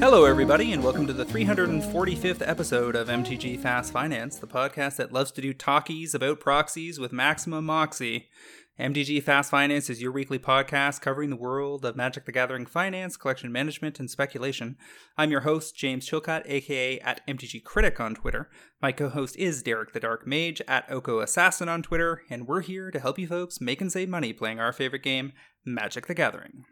[0.00, 5.12] Hello, everybody, and welcome to the 345th episode of MTG Fast Finance, the podcast that
[5.12, 8.28] loves to do talkies about proxies with maximum moxie.
[8.80, 13.18] MTG Fast Finance is your weekly podcast covering the world of Magic the Gathering finance,
[13.18, 14.78] collection management, and speculation.
[15.18, 18.48] I'm your host, James Chilcott, aka at MTG Critic on Twitter.
[18.80, 22.62] My co host is Derek the Dark Mage at Oko Assassin on Twitter, and we're
[22.62, 26.14] here to help you folks make and save money playing our favorite game, Magic the
[26.14, 26.64] Gathering.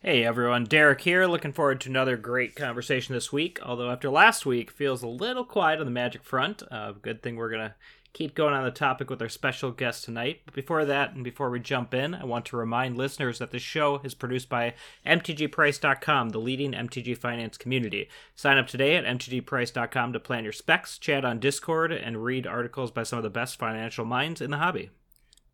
[0.00, 1.24] Hey everyone, Derek here.
[1.24, 3.58] Looking forward to another great conversation this week.
[3.62, 6.62] Although after last week feels a little quiet on the Magic front.
[6.70, 7.76] Uh, good thing we're gonna
[8.14, 10.40] keep going on the topic with our special guest tonight.
[10.46, 13.60] But before that, and before we jump in, I want to remind listeners that this
[13.60, 18.08] show is produced by MTGPrice.com, the leading MTG finance community.
[18.34, 22.90] Sign up today at MTGPrice.com to plan your specs, chat on Discord, and read articles
[22.90, 24.90] by some of the best financial minds in the hobby.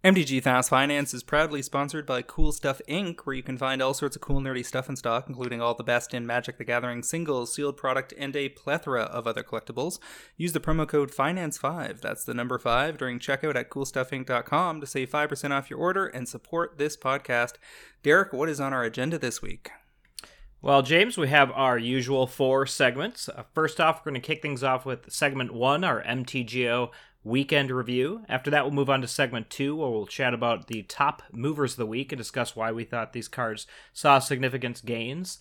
[0.03, 3.93] MTG Fast Finance is proudly sponsored by Cool Stuff Inc., where you can find all
[3.93, 7.03] sorts of cool nerdy stuff in stock, including all the best in Magic the Gathering
[7.03, 9.99] singles, sealed product, and a plethora of other collectibles.
[10.39, 15.11] Use the promo code FINANCE5, that's the number 5, during checkout at coolstuffinc.com to save
[15.11, 17.57] 5% off your order and support this podcast.
[18.03, 19.71] Derek, what is on our agenda this week?
[20.63, 23.29] Well, James, we have our usual four segments.
[23.29, 26.91] Uh, first off, we're going to kick things off with segment one, our MTGO
[27.23, 28.23] weekend review.
[28.29, 31.73] After that, we'll move on to segment two, where we'll chat about the top movers
[31.73, 35.39] of the week and discuss why we thought these cards saw significant gains.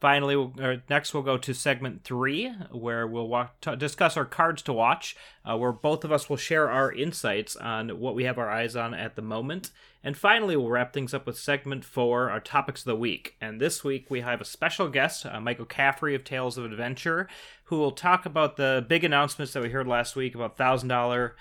[0.00, 0.54] Finally, we'll,
[0.88, 5.16] next we'll go to segment three, where we'll walk, t- discuss our cards to watch,
[5.44, 8.76] uh, where both of us will share our insights on what we have our eyes
[8.76, 9.70] on at the moment.
[10.04, 13.34] And finally, we'll wrap things up with segment four, our topics of the week.
[13.40, 17.28] And this week we have a special guest, uh, Michael Caffrey of Tales of Adventure,
[17.64, 21.32] who will talk about the big announcements that we heard last week about $1,000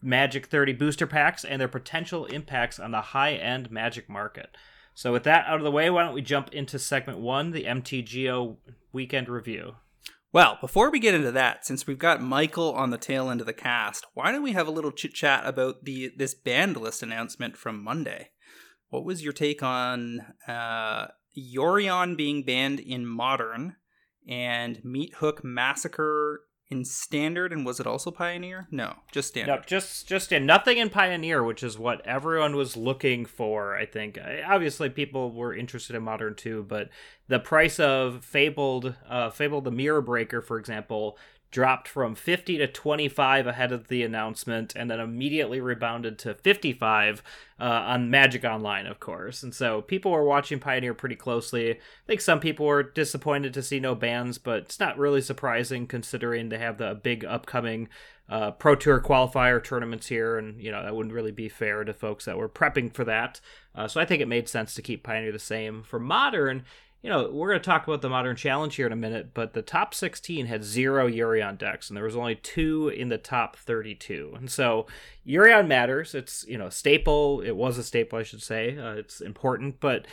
[0.00, 4.56] Magic 30 booster packs and their potential impacts on the high end Magic market.
[4.94, 7.64] So, with that out of the way, why don't we jump into segment one, the
[7.64, 8.56] MTGO
[8.92, 9.74] weekend review?
[10.34, 13.46] Well, before we get into that, since we've got Michael on the tail end of
[13.46, 17.04] the cast, why don't we have a little chit chat about the this banned list
[17.04, 18.30] announcement from Monday?
[18.88, 21.06] What was your take on uh,
[21.38, 23.76] Yorion being banned in Modern
[24.28, 26.40] and Meat Hook Massacre
[26.70, 28.66] in standard and was it also pioneer?
[28.70, 29.52] No just standard.
[29.54, 33.84] no just just in nothing in pioneer which is what everyone was looking for i
[33.86, 34.18] think.
[34.46, 36.88] Obviously people were interested in modern too but
[37.28, 41.18] the price of fabled uh fabled the mirror breaker for example
[41.54, 47.22] dropped from 50 to 25 ahead of the announcement and then immediately rebounded to 55
[47.60, 49.44] uh, on Magic Online, of course.
[49.44, 51.70] And so people were watching Pioneer pretty closely.
[51.70, 51.78] I
[52.08, 56.48] think some people were disappointed to see no bans, but it's not really surprising considering
[56.48, 57.88] they have the big upcoming
[58.28, 61.92] uh, Pro Tour qualifier tournaments here, and you know that wouldn't really be fair to
[61.92, 63.38] folks that were prepping for that.
[63.74, 65.82] Uh, so I think it made sense to keep Pioneer the same.
[65.82, 66.64] For Modern,
[67.04, 69.52] you know, we're going to talk about the Modern Challenge here in a minute, but
[69.52, 73.56] the top 16 had zero Yorion decks, and there was only two in the top
[73.56, 74.32] 32.
[74.34, 74.86] And so
[75.26, 76.14] Yorion matters.
[76.14, 77.42] It's, you know, a staple.
[77.42, 78.78] It was a staple, I should say.
[78.78, 80.06] Uh, it's important, but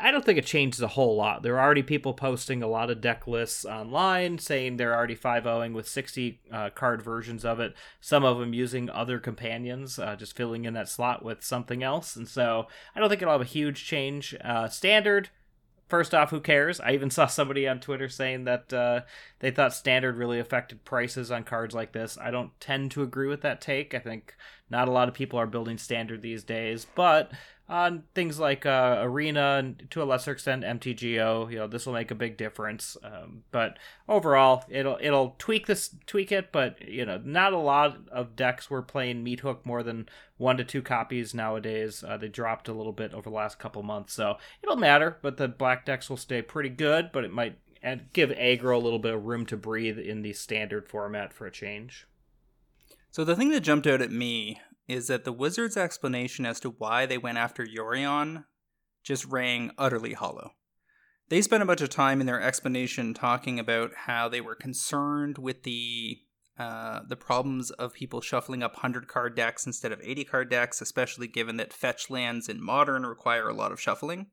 [0.00, 1.42] I don't think it changes a whole lot.
[1.42, 5.44] There are already people posting a lot of deck lists online saying they're already 5
[5.44, 7.74] 0ing with 60 uh, card versions of it.
[8.00, 12.16] Some of them using other companions, uh, just filling in that slot with something else.
[12.16, 14.34] And so I don't think it'll have a huge change.
[14.42, 15.28] Uh, standard,
[15.88, 16.80] first off, who cares?
[16.80, 19.00] I even saw somebody on Twitter saying that uh,
[19.40, 22.18] they thought standard really affected prices on cards like this.
[22.20, 23.94] I don't tend to agree with that take.
[23.94, 24.34] I think
[24.70, 27.32] not a lot of people are building standard these days, but
[27.68, 31.92] on things like uh, arena and to a lesser extent mtgo you know this will
[31.92, 37.04] make a big difference um, but overall it'll it'll tweak this tweak it but you
[37.04, 40.82] know not a lot of decks were playing Meat Hook more than one to two
[40.82, 42.04] copies nowadays.
[42.06, 45.36] Uh, they dropped a little bit over the last couple months so it'll matter but
[45.36, 47.58] the black decks will stay pretty good but it might
[48.12, 51.50] give aggro a little bit of room to breathe in the standard format for a
[51.50, 52.06] change.
[53.10, 56.70] So the thing that jumped out at me is that the wizard's explanation as to
[56.70, 58.44] why they went after Yorion
[59.04, 60.52] just rang utterly hollow.
[61.28, 65.36] They spent a bunch of time in their explanation talking about how they were concerned
[65.36, 66.18] with the
[66.58, 70.80] uh, the problems of people shuffling up 100 card decks instead of 80 card decks,
[70.80, 74.26] especially given that fetch lands in modern require a lot of shuffling.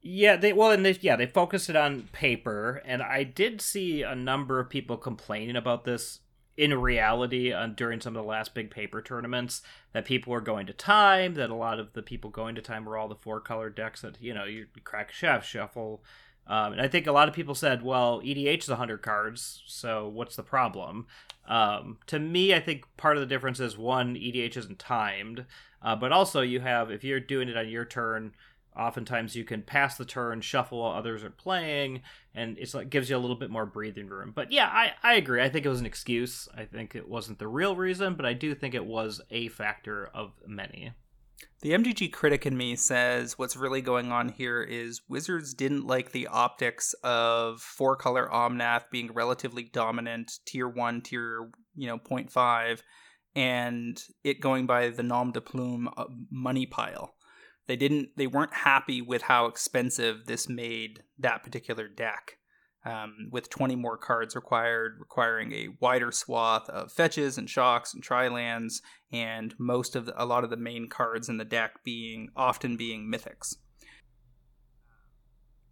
[0.00, 4.02] Yeah, they well, and they yeah they focused it on paper, and I did see
[4.02, 6.20] a number of people complaining about this
[6.56, 9.62] in reality uh, during some of the last big paper tournaments
[9.92, 12.84] that people were going to time that a lot of the people going to time
[12.84, 16.02] were all the four color decks that you know you crack chef shuffle
[16.46, 20.08] Um, and I think a lot of people said, well, EDH is 100 cards, so
[20.08, 21.06] what's the problem?
[21.46, 25.46] Um, to me, I think part of the difference is one, EDH isn't timed,
[25.82, 28.32] uh, but also you have, if you're doing it on your turn,
[28.76, 32.02] oftentimes you can pass the turn, shuffle while others are playing,
[32.34, 34.32] and it's like gives you a little bit more breathing room.
[34.34, 35.42] But yeah, I, I agree.
[35.42, 36.48] I think it was an excuse.
[36.56, 40.10] I think it wasn't the real reason, but I do think it was a factor
[40.14, 40.92] of many.
[41.62, 46.12] The MTG critic in me says what's really going on here is Wizards didn't like
[46.12, 52.80] the optics of four color Omnath being relatively dominant, tier one, tier you know 0.5,
[53.34, 57.14] and it going by the nom de plume uh, money pile.
[57.70, 58.08] They didn't.
[58.16, 62.38] They weren't happy with how expensive this made that particular deck
[62.84, 68.02] um, with 20 more cards required, requiring a wider swath of fetches and shocks and
[68.02, 68.82] tri-lands,
[69.12, 72.76] and most of the, a lot of the main cards in the deck being often
[72.76, 73.54] being mythics.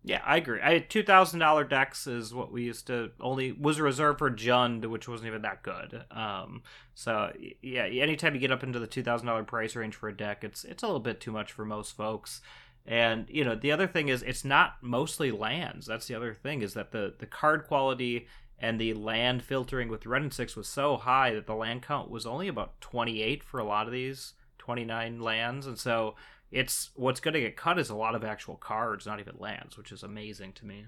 [0.09, 0.59] Yeah, I agree.
[0.63, 4.87] I two thousand dollar decks is what we used to only was reserved for Jund,
[4.87, 6.03] which wasn't even that good.
[6.11, 6.63] Um,
[6.95, 10.17] so yeah, anytime you get up into the two thousand dollar price range for a
[10.17, 12.41] deck, it's it's a little bit too much for most folks.
[12.87, 15.85] And you know, the other thing is it's not mostly lands.
[15.85, 18.29] That's the other thing is that the the card quality
[18.59, 22.09] and the land filtering with Wrenn and Six was so high that the land count
[22.11, 26.15] was only about 28 for a lot of these 29 lands, and so
[26.51, 29.77] it's what's going to get cut is a lot of actual cards, not even lands,
[29.77, 30.87] which is amazing to me.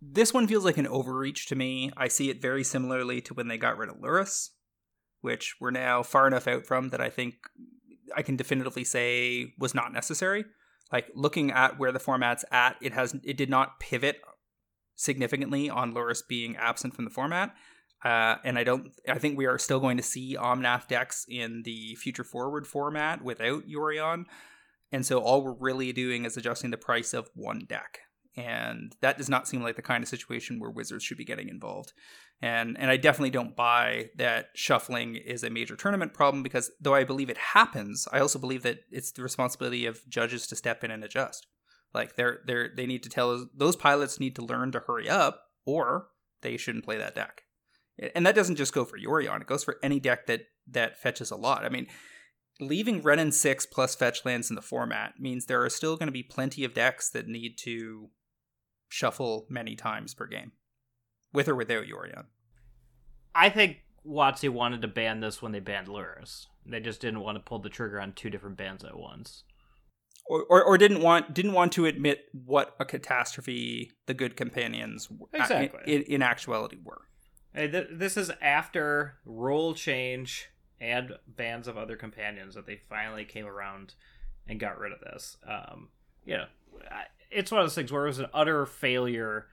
[0.00, 1.90] This one feels like an overreach to me.
[1.96, 4.50] I see it very similarly to when they got rid of Lurrus,
[5.22, 7.34] which we're now far enough out from that I think
[8.14, 10.44] I can definitively say was not necessary.
[10.92, 14.20] Like looking at where the format's at, it has it did not pivot
[14.94, 17.54] significantly on Lurrus being absent from the format.
[18.04, 18.92] Uh, and I don't.
[19.08, 23.22] I think we are still going to see Omnath decks in the future forward format
[23.22, 24.24] without Yorion,
[24.92, 27.98] and so all we're really doing is adjusting the price of one deck,
[28.36, 31.48] and that does not seem like the kind of situation where Wizards should be getting
[31.48, 31.92] involved
[32.40, 36.94] and and I definitely don't buy that shuffling is a major tournament problem because though
[36.94, 40.84] I believe it happens, I also believe that it's the responsibility of judges to step
[40.84, 41.46] in and adjust.
[41.92, 45.42] Like they're they're they need to tell those pilots need to learn to hurry up
[45.66, 46.08] or
[46.42, 47.42] they shouldn't play that deck.
[48.14, 51.30] And that doesn't just go for Yorion; it goes for any deck that that fetches
[51.30, 51.64] a lot.
[51.64, 51.86] I mean,
[52.60, 56.06] leaving Wrenn and six plus fetch lands in the format means there are still going
[56.08, 58.10] to be plenty of decks that need to
[58.88, 60.52] shuffle many times per game
[61.32, 62.24] with or without Yorion.
[63.34, 66.46] I think WotC wanted to ban this when they banned Lurrus.
[66.66, 69.44] They just didn't want to pull the trigger on two different bans at once.
[70.26, 75.08] Or, or, or, didn't want didn't want to admit what a catastrophe the good companions
[75.32, 75.80] exactly.
[75.86, 77.00] in, in actuality were.
[77.54, 80.50] Hey, th- this is after rule change
[80.80, 83.94] and bans of other companions that they finally came around
[84.46, 85.36] and got rid of this.
[85.46, 85.88] Um,
[86.24, 86.46] you know,
[87.30, 89.46] it's one of those things where it was an utter failure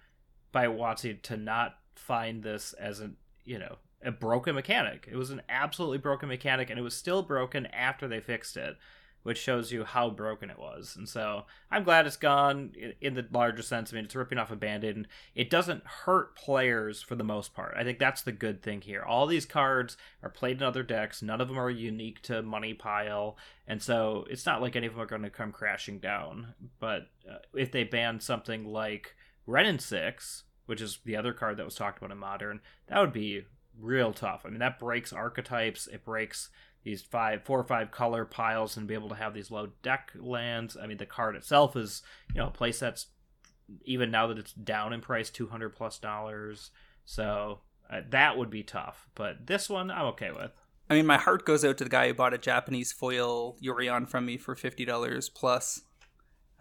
[0.52, 5.08] by WotC to not find this as an you know a broken mechanic.
[5.12, 8.78] It was an absolutely broken mechanic, and it was still broken after they fixed it,
[9.26, 10.96] which shows you how broken it was.
[10.96, 13.92] And so I'm glad it's gone in the larger sense.
[13.92, 17.56] I mean, it's ripping off a band-aid, and it doesn't hurt players for the most
[17.56, 17.74] part.
[17.76, 19.02] I think that's the good thing here.
[19.02, 21.24] All these cards are played in other decks.
[21.24, 23.36] None of them are unique to Money Pile,
[23.68, 26.54] and so it's not like any of them are going to come crashing down.
[26.80, 29.16] But uh, if they ban something like
[29.48, 32.60] and Six, which is the other card that was talked about in Modern,
[32.90, 33.46] that would be
[33.80, 34.44] real tough.
[34.46, 35.88] I mean, that breaks archetypes.
[35.88, 36.50] It breaks
[36.86, 40.12] these five, four or five color piles, and be able to have these low deck
[40.18, 40.78] lands.
[40.82, 43.08] I mean, the card itself is, you know, a playsets
[43.84, 46.70] even now that it's down in price, two hundred plus dollars.
[47.04, 47.62] So
[47.92, 49.10] uh, that would be tough.
[49.16, 50.52] But this one, I'm okay with.
[50.90, 54.08] I mean, my heart goes out to the guy who bought a Japanese foil Yorion
[54.08, 55.82] from me for fifty dollars plus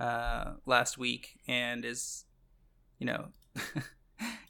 [0.00, 2.24] uh, last week, and is,
[2.98, 3.26] you know,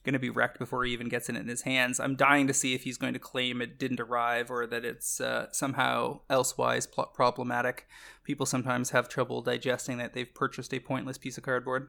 [0.05, 1.99] going to be wrecked before he even gets it in his hands.
[1.99, 5.21] I'm dying to see if he's going to claim it didn't arrive or that it's
[5.21, 7.89] uh, somehow elsewise pl- problematic.
[8.23, 11.89] People sometimes have trouble digesting that they've purchased a pointless piece of cardboard.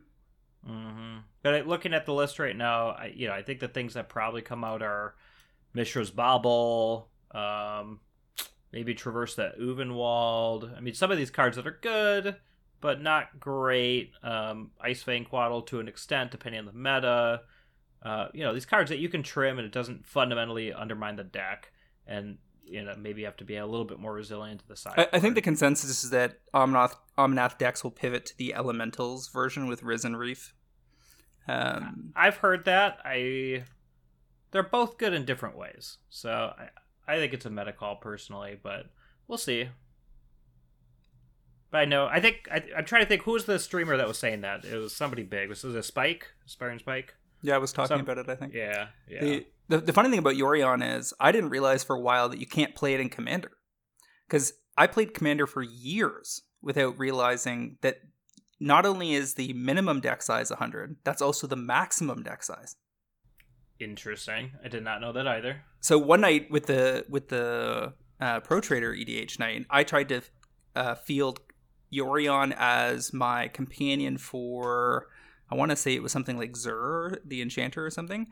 [0.68, 1.20] Mm-hmm.
[1.44, 4.10] But looking at the list right now, I, you know, I think the things that
[4.10, 5.16] probably come out are
[5.74, 8.00] Mishra's Bauble, um,
[8.72, 10.76] maybe Traverse the Ulvenwald.
[10.76, 12.38] I mean, some of these cards that are good,
[12.82, 14.14] but not great.
[14.24, 17.42] Um, Icefang Coatl to an extent, depending on the meta.
[18.06, 21.24] Uh, you know, these cards that you can trim and it doesn't fundamentally undermine the
[21.24, 21.72] deck.
[22.06, 24.76] And you know, maybe you have to be a little bit more resilient to the
[24.76, 24.94] side.
[24.98, 29.30] I, I think the consensus is that Omnath, Omnath decks will pivot to the Elementals
[29.30, 30.54] version with Risen Reef.
[31.48, 33.00] Um, I've heard that.
[33.04, 33.64] I
[34.52, 36.70] they're both good in different ways, so I,
[37.08, 38.88] I think it's a meta call personally, but
[39.28, 39.70] we'll see.
[41.70, 42.08] But I know.
[42.08, 44.66] I think I, I'm trying to think who was the streamer that was saying that.
[44.66, 45.50] It was somebody big.
[45.50, 46.34] Was it a Spike?
[46.48, 47.16] Aspiring Spike?
[47.46, 48.28] Yeah, I was talking Some- about it.
[48.30, 48.54] I think.
[48.54, 49.22] Yeah, yeah.
[49.22, 52.40] The, the the funny thing about Yorion is I didn't realize for a while that
[52.40, 53.52] you can't play it in Commander,
[54.28, 58.00] because I played Commander for years without realizing that
[58.60, 62.76] not only is the minimum deck size 100, that's also the maximum deck size.
[63.80, 64.52] Interesting.
[64.64, 65.62] I did not know that either.
[65.82, 70.22] So one night with the with the uh, Pro Trader EDH night, I tried to
[70.76, 71.42] uh, field
[71.94, 75.08] Yorion as my companion for
[75.50, 78.28] I want to say it was something like Zur, the Enchanter or something.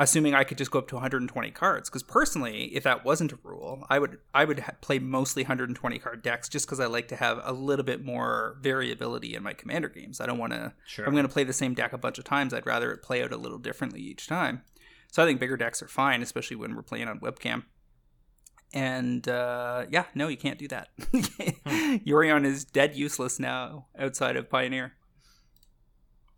[0.00, 3.38] Assuming I could just go up to 120 cards, because personally, if that wasn't a
[3.42, 7.08] rule, I would I would ha- play mostly 120 card decks just because I like
[7.08, 10.20] to have a little bit more variability in my commander games.
[10.20, 11.04] I don't want to Sure.
[11.04, 13.24] I'm going to play the same deck a bunch of times, I'd rather it play
[13.24, 14.62] out a little differently each time.
[15.10, 17.64] So I think bigger decks are fine, especially when we're playing on webcam.
[18.72, 20.90] And uh, yeah, no, you can't do that.
[22.06, 24.92] Yorion is dead useless now outside of Pioneer.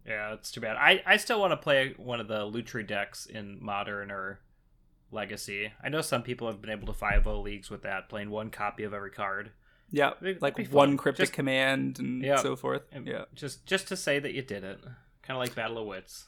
[0.06, 0.76] Yeah, it's too bad.
[0.76, 4.40] I, I still want to play one of the Lutri decks in Modern or
[5.12, 5.72] Legacy.
[5.82, 8.84] I know some people have been able to 5 leagues with that, playing one copy
[8.84, 9.50] of every card.
[9.90, 12.36] Yeah, It'd like one cryptic Just- command and Yeah.
[12.36, 12.82] so forth.
[12.92, 13.24] And Yeah.
[13.34, 14.80] Just just to say that you did it.
[15.22, 16.26] Kind of like Battle of Wits.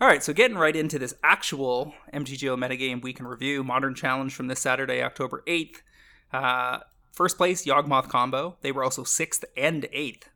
[0.00, 4.34] All right, so getting right into this actual MTGO metagame week in review, Modern Challenge
[4.34, 5.82] from this Saturday, October 8th.
[6.32, 6.80] Uh,
[7.12, 8.56] first place, Yawgmoth combo.
[8.62, 10.28] They were also sixth and eighth.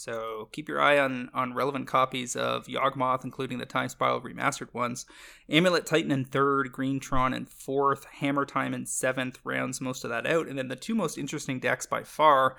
[0.00, 4.72] So keep your eye on, on relevant copies of Yawgmoth, including the Time Spiral remastered
[4.72, 5.06] ones.
[5.48, 10.26] Amulet Titan in third, Greentron in fourth, Hammer Time in seventh, rounds most of that
[10.26, 10.48] out.
[10.48, 12.56] And then the two most interesting decks by far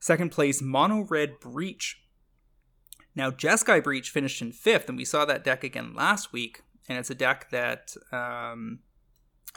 [0.00, 2.00] second place, Mono Red Breach
[3.18, 6.62] now, Jeskai Breach finished in fifth, and we saw that deck again last week.
[6.88, 8.78] And it's a deck that um,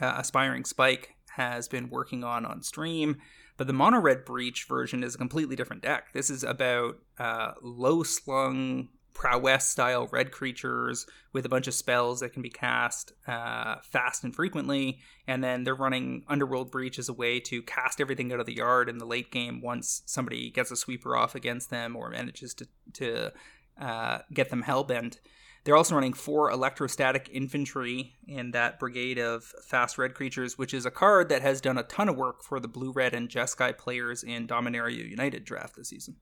[0.02, 3.18] uh, Aspiring Spike has been working on on stream.
[3.62, 6.14] But the Mono Red Breach version is a completely different deck.
[6.14, 12.22] This is about uh, low slung prowess style red creatures with a bunch of spells
[12.22, 14.98] that can be cast uh, fast and frequently.
[15.28, 18.56] And then they're running Underworld Breach as a way to cast everything out of the
[18.56, 22.56] yard in the late game once somebody gets a sweeper off against them or manages
[22.56, 23.32] to, to
[23.80, 25.20] uh, get them hellbent.
[25.64, 30.86] They're also running four electrostatic infantry in that brigade of fast red creatures, which is
[30.86, 33.78] a card that has done a ton of work for the blue red and Jeskai
[33.78, 36.16] players in Dominaria United draft this season.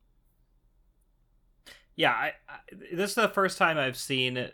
[1.96, 2.60] Yeah, I, I,
[2.94, 4.50] this is the first time I've seen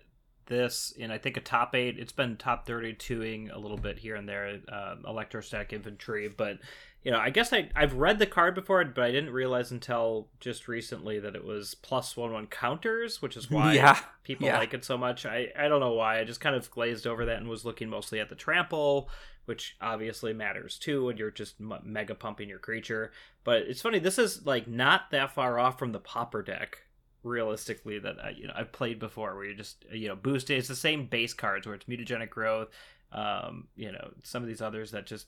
[0.47, 1.97] this in I think a top eight.
[1.99, 6.27] It's been top thirty-twoing a little bit here and there, um, electrostatic infantry.
[6.27, 6.59] But
[7.03, 10.27] you know, I guess I I've read the card before, but I didn't realize until
[10.39, 14.57] just recently that it was plus one one counters, which is why Yeah, people yeah.
[14.57, 15.25] like it so much.
[15.25, 16.19] I I don't know why.
[16.19, 19.09] I just kind of glazed over that and was looking mostly at the trample,
[19.45, 23.11] which obviously matters too when you're just m- mega pumping your creature.
[23.43, 23.99] But it's funny.
[23.99, 26.84] This is like not that far off from the popper deck
[27.25, 30.55] realistically that I, you know I've played before where you just you know boost it.
[30.55, 32.69] It's the same base cards where it's mutagenic growth,
[33.11, 35.27] um, you know some of these others that just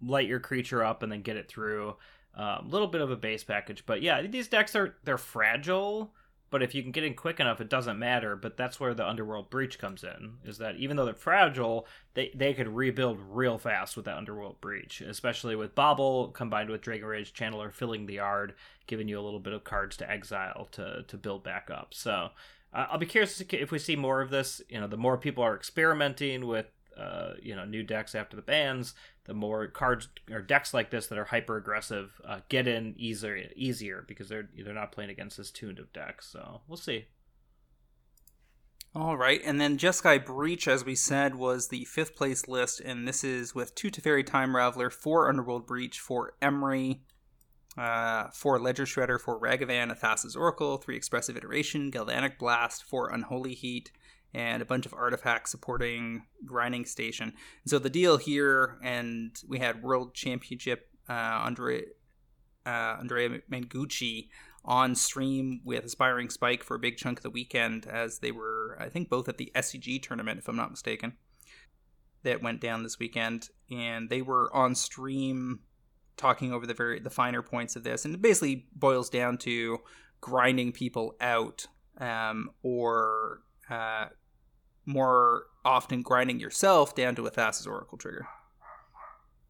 [0.00, 1.96] light your creature up and then get it through.
[2.34, 6.14] A little bit of a base package, but yeah, these decks are they're fragile.
[6.52, 8.36] But if you can get in quick enough, it doesn't matter.
[8.36, 10.34] But that's where the Underworld Breach comes in.
[10.44, 14.60] Is that even though they're fragile, they, they could rebuild real fast with that Underworld
[14.60, 18.54] Breach, especially with Bauble combined with Dragon Rage Channeler filling the yard,
[18.86, 21.94] giving you a little bit of cards to exile to to build back up.
[21.94, 22.28] So
[22.74, 24.60] uh, I'll be curious if we see more of this.
[24.68, 28.42] You know, the more people are experimenting with uh, you know new decks after the
[28.42, 28.94] bans,
[29.24, 33.48] the more cards or decks like this that are hyper aggressive uh, get in easier
[33.56, 36.28] easier because they're they're not playing against this tuned of decks.
[36.28, 37.06] So we'll see.
[38.94, 43.08] All right, and then Jeskai Breach, as we said, was the fifth place list, and
[43.08, 46.98] this is with two Teferi Time Raveler, four Underworld Breach, four Emry,
[47.78, 53.54] uh, four Ledger Shredder, four Ragavan, Athasa's Oracle, three Expressive Iteration, Galvanic Blast, four Unholy
[53.54, 53.90] Heat,
[54.34, 57.28] and a bunch of artifacts supporting Grinding Station.
[57.28, 61.82] And so the deal here, and we had World Championship uh, Andre
[62.64, 64.28] uh, Andrea Mengucci
[64.64, 68.76] on stream with Aspiring Spike for a big chunk of the weekend as they were,
[68.80, 71.14] I think, both at the SCG tournament, if I'm not mistaken,
[72.22, 73.48] that went down this weekend.
[73.70, 75.60] And they were on stream
[76.16, 79.78] talking over the very the finer points of this, and it basically boils down to
[80.20, 81.66] grinding people out,
[81.98, 84.06] um, or uh,
[84.86, 88.26] more often grinding yourself down to a Thassa's Oracle trigger.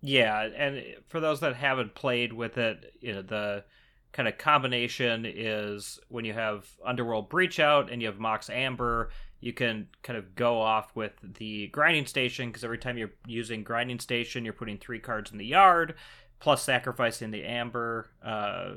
[0.00, 3.64] Yeah, and for those that haven't played with it, you know the
[4.12, 9.10] kind of combination is when you have Underworld Breach out and you have Mox Amber,
[9.40, 13.62] you can kind of go off with the grinding station because every time you're using
[13.62, 15.94] grinding station, you're putting three cards in the yard.
[16.40, 18.10] plus sacrificing the amber.
[18.22, 18.72] Uh,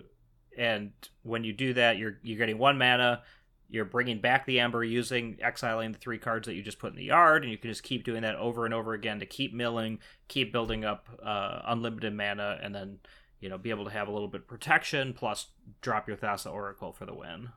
[0.58, 0.92] and
[1.24, 3.24] when you do that, you're you're getting one mana.
[3.70, 6.98] You're bringing back the amber using exiling the three cards that you just put in
[6.98, 9.54] the yard, and you can just keep doing that over and over again to keep
[9.54, 13.00] milling, keep building up uh, unlimited mana, and then
[13.40, 15.48] you know be able to have a little bit of protection plus
[15.82, 17.50] drop your Thassa Oracle for the win.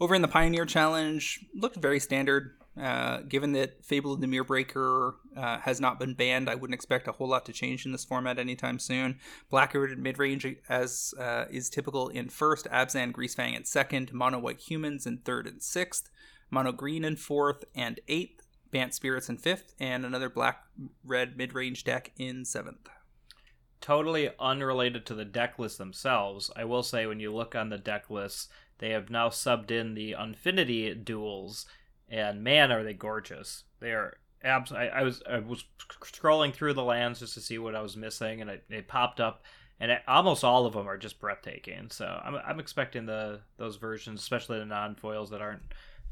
[0.00, 2.57] Over in the Pioneer Challenge, looked very standard.
[2.80, 6.74] Uh, given that Fable of the Mirror Breaker uh, has not been banned, I wouldn't
[6.74, 9.18] expect a whole lot to change in this format anytime soon.
[9.50, 14.60] Blackwood mid range, as uh, is typical in first, Abzan Greasefang in second, Mono White
[14.60, 16.08] Humans in third and sixth,
[16.50, 20.62] Mono Green in fourth and eighth, Bant Spirits in fifth, and another Black
[21.04, 22.88] Red mid range deck in seventh.
[23.80, 27.78] Totally unrelated to the deck lists themselves, I will say when you look on the
[27.78, 31.66] deck lists, they have now subbed in the Unfinity duels
[32.10, 33.64] and man, are they gorgeous!
[33.80, 34.72] They are abs.
[34.72, 35.64] I, I, was I was
[36.02, 39.20] scrolling through the lands just to see what I was missing, and it, it popped
[39.20, 39.42] up,
[39.80, 41.90] and it, almost all of them are just breathtaking.
[41.90, 45.62] So I'm I'm expecting the those versions, especially the non foils that aren't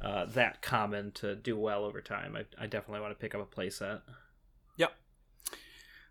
[0.00, 2.36] uh, that common, to do well over time.
[2.36, 4.00] I, I definitely want to pick up a playset.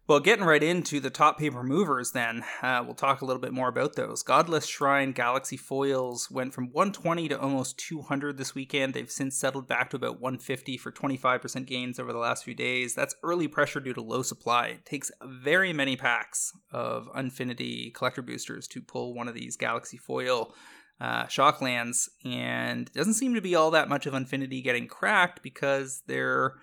[0.07, 3.53] Well, getting right into the top paper movers, then uh, we'll talk a little bit
[3.53, 4.21] more about those.
[4.21, 8.93] Godless Shrine Galaxy foils went from 120 to almost 200 this weekend.
[8.93, 12.93] They've since settled back to about 150 for 25% gains over the last few days.
[12.93, 14.67] That's early pressure due to low supply.
[14.67, 19.97] It takes very many packs of Unfinity collector boosters to pull one of these Galaxy
[19.97, 20.53] foil
[21.01, 26.03] uh, shocklands, and doesn't seem to be all that much of Unfinity getting cracked because
[26.05, 26.53] they're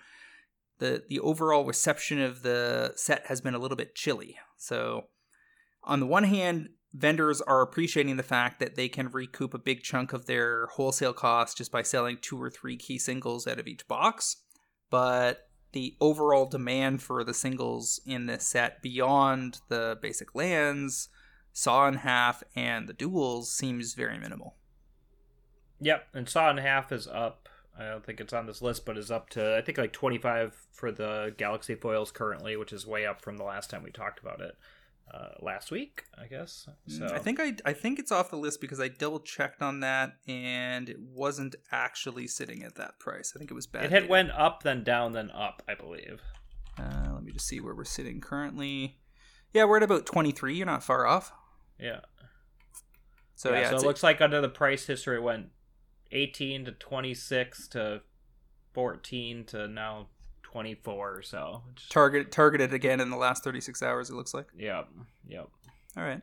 [0.79, 4.37] the the overall reception of the set has been a little bit chilly.
[4.57, 5.05] So,
[5.83, 9.83] on the one hand, vendors are appreciating the fact that they can recoup a big
[9.83, 13.67] chunk of their wholesale cost just by selling two or three key singles out of
[13.67, 14.37] each box.
[14.89, 21.09] But the overall demand for the singles in this set beyond the basic lands,
[21.51, 24.55] Saw in Half, and the duels seems very minimal.
[25.81, 27.42] Yep, and Saw in Half is up
[27.77, 30.67] I don't think it's on this list, but is up to I think like 25
[30.71, 34.19] for the Galaxy foils currently, which is way up from the last time we talked
[34.19, 34.55] about it
[35.11, 36.67] uh, last week, I guess.
[36.89, 39.61] Mm, so I think I I think it's off the list because I double checked
[39.61, 43.33] on that and it wasn't actually sitting at that price.
[43.35, 43.85] I think it was bad.
[43.85, 44.11] It had data.
[44.11, 46.21] went up, then down, then up, I believe.
[46.77, 48.97] Uh, let me just see where we're sitting currently.
[49.53, 50.55] Yeah, we're at about 23.
[50.55, 51.31] You're not far off.
[51.79, 51.99] Yeah.
[53.35, 55.47] So yeah, yeah so it looks like under the price history it went
[56.13, 58.01] 18 to 26 to
[58.73, 60.07] 14 to now
[60.43, 64.87] 24 or so target targeted again in the last 36 hours it looks like yep
[65.27, 65.49] yep
[65.97, 66.21] all right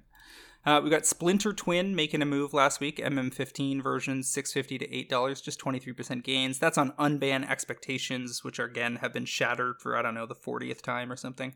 [0.67, 2.99] uh, we got Splinter Twin making a move last week.
[2.99, 6.59] MM15 version, six fifty to eight dollars, just twenty three percent gains.
[6.59, 10.35] That's on unban expectations, which are, again have been shattered for I don't know the
[10.35, 11.55] fortieth time or something.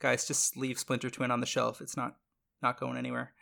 [0.00, 1.80] Guys, just leave Splinter Twin on the shelf.
[1.80, 2.16] It's not
[2.62, 3.32] not going anywhere.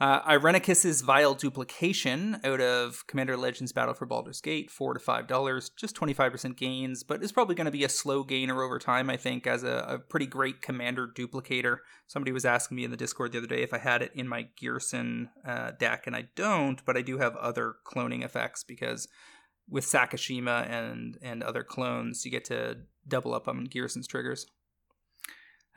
[0.00, 5.26] Uh, Irenicus's Vile Duplication out of Commander Legends Battle for Baldur's Gate, four to five
[5.26, 8.62] dollars, just twenty five percent gains, but it's probably going to be a slow gainer
[8.62, 9.10] over time.
[9.10, 11.78] I think as a, a, pretty great Commander duplicator.
[12.06, 14.28] Somebody was asking me in the Discord the other day if I had it in
[14.28, 19.08] my Ghyrson uh, deck, and I don't, but I do have other cloning effects because
[19.68, 24.46] with Sakashima and and other clones, you get to double up on Ghyrson's triggers.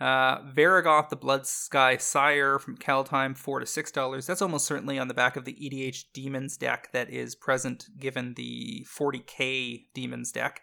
[0.02, 4.26] Uh, Varragoth, the Blood Sky Sire from Kaldheim, four to six dollars.
[4.26, 8.34] That's almost certainly on the back of the EDH Demons deck that is present, given
[8.34, 10.62] the 40k Demons deck.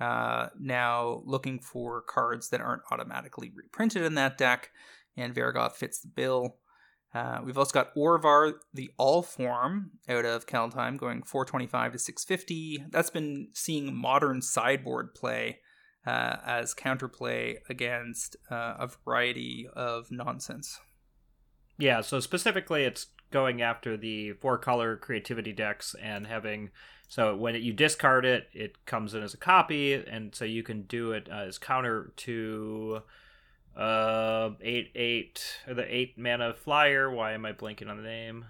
[0.00, 4.70] Uh, now looking for cards that aren't automatically reprinted in that deck,
[5.16, 6.56] and Varragoth fits the bill.
[7.14, 12.86] Uh, we've also got Orvar, the All Form, out of Kaldheim, going 425 to 650.
[12.90, 15.60] That's been seeing modern sideboard play
[16.06, 20.78] uh, as counterplay against uh, a variety of nonsense.
[21.78, 26.70] Yeah, so specifically, it's going after the four color creativity decks and having
[27.10, 30.62] so when it, you discard it, it comes in as a copy, and so you
[30.62, 33.02] can do it as counter to
[33.76, 37.10] uh eight eight the eight mana flyer.
[37.10, 38.44] Why am I blanking on the name?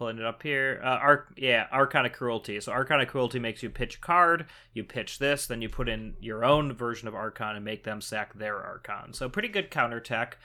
[0.00, 0.80] Pulling it up here.
[0.82, 2.58] Uh, Arc, yeah, Archon of Cruelty.
[2.58, 4.46] So Archon of Cruelty makes you pitch a card.
[4.72, 8.00] You pitch this, then you put in your own version of Archon and make them
[8.00, 9.12] sack their Archon.
[9.12, 10.38] So pretty good counter tech.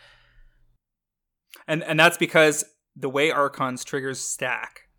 [1.70, 2.66] And and that's because
[2.98, 4.90] the way Archons triggers stack,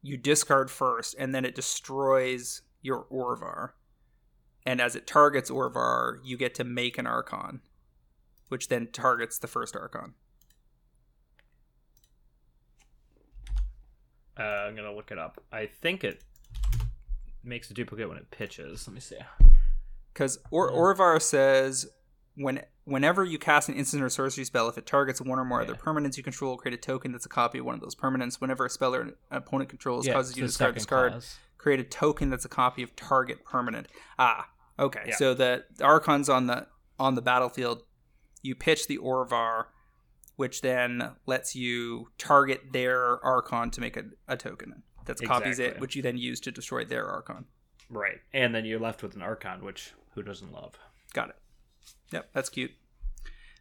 [0.00, 3.72] you discard first, and then it destroys your Orvar.
[4.64, 7.60] And as it targets Orvar, you get to make an Archon,
[8.48, 10.14] which then targets the first Archon.
[14.40, 15.38] Uh, I'm gonna look it up.
[15.52, 16.22] I think it
[17.44, 18.86] makes a duplicate when it pitches.
[18.88, 19.16] Let me see.
[20.12, 21.86] Because or- Orvar says
[22.36, 25.60] when whenever you cast an instant or sorcery spell, if it targets one or more
[25.60, 28.40] other permanents you control, create a token that's a copy of one of those permanents.
[28.40, 31.36] Whenever a spell or an opponent controls Yeah, causes you to discard second discard, clause.
[31.58, 33.88] create a token that's a copy of target permanent.
[34.18, 34.48] Ah,
[34.78, 35.02] okay.
[35.08, 35.16] Yeah.
[35.16, 36.66] So the, the archons on the
[36.98, 37.82] on the battlefield,
[38.42, 39.66] you pitch the Orvar,
[40.40, 45.78] which then lets you target their archon to make a, a token that's copies it,
[45.78, 47.44] which you then use to destroy their archon.
[47.90, 48.20] Right.
[48.32, 50.78] And then you're left with an Archon, which who doesn't love?
[51.12, 51.36] Got it.
[52.10, 52.70] Yep, that's cute.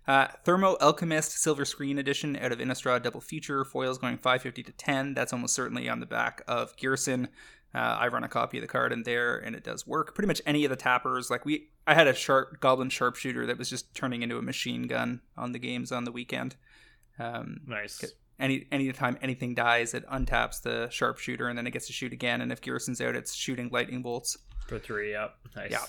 [0.08, 3.66] Uh, Thermo Alchemist Silver Screen Edition out of Innistrad Double Feature.
[3.66, 5.16] Foils going 550 to 10.
[5.16, 7.28] That's almost certainly on the back of Ghyrson.
[7.76, 10.16] Uh, I run a copy of the card in there, and it does work.
[10.16, 11.30] Pretty much any of the tappers.
[11.30, 14.88] Like we, I had a sharp Goblin Sharpshooter that was just turning into a machine
[14.88, 16.56] gun on the games on the weekend.
[17.20, 18.04] Um, Nice.
[18.40, 22.42] any anytime anything dies, it untaps the sharpshooter, and then it gets to shoot again.
[22.42, 24.38] And if Ghyrson's out, it's shooting lightning bolts.
[24.68, 25.36] For three, yep.
[25.56, 25.72] Nice.
[25.72, 25.86] Yeah.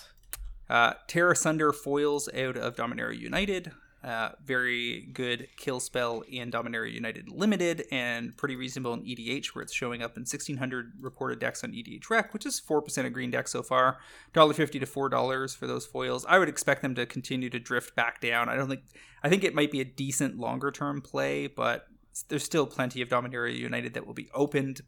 [0.69, 3.73] Uh, Tear Asunder foils out of Dominaria United.
[4.03, 9.63] Uh, very good kill spell in Dominaria United Limited, and pretty reasonable in EDH, where
[9.63, 13.31] it's showing up in 1,600 reported decks on EDH Rec, which is 4% of green
[13.31, 13.99] decks so far.
[14.33, 16.25] $1.50 to $4 for those foils.
[16.27, 18.49] I would expect them to continue to drift back down.
[18.49, 18.85] I don't think,
[19.23, 21.87] I think it might be a decent longer term play, but
[22.29, 24.81] there's still plenty of Dominaria United that will be opened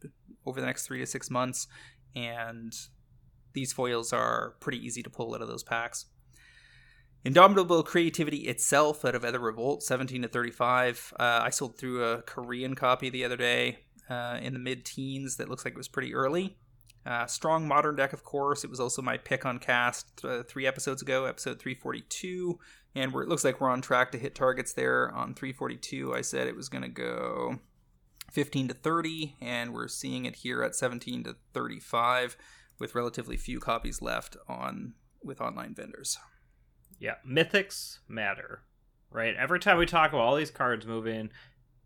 [0.47, 1.67] over the next three to six months,
[2.17, 2.73] and
[3.53, 6.07] these foils are pretty easy to pull out of those packs.
[7.25, 11.15] Indomitable Creativity itself out of Aether Revolt, 17 to 35.
[11.19, 13.79] Uh, I sold through a Korean copy the other day
[14.11, 16.57] uh, in the mid teens that looks like it was pretty early.
[17.07, 18.65] Uh, strong modern deck, of course.
[18.65, 22.59] It was also my pick on cast uh, three episodes ago, episode 342.
[22.95, 26.15] And we're, it looks like we're on track to hit targets there on 342.
[26.15, 27.59] I said it was going to go
[28.33, 32.37] 15 to 30, and we're seeing it here at 17 to 35
[32.79, 36.19] with relatively few copies left on with online vendors.
[37.03, 38.63] Yeah, mythics matter,
[39.11, 39.35] right?
[39.35, 41.31] Every time we talk about all these cards moving,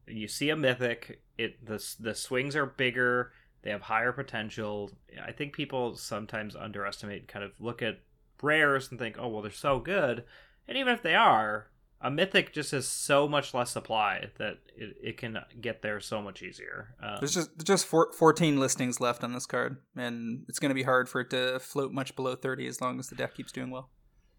[0.07, 1.23] you see a mythic.
[1.39, 3.33] It the the swings are bigger.
[3.63, 4.91] They have higher potential.
[5.25, 8.01] I think people sometimes underestimate, kind of look at
[8.43, 10.25] rares and think, oh well, they're so good.
[10.69, 11.69] And even if they are,
[12.03, 16.21] a mythic just has so much less supply that it, it can get there so
[16.21, 16.95] much easier.
[17.03, 20.69] Um, There's just there's just four, 14 listings left on this card, and it's going
[20.69, 23.35] to be hard for it to float much below 30 as long as the deck
[23.35, 23.89] keeps doing well.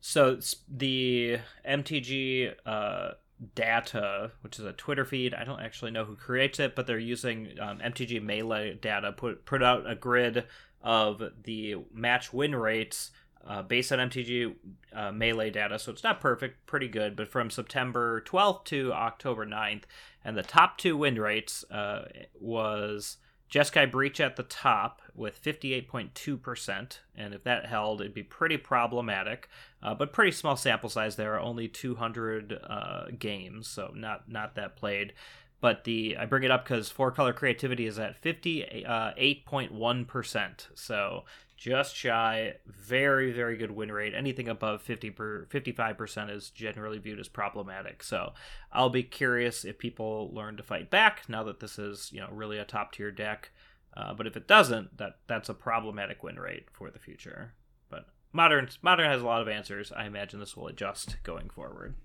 [0.08, 0.40] So
[0.70, 3.10] the MTG uh,
[3.56, 6.98] data, which is a Twitter feed, I don't actually know who creates it, but they're
[6.98, 9.12] using um, MTG Melee data.
[9.12, 10.46] Put put out a grid
[10.82, 13.12] of the match win rates
[13.46, 14.56] uh, based on MTG
[14.94, 15.78] uh, Melee data.
[15.78, 19.84] So it's not perfect, pretty good, but from September 12th to October 9th,
[20.24, 22.06] and the top two win rates uh,
[22.40, 23.18] was.
[23.50, 29.48] Jeskai Breach at the top with 58.2%, and if that held, it'd be pretty problematic.
[29.82, 34.76] Uh, but pretty small sample size there, only 200 uh, games, so not not that
[34.76, 35.14] played.
[35.60, 41.24] But the I bring it up because four color creativity is at 58.1%, so
[41.58, 42.54] just shy.
[42.66, 44.14] Very very good win rate.
[44.16, 48.04] Anything above 50 per 55% is generally viewed as problematic.
[48.04, 48.34] So
[48.72, 52.30] I'll be curious if people learn to fight back now that this is you know
[52.32, 53.52] really a top tier deck.
[53.96, 57.54] Uh, but if it doesn't, that that's a problematic win rate for the future.
[57.90, 59.92] But modern modern has a lot of answers.
[59.92, 61.96] I imagine this will adjust going forward.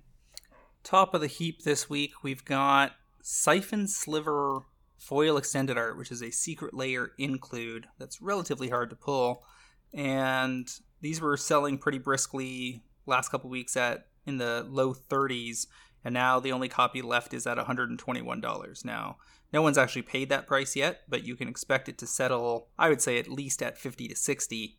[0.83, 4.63] Top of the heap this week, we've got Siphon Sliver
[5.03, 9.45] Foil Extended Art, which is a Secret Lair include that's relatively hard to pull.
[9.93, 15.67] And these were selling pretty briskly last couple weeks at in the low 30s,
[16.05, 19.17] and now the only copy left is at $121 now.
[19.53, 22.89] No one's actually paid that price yet, but you can expect it to settle, I
[22.89, 24.79] would say, at least at 50 to 60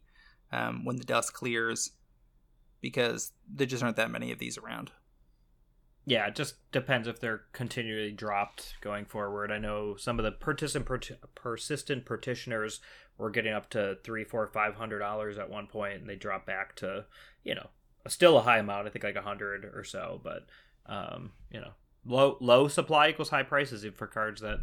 [0.54, 1.92] um, when the dust clears,
[2.80, 4.92] because there just aren't that many of these around.
[6.06, 9.52] Yeah, it just depends if they're continually dropped going forward.
[9.52, 10.86] I know some of the persistent
[11.36, 12.82] persistent petitioners
[13.18, 16.46] were getting up to three, four, five hundred dollars at one point, and they dropped
[16.46, 17.06] back to
[17.44, 17.70] you know
[18.08, 18.88] still a high amount.
[18.88, 20.48] I think like a hundred or so, but
[20.88, 21.72] um, you know
[22.06, 24.60] low low supply equals high prices for cards that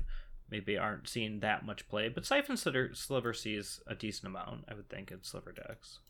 [0.51, 2.09] maybe aren't seeing that much play.
[2.09, 6.01] But Siphon Sliver, Sliver sees a decent amount, I would think, in Sliver decks.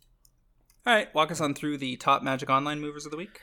[0.86, 3.40] All right, walk us on through the top Magic Online movers of the week.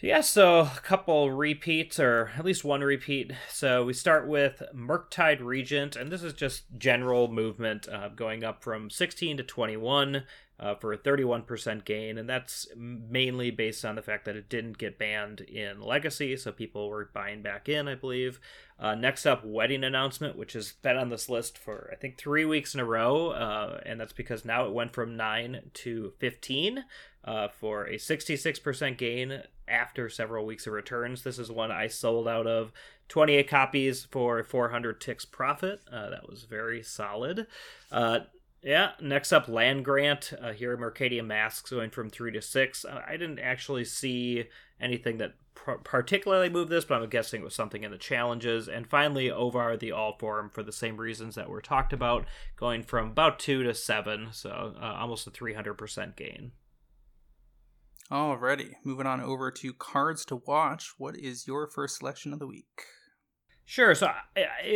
[0.00, 3.32] Yeah, so a couple repeats, or at least one repeat.
[3.48, 8.62] So we start with Murktide Regent, and this is just general movement uh, going up
[8.62, 10.24] from 16 to 21
[10.58, 14.78] uh, for a 31% gain, and that's mainly based on the fact that it didn't
[14.78, 18.40] get banned in Legacy, so people were buying back in, I believe.
[18.78, 22.44] Uh, next up, Wedding Announcement, which has been on this list for I think three
[22.44, 26.84] weeks in a row, uh, and that's because now it went from 9 to 15
[27.24, 31.22] uh, for a 66% gain after several weeks of returns.
[31.22, 32.72] This is one I sold out of
[33.08, 35.80] 28 copies for 400 ticks profit.
[35.90, 37.46] Uh, that was very solid.
[37.90, 38.20] Uh,
[38.62, 40.32] yeah, next up, Land Grant.
[40.40, 42.84] Uh, here, Mercadian Masks going from 3 to 6.
[42.84, 44.44] Uh, I didn't actually see
[44.80, 48.66] anything that pr- particularly moved this, but I'm guessing it was something in the challenges.
[48.66, 52.24] And finally, Orvar the All Form for the same reasons that were talked about,
[52.56, 56.52] going from about 2 to 7, so uh, almost a 300% gain.
[58.14, 60.92] Alrighty, moving on over to cards to watch.
[60.98, 62.84] What is your first selection of the week?
[63.64, 63.92] Sure.
[63.96, 64.08] So,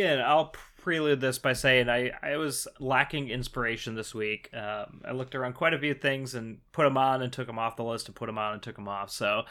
[0.03, 4.49] I'll prelude this by saying I, I was lacking inspiration this week.
[4.53, 7.57] Um, I looked around quite a few things and put them on and took them
[7.57, 9.09] off the list and put them on and took them off.
[9.09, 9.43] So,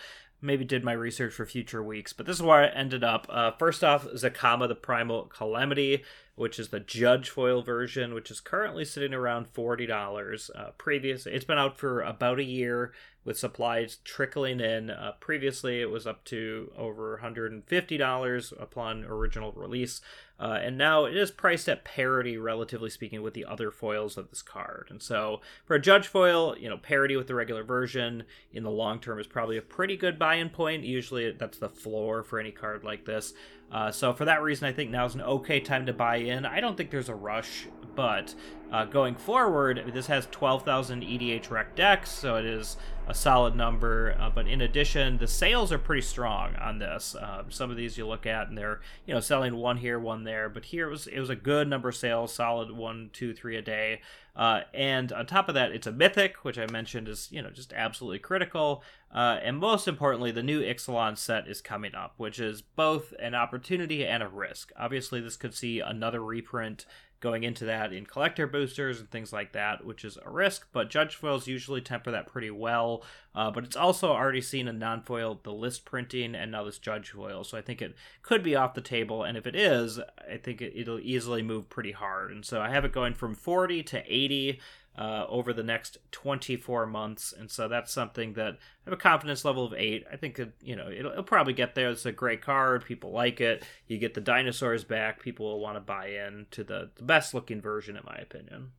[0.43, 2.13] maybe did my research for future weeks.
[2.13, 3.27] But this is where I ended up.
[3.31, 6.05] Uh, first off, Zacama the Primal Calamity
[6.39, 10.51] which is the Judge foil version, which is currently sitting around forty dollars.
[10.55, 12.93] Uh, previous, it's been out for about a year
[13.29, 14.89] with supplies trickling in.
[14.89, 20.01] Uh, previously, it was up to over one hundred and fifty dollars upon original release,
[20.41, 24.31] uh, and now it is priced at parity, relatively speaking, with the other foils of
[24.31, 24.87] this card.
[24.89, 28.71] And so, for a Judge foil, you know, parity with the regular version in the
[28.71, 30.85] long term is probably a pretty good buy-in point.
[30.85, 33.35] Usually, that's the floor for any card like this.
[33.71, 36.47] Uh, so for that reason, I think now is an okay time to buy in.
[36.47, 38.35] I don't think there's a rush, but
[38.73, 44.15] uh, going forward, this has 12,000 EDH rec decks, so it is a solid number.
[44.21, 47.17] Uh, but in addition, the sales are pretty strong on this.
[47.19, 50.25] Um, some of these you look at, and they're you know selling one here, one
[50.25, 50.49] there.
[50.49, 53.57] But here it was it was a good number of sales, solid one, two, three
[53.57, 54.03] a day.
[54.37, 57.51] Uh, and on top of that, it's a mythic, which I mentioned is you know
[57.51, 58.85] just absolutely critical.
[59.13, 63.35] Uh, and most importantly, the new Ixalan set is coming up, which is both an
[63.35, 64.71] opportunity and a risk.
[64.79, 66.85] Obviously, this could see another reprint
[67.21, 70.91] going into that in collector boosters and things like that, which is a risk, but
[70.91, 73.03] judge foils usually temper that pretty well.
[73.35, 76.79] Uh, but it's also already seen a non foil, the list printing, and now this
[76.79, 77.45] judge foil.
[77.45, 79.23] So I think it could be off the table.
[79.25, 80.01] And if it is,
[80.31, 82.31] I think it, it'll easily move pretty hard.
[82.31, 84.61] And so I have it going from 40 to 80
[84.99, 89.45] uh, over the next 24 months, and so that's something that I have a confidence
[89.45, 90.05] level of eight.
[90.13, 91.91] I think it, you know it'll, it'll, probably get there.
[91.91, 92.85] It's a great card.
[92.85, 93.65] People like it.
[93.87, 95.23] You get the dinosaurs back.
[95.23, 98.73] People will want to buy in to the, the best looking version, in my opinion.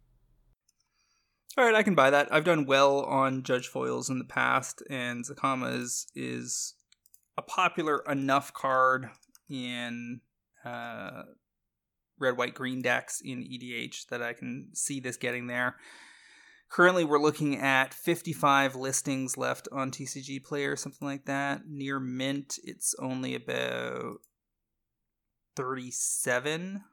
[1.57, 2.27] All right, I can buy that.
[2.33, 6.73] I've done well on Judge foils in the past, and Zacama is is
[7.37, 9.09] a popular enough card
[9.49, 10.19] in
[10.65, 11.23] uh,
[12.19, 15.77] red, white, green decks in EDH that I can see this getting there.
[16.69, 21.61] Currently, we're looking at 55 listings left on TCG Player, something like that.
[21.67, 24.17] Near mint, it's only about
[25.55, 26.83] 37.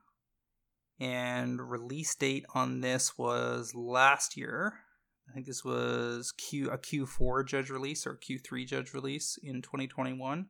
[0.99, 4.79] And release date on this was last year.
[5.29, 10.47] I think this was Q a Q4 judge release or Q3 judge release in 2021.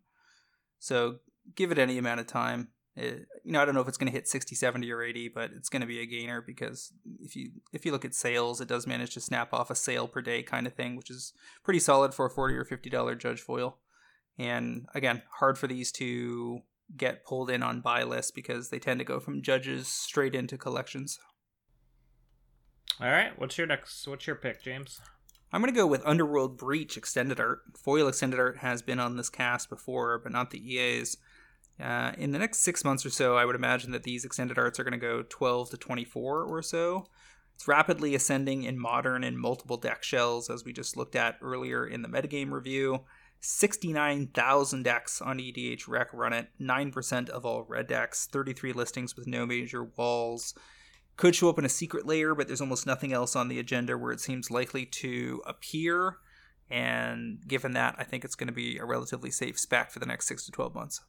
[0.78, 1.16] So
[1.56, 2.68] give it any amount of time.
[2.96, 5.28] It, you know, I don't know if it's going to hit 60, 70, or 80,
[5.28, 8.60] but it's going to be a gainer because if you if you look at sales,
[8.60, 11.34] it does manage to snap off a sale per day kind of thing, which is
[11.62, 13.78] pretty solid for a 40 or 50 dollar judge foil.
[14.38, 16.60] And again, hard for these to
[16.96, 20.56] get pulled in on buy lists because they tend to go from judges straight into
[20.56, 21.18] collections.
[23.00, 24.06] All right, what's your next?
[24.08, 25.00] What's your pick, James?
[25.52, 27.60] I'm going to go with Underworld Breach Extended Art.
[27.76, 31.18] Foil Extended Art has been on this cast before, but not the EAs.
[31.82, 34.80] Uh, in the next six months or so, I would imagine that these extended arts
[34.80, 37.06] are going to go 12 to 24 or so.
[37.54, 41.86] It's rapidly ascending in modern and multiple deck shells, as we just looked at earlier
[41.86, 43.00] in the metagame review.
[43.40, 49.26] 69,000 decks on EDH Rec run it, 9% of all red decks, 33 listings with
[49.26, 50.54] no major walls.
[51.16, 53.96] Could show up in a Secret Lair, but there's almost nothing else on the agenda
[53.96, 56.18] where it seems likely to appear.
[56.70, 60.06] And given that, I think it's going to be a relatively safe spec for the
[60.06, 61.00] next 6 to 12 months.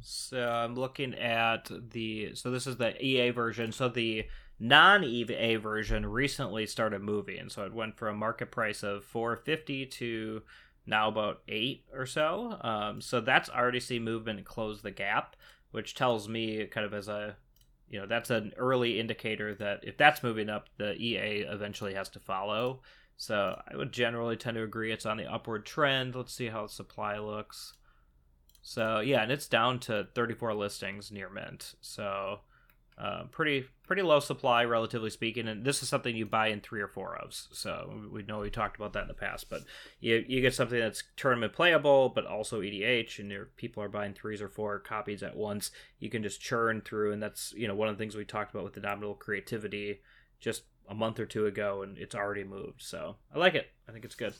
[0.00, 3.72] So I'm looking at the so this is the EA version.
[3.72, 4.26] So the
[4.58, 7.48] non-EA version recently started moving.
[7.48, 10.42] So it went from a market price of 450 to
[10.86, 12.58] now about eight or so.
[12.62, 15.36] Um, so that's already seen movement close the gap,
[15.72, 17.36] which tells me kind of as a
[17.88, 22.08] you know that's an early indicator that if that's moving up, the EA eventually has
[22.10, 22.80] to follow.
[23.16, 26.14] So I would generally tend to agree it's on the upward trend.
[26.14, 27.72] Let's see how supply looks.
[28.68, 31.76] So yeah, and it's down to 34 listings near mint.
[31.80, 32.40] So
[32.98, 35.46] uh, pretty pretty low supply, relatively speaking.
[35.46, 37.32] And this is something you buy in three or four of.
[37.32, 39.62] So we know we talked about that in the past, but
[40.00, 44.14] you you get something that's tournament playable, but also EDH, and your people are buying
[44.14, 45.70] threes or four copies at once.
[46.00, 48.52] You can just churn through, and that's you know one of the things we talked
[48.52, 50.00] about with Indomitable Creativity
[50.40, 52.82] just a month or two ago, and it's already moved.
[52.82, 53.68] So I like it.
[53.88, 54.34] I think it's good.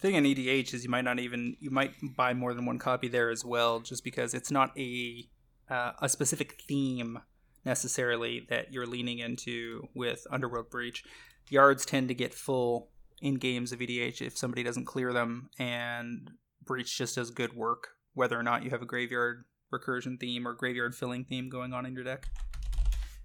[0.00, 3.08] Thing in EDH is you might not even you might buy more than one copy
[3.08, 5.28] there as well, just because it's not a
[5.70, 7.18] uh, a specific theme
[7.64, 11.04] necessarily that you're leaning into with Underworld Breach.
[11.50, 12.88] Yards tend to get full
[13.20, 16.30] in games of EDH if somebody doesn't clear them, and
[16.64, 20.54] Breach just does good work, whether or not you have a graveyard recursion theme or
[20.54, 22.26] graveyard filling theme going on in your deck.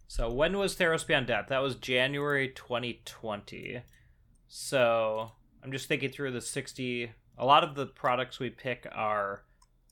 [0.08, 1.48] So when was Theros Beyond Death?
[1.50, 3.82] That was January 2020.
[4.48, 5.32] So
[5.64, 7.12] I'm just thinking through the 60.
[7.38, 9.44] A lot of the products we pick are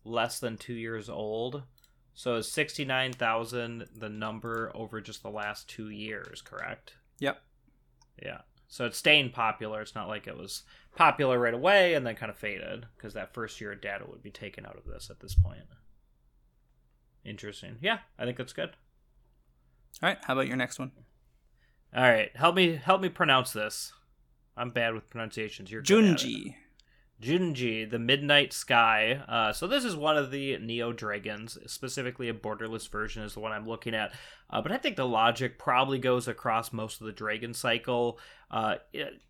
[0.04, 1.64] less than two years old.
[2.14, 6.96] So is 69,000 the number over just the last two years, correct?
[7.20, 7.42] Yep.
[8.22, 8.42] Yeah.
[8.68, 9.82] So it's staying popular.
[9.82, 10.64] It's not like it was
[10.96, 14.22] popular right away and then kind of faded because that first year of data would
[14.22, 15.64] be taken out of this at this point.
[17.24, 17.78] Interesting.
[17.82, 18.72] Yeah, I think that's good.
[20.02, 20.92] All right, how about your next one?
[21.96, 23.92] All right, help me help me pronounce this.
[24.56, 25.72] I'm bad with pronunciations.
[25.72, 26.28] You're good at it.
[26.28, 26.56] Junji.
[27.22, 29.24] Junji, the Midnight Sky.
[29.28, 33.40] Uh, so this is one of the Neo Dragons, specifically a borderless version is the
[33.40, 34.12] one I'm looking at.
[34.50, 38.18] Uh, but I think the logic probably goes across most of the Dragon cycle.
[38.50, 38.78] Uh,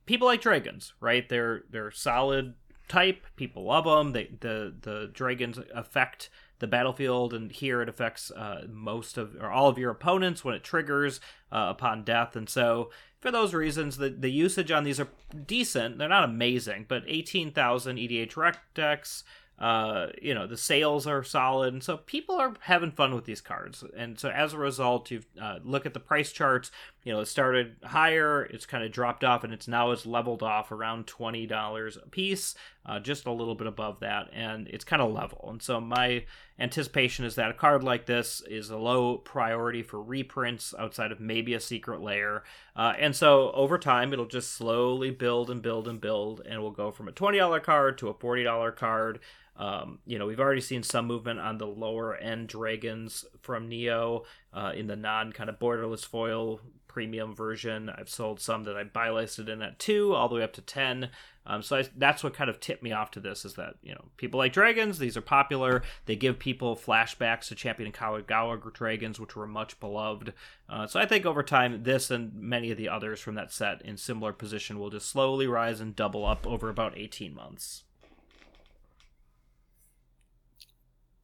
[0.05, 1.27] people like dragons, right?
[1.27, 2.55] They're they're solid
[2.87, 3.25] type.
[3.35, 4.13] People love them.
[4.13, 6.29] They, the the dragons affect
[6.61, 10.55] the battlefield, and here it affects uh, most of or all of your opponents when
[10.55, 11.19] it triggers
[11.51, 12.37] uh, upon death.
[12.37, 15.09] And so, for those reasons, the the usage on these are
[15.45, 15.97] decent.
[15.97, 19.25] They're not amazing, but eighteen thousand EDHREC decks.
[19.59, 23.41] Uh, you know the sales are solid, and so people are having fun with these
[23.41, 23.83] cards.
[23.95, 26.71] And so as a result, you uh, look at the price charts.
[27.03, 30.41] You know it started higher, it's kind of dropped off, and it's now it's leveled
[30.41, 34.83] off around twenty dollars a piece, uh, just a little bit above that, and it's
[34.83, 35.47] kind of level.
[35.49, 36.25] And so my
[36.59, 41.19] anticipation is that a card like this is a low priority for reprints outside of
[41.19, 42.43] maybe a Secret Lair.
[42.75, 46.71] Uh, and so over time, it'll just slowly build and build and build, and we'll
[46.71, 49.19] go from a $20 card to a $40 card.
[49.57, 54.23] Um, you know, we've already seen some movement on the lower end dragons from Neo
[54.53, 57.89] uh, in the non kind of borderless foil premium version.
[57.89, 60.61] I've sold some that I buy listed in at two, all the way up to
[60.61, 61.09] 10.
[61.45, 63.93] Um, so I, that's what kind of tipped me off to this is that, you
[63.93, 65.81] know, people like dragons, these are popular.
[66.05, 70.33] They give people flashbacks to Champion and Kamigawa dragons, which were much beloved.
[70.69, 73.81] Uh, so I think over time, this and many of the others from that set
[73.81, 77.83] in similar position will just slowly rise and double up over about 18 months.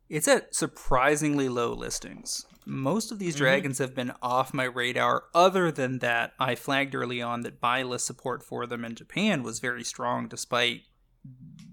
[0.09, 2.45] It's at surprisingly low listings.
[2.65, 3.39] Most of these Mhm.
[3.39, 5.25] dragons have been off my radar.
[5.33, 9.43] Other than that, I flagged early on that buy list support for them in Japan
[9.43, 10.83] was very strong, despite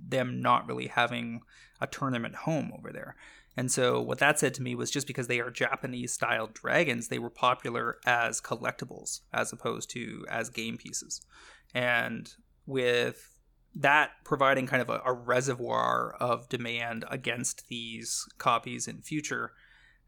[0.06, 1.42] them not really having
[1.80, 3.16] a tournament home over there.
[3.56, 7.08] And so, what that said to me was just because they are Japanese style dragons,
[7.08, 11.24] they were popular as collectibles as opposed to as game pieces.
[11.72, 12.32] And
[12.66, 13.33] with
[13.74, 19.52] that providing kind of a, a reservoir of demand against these copies in future,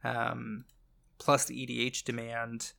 [0.05, 0.65] um,
[1.19, 2.73] plus the EDH demand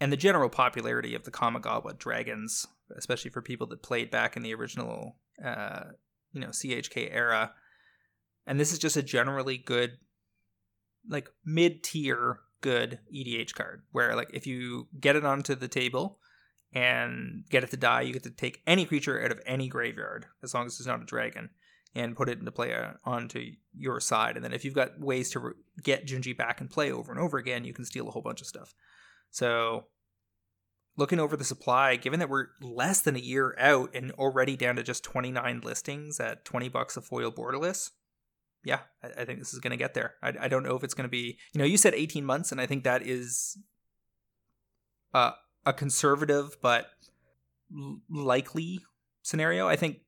[0.00, 4.42] and the general popularity of the Kamigawa dragons, especially for people that played back in
[4.42, 5.84] the original, uh,
[6.32, 7.52] you know, CHK era.
[8.46, 9.98] And this is just a generally good,
[11.06, 16.18] like mid tier good EDH card, where like if you get it onto the table
[16.72, 20.26] and get it to die, you get to take any creature out of any graveyard,
[20.42, 21.50] as long as it's not a dragon,
[21.94, 24.36] and put it into play uh, onto your side.
[24.36, 27.38] And then if you've got ways to get Junji back and play over and over
[27.38, 28.74] again, you can steal a whole bunch of stuff.
[29.30, 29.86] So,
[30.96, 34.76] looking over the supply, given that we're less than a year out and already down
[34.76, 37.90] to just 29 listings at 20 bucks a foil borderless,
[38.64, 40.14] yeah, I, I think this is going to get there.
[40.22, 42.52] I, I don't know if it's going to be, you know, you said 18 months,
[42.52, 43.58] and I think that is
[45.14, 45.32] uh,
[45.66, 46.90] a conservative but
[48.08, 48.80] likely
[49.22, 49.68] scenario.
[49.68, 49.98] I think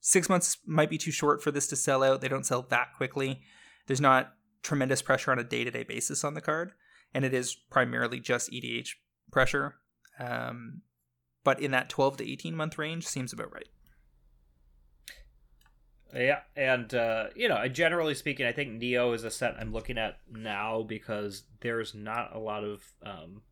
[0.00, 2.20] six months might be too short for this to sell out.
[2.20, 3.40] They don't sell that quickly.
[3.86, 6.72] There's not tremendous pressure on a day to day basis on the card,
[7.14, 8.90] and it is primarily just EDH
[9.30, 9.76] pressure.
[10.18, 10.82] Um,
[11.44, 13.68] but in that 12 to 18 month range seems about right.
[16.14, 19.98] Yeah, and uh, you know, generally speaking, I think Neo is a set I'm looking
[19.98, 23.42] at now because there's not a lot of um,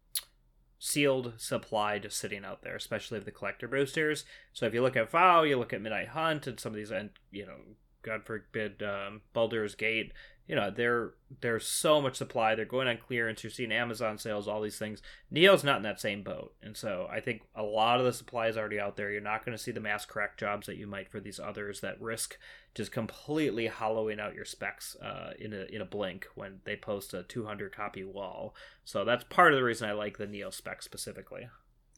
[0.84, 4.26] sealed supply just sitting out there, especially of the collector boosters.
[4.52, 6.90] So if you look at VOW, you look at Midnight Hunt, and some of these,
[6.90, 7.56] and you know,
[8.02, 10.12] God forbid, um, Baldur's Gate.
[10.46, 12.54] You know, there there's so much supply.
[12.54, 13.42] They're going on clearance.
[13.42, 15.00] You're seeing Amazon sales, all these things.
[15.30, 18.48] Neo's not in that same boat, and so I think a lot of the supply
[18.48, 19.10] is already out there.
[19.10, 21.80] You're not going to see the mass crack jobs that you might for these others
[21.80, 22.36] that risk
[22.74, 27.14] just completely hollowing out your specs uh, in a in a blink when they post
[27.14, 28.54] a 200 copy wall.
[28.84, 31.48] So that's part of the reason I like the Neo spec specifically.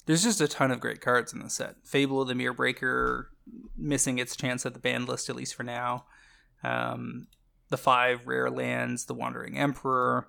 [0.06, 1.76] There's just a ton of great cards in the set.
[1.84, 3.30] Fable of the Mirror Breaker
[3.76, 6.04] missing its chance at the banned list at least for now.
[6.62, 7.26] Um,
[7.68, 10.28] the five rare lands, the Wandering Emperor,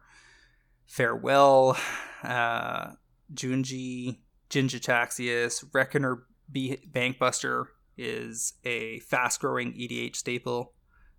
[0.85, 1.77] Farewell,
[2.23, 2.91] uh,
[3.33, 4.19] Junji,
[4.49, 7.65] Jin-Gitaxias, Reckoner B- Bankbuster
[7.97, 10.73] is a fast growing EDH staple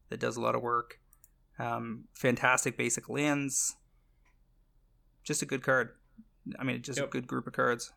[0.09, 0.99] that does a lot of work.
[1.59, 3.77] Um, fantastic basic lands.
[5.25, 5.91] Just a good card.
[6.59, 7.09] I mean, just yep.
[7.09, 7.93] a good group of cards.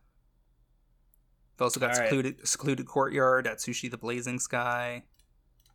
[1.56, 2.48] We've also got secluded, right.
[2.48, 5.04] secluded courtyard Atsushi the Blazing Sky.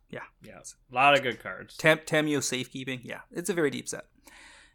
[0.09, 1.75] Yeah, yeah, a lot of good cards.
[1.75, 3.01] Tem- Tamiyo safekeeping.
[3.03, 4.05] Yeah, it's a very deep set.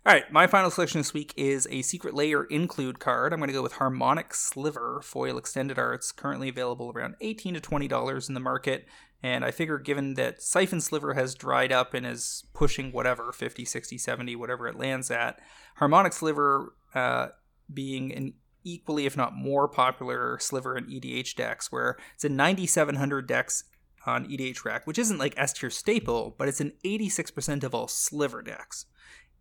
[0.04, 3.32] All right, my final selection this week is a Secret Lair include card.
[3.32, 7.60] I'm going to go with Harmonic Sliver foil extended arts, currently available around 18 to
[7.60, 8.86] 20 dollars in the market.
[9.22, 13.64] And I figure, given that Siphon Sliver has dried up and is pushing whatever 50,
[13.64, 15.38] 60, 70, whatever it lands at,
[15.76, 17.28] Harmonic Sliver uh,
[17.72, 23.26] being an equally, if not more popular sliver in EDH decks, where it's in 9,700
[23.26, 23.64] decks
[24.06, 28.42] on EDHREC, which isn't like S tier staple, but it's an 86% of all sliver
[28.42, 28.86] decks.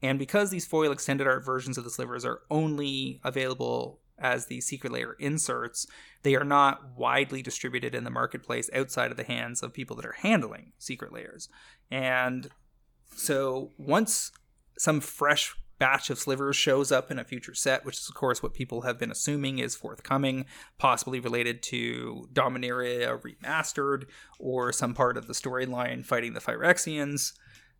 [0.01, 4.61] And because these foil extended art versions of the slivers are only available as the
[4.61, 5.87] Secret Lair inserts,
[6.23, 10.05] they are not widely distributed in the marketplace outside of the hands of people that
[10.05, 11.49] are handling Secret Lairs.
[11.89, 12.49] And
[13.15, 14.31] so once
[14.77, 18.43] some fresh batch of slivers shows up in a future set, which is of course
[18.43, 20.45] what people have been assuming is forthcoming,
[20.77, 24.05] possibly related to Dominaria remastered
[24.39, 27.33] or some part of the storyline fighting the Phyrexians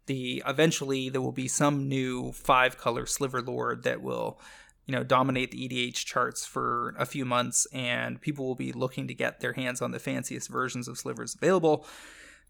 [0.07, 4.39] the eventually there will be some new five color sliver lord that will
[4.87, 9.07] you know dominate the EDH charts for a few months and people will be looking
[9.07, 11.85] to get their hands on the fanciest versions of slivers available.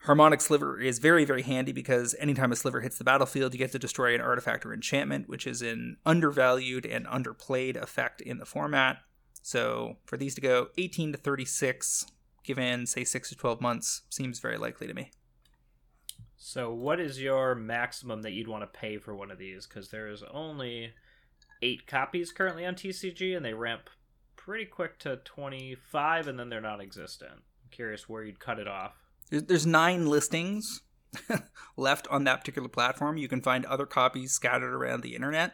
[0.05, 3.71] Harmonic Sliver is very, very handy because anytime a sliver hits the battlefield, you get
[3.71, 8.45] to destroy an artifact or enchantment, which is an undervalued and underplayed effect in the
[8.45, 8.97] format.
[9.43, 12.07] So for these to go 18 to 36,
[12.43, 15.11] given, say, 6 to 12 months, seems very likely to me.
[16.35, 19.67] So, what is your maximum that you'd want to pay for one of these?
[19.67, 20.93] Because there is only
[21.61, 23.91] eight copies currently on TCG, and they ramp
[24.35, 27.33] pretty quick to 25, and then they're non existent.
[27.33, 29.00] I'm curious where you'd cut it off.
[29.32, 30.82] There's nine listings
[31.77, 33.17] left on that particular platform.
[33.17, 35.53] You can find other copies scattered around the internet.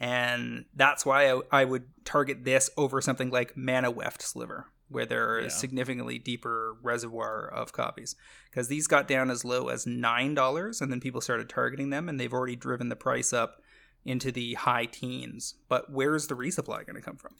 [0.00, 5.38] And that's why I, I would target this over something like Manaweft Sliver, where there
[5.38, 5.58] is yeah.
[5.58, 8.14] significantly deeper reservoir of copies
[8.50, 12.08] because these got down as low as nine dollars and then people started targeting them
[12.08, 13.60] and they've already driven the price up
[14.04, 17.34] into the high teens but where's the resupply going to come from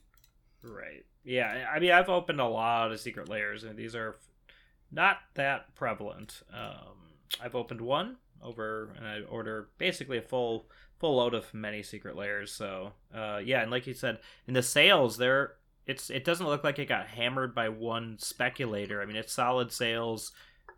[0.63, 4.17] right yeah i mean i've opened a lot of Secret Lairs and these are
[4.91, 6.97] not that prevalent um,
[7.43, 10.67] i've opened one over and i order basically a full
[10.99, 14.63] full load of many Secret Lairs so uh, yeah and like you said in the
[14.63, 15.55] sales they're
[15.89, 19.01] it's it doesn't look like it got hammered by one speculator.
[19.01, 20.33] I mean, it's solid sales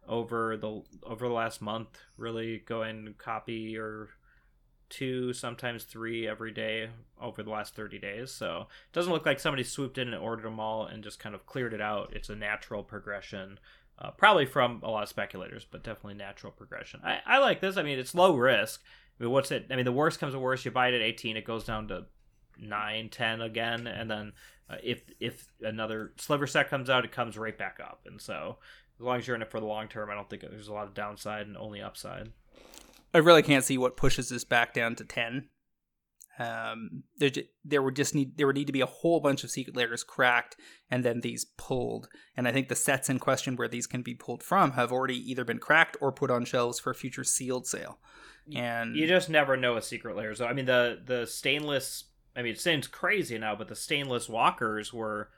[0.09, 4.11] over the over the last month, really going copy or
[4.89, 6.91] two, sometimes three every day
[7.21, 8.33] over the last 30 days.
[8.33, 11.35] So it doesn't look like somebody swooped in and ordered them all and just kind
[11.35, 12.13] of cleared it out.
[12.13, 13.59] It's a natural progression,
[14.01, 17.01] uh, probably from a lot of speculators, but definitely natural progression.
[17.05, 17.77] I, I like this.
[17.77, 18.83] I mean, it's low risk.
[19.19, 19.67] I mean, what's it?
[19.71, 20.65] I mean, the worst comes to worst.
[20.65, 22.07] You buy it at 18, it goes down to
[22.59, 24.33] 9, 10 again, and then
[24.69, 28.01] uh, if if another sliver set comes out, it comes right back up.
[28.07, 28.59] And so,
[28.99, 30.73] as long as you're in it for the long term, I don't think there's a
[30.73, 32.31] lot of downside and only upside.
[33.13, 35.49] I really can't see what pushes this back down to ten.
[36.39, 37.31] Um, there,
[37.65, 40.05] there would just need there would need to be a whole bunch of Secret Lairs
[40.05, 40.57] cracked
[40.91, 42.09] and then these pulled.
[42.37, 45.17] And I think the sets in question where these can be pulled from have already
[45.31, 47.99] either been cracked or put on shelves for future sealed sale.
[48.55, 50.39] And you just never know with Secret Lairs.
[50.39, 52.05] So, I mean, the the stainless
[52.37, 55.31] I mean, it seems crazy now, but the stainless walkers were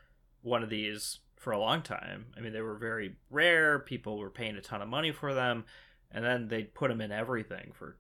[0.43, 2.27] one of these for a long time.
[2.37, 3.81] I mean, they were very rare.
[3.81, 5.65] People were paying a ton of money for them,
[6.11, 7.97] and then they put them in everything for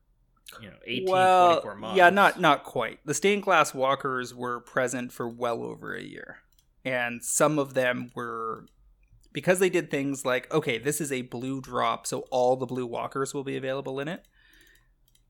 [0.60, 1.96] you know 18 well, 24 months.
[1.96, 2.98] Yeah, not not quite.
[3.04, 6.38] The stained glass walkers were present for well over a year.
[6.84, 8.66] And some of them were
[9.32, 12.86] because they did things like okay, this is a blue drop, so all the blue
[12.86, 14.26] walkers will be available in it.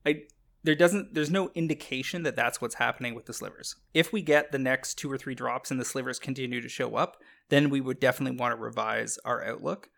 [0.05, 0.23] I
[0.63, 3.75] there doesn't there's no indication that that's what's happening with the slivers.
[3.93, 6.95] If we get the next two or three drops and the slivers continue to show
[6.95, 7.17] up,
[7.49, 9.89] then we would definitely want to revise our outlook.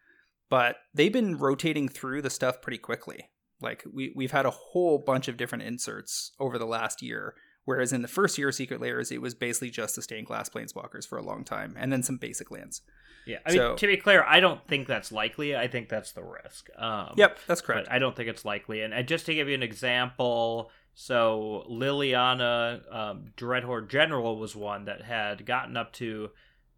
[0.49, 3.29] But they've been rotating through the stuff pretty quickly.
[3.61, 7.35] Like we we've had a whole bunch of different inserts over the last year.
[7.63, 10.49] Whereas in the first year of Secret Lairs, it was basically just the stained glass
[10.49, 12.81] planeswalkers for a long time, and then some basic lands.
[13.25, 15.55] Yeah, I so, mean to be clear, I don't think that's likely.
[15.55, 16.69] I think that's the risk.
[16.77, 17.87] Um, yep, that's correct.
[17.89, 18.81] I don't think it's likely.
[18.81, 24.85] And, and, just to give you an example, so Liliana um, Dreadhorde General was one
[24.85, 26.29] that had gotten up to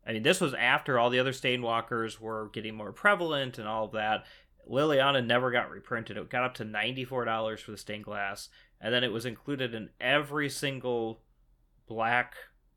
[0.07, 3.85] I mean, this was after all the other Stain-Walkers were getting more prevalent and all
[3.85, 4.25] of that.
[4.69, 6.17] Liliana never got reprinted.
[6.17, 8.49] It got up to $94 for the stained glass,
[8.81, 11.21] and then it was included in every single
[11.87, 12.35] black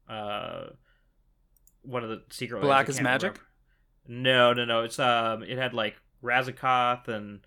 [0.09, 0.66] uh
[1.82, 3.41] one of the secret black is magic
[4.07, 4.22] remember.
[4.22, 7.41] no no no it's um it had like razakov and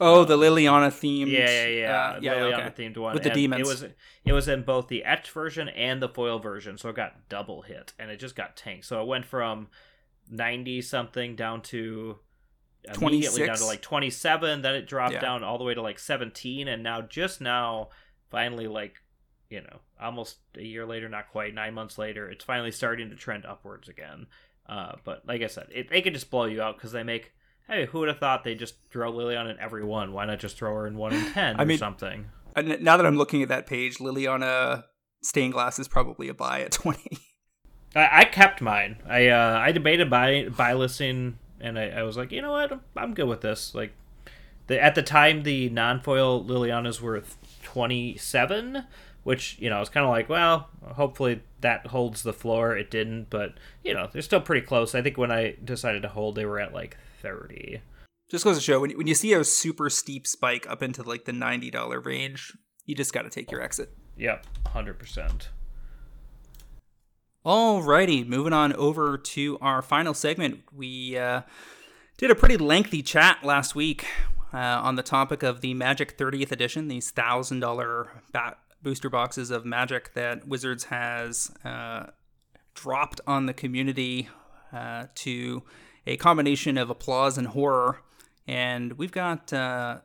[0.00, 2.84] oh um, the liliana themed yeah yeah yeah uh, yeah liliana okay.
[2.84, 3.84] themed one with the and demons it was
[4.24, 7.62] it was in both the etched version and the foil version so it got double
[7.62, 9.68] hit and it just got tanked so it went from
[10.30, 12.18] 90 something down to
[12.84, 13.46] immediately 26?
[13.46, 15.20] down to like 27 then it dropped yeah.
[15.20, 17.88] down all the way to like 17 and now just now
[18.30, 18.94] finally like
[19.50, 23.16] you know almost a year later not quite nine months later it's finally starting to
[23.16, 24.26] trend upwards again.
[24.66, 27.32] Uh, but like i said it, they could just blow you out because they make
[27.66, 30.12] hey who would have thought they just throw liliana in every one?
[30.12, 32.26] Why not just throw her in one in ten I or mean, something?
[32.56, 34.84] now that i'm looking at that page liliana
[35.22, 37.18] stained glass is probably a buy at 20
[37.94, 39.02] I, I kept mine.
[39.08, 42.80] I uh, i debated buy buy listing and I, I was like you know what
[42.96, 43.92] I'm, good with this like
[44.66, 48.84] the, at the time the non-foil liliana's worth 27
[49.22, 52.76] which you know I was kind of like, well, hopefully that holds the floor.
[52.76, 53.54] It didn't, but
[53.84, 54.94] you know they're still pretty close.
[54.94, 57.80] I think when I decided to hold, they were at like thirty.
[58.30, 61.24] Just goes to show when when you see a super steep spike up into like
[61.24, 62.56] the ninety dollar range,
[62.86, 63.90] you just got to take your exit.
[64.16, 65.50] Yep, hundred percent.
[67.44, 70.60] Alrighty, moving on over to our final segment.
[70.76, 71.40] We uh,
[72.18, 74.04] did a pretty lengthy chat last week
[74.52, 79.50] uh, on the topic of the Magic 30th edition, these thousand dollar bat booster boxes
[79.50, 82.08] of Magic that Wizards has uh,
[82.74, 84.28] dropped on the community
[84.70, 85.62] uh, to
[86.06, 88.02] a combination of applause and horror.
[88.46, 90.00] And we've got uh,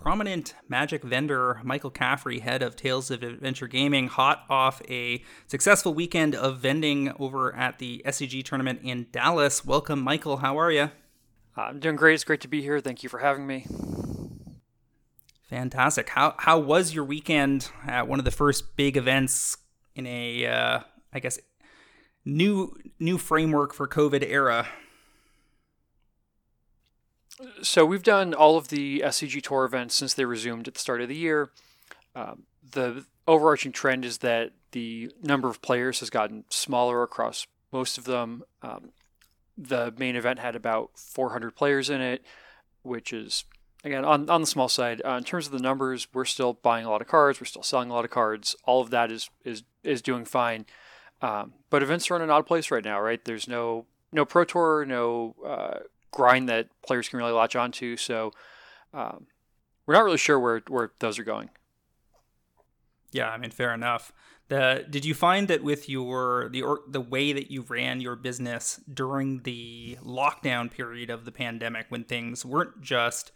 [0.00, 5.92] prominent Magic vendor Michael Caffrey, head of Tales of Adventure Gaming, hot off a successful
[5.92, 9.64] weekend of vending over at the SCG tournament in Dallas.
[9.64, 10.36] Welcome, Michael.
[10.36, 10.92] How are you?
[11.56, 12.14] I'm doing great.
[12.14, 12.78] It's great to be here.
[12.78, 13.66] Thank you for having me.
[15.48, 16.10] Fantastic.
[16.10, 19.56] How how was your weekend at one of the first big events
[19.96, 20.80] in a uh,
[21.12, 21.40] I guess
[22.24, 24.68] new new framework for COVID era?
[27.62, 31.00] So we've done all of the SCG Tour events since they resumed at the start
[31.00, 31.50] of the year.
[32.14, 37.98] Um, the overarching trend is that the number of players has gotten smaller across most
[37.98, 38.42] of them.
[38.62, 38.90] Um,
[39.56, 42.24] the main event had about 400 players in it,
[42.82, 43.44] which is
[43.84, 46.84] again on, on the small side uh, in terms of the numbers we're still buying
[46.84, 49.30] a lot of cards we're still selling a lot of cards all of that is
[49.44, 50.66] is is doing fine
[51.22, 54.44] um, but events are in an odd place right now right there's no no pro
[54.44, 55.78] tour no uh,
[56.10, 57.96] grind that players can really latch onto.
[57.96, 58.32] So
[58.92, 59.26] um,
[59.86, 61.50] we're not really sure where where those are going.
[63.10, 64.12] Yeah i mean fair enough.
[64.48, 68.16] The did you find that with your the or, the way that you ran your
[68.16, 73.32] business during the lockdown period of the pandemic when things weren't just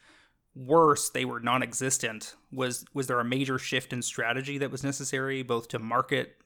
[0.54, 5.42] worse they were non-existent was was there a major shift in strategy that was necessary
[5.42, 6.36] both to market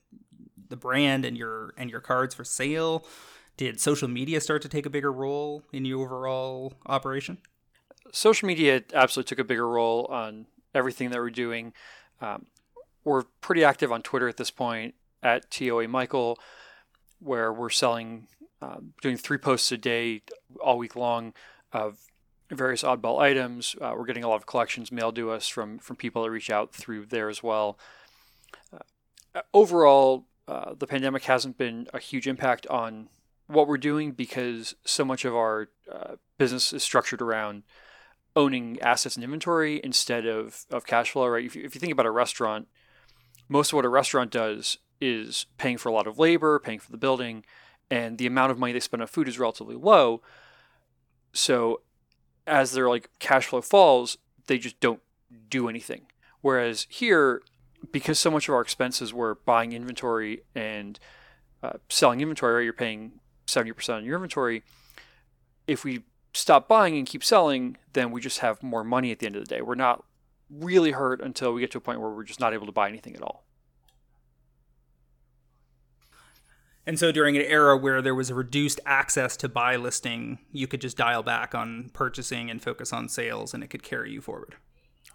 [0.69, 3.05] the brand and your and your cards for sale
[3.57, 7.39] did social media start to take a bigger role in your overall operation
[8.13, 11.73] social media absolutely took a bigger role on everything that we're doing
[12.21, 12.47] um,
[13.05, 16.39] we're pretty active on twitter at this point at toa michael
[17.19, 18.27] where we're selling
[18.63, 20.23] um, doing three posts a day
[20.61, 21.33] all week long
[21.73, 21.99] of
[22.51, 23.77] various oddball items.
[23.81, 26.51] Uh, we're getting a lot of collections mailed to us from from people that reach
[26.51, 27.79] out through there as well.
[28.73, 33.09] Uh, overall, uh, the pandemic hasn't been a huge impact on
[33.47, 37.63] what we're doing because so much of our uh, business is structured around
[38.35, 41.27] owning assets and inventory instead of, of cash flow.
[41.27, 41.45] Right?
[41.45, 42.69] If you, if you think about a restaurant,
[43.49, 46.91] most of what a restaurant does is paying for a lot of labor, paying for
[46.91, 47.45] the building,
[47.91, 50.23] and the amount of money they spend on food is relatively low.
[51.33, 51.83] So
[52.47, 55.01] as their like cash flow falls, they just don't
[55.49, 56.07] do anything.
[56.41, 57.43] Whereas here,
[57.93, 60.99] because so much of our expenses were buying inventory and
[61.63, 64.63] uh, selling inventory, right, you're paying 70% on your inventory.
[65.67, 69.27] If we stop buying and keep selling, then we just have more money at the
[69.27, 69.63] end of the day.
[69.63, 70.05] We're not
[70.51, 72.89] really hurt until we get to a point where we're just not able to buy
[72.89, 73.45] anything at all.
[76.87, 80.69] And so during an era where there was a reduced access to buy listing, you
[80.69, 84.21] could just dial back on purchasing and focus on sales and it could carry you
[84.21, 84.55] forward.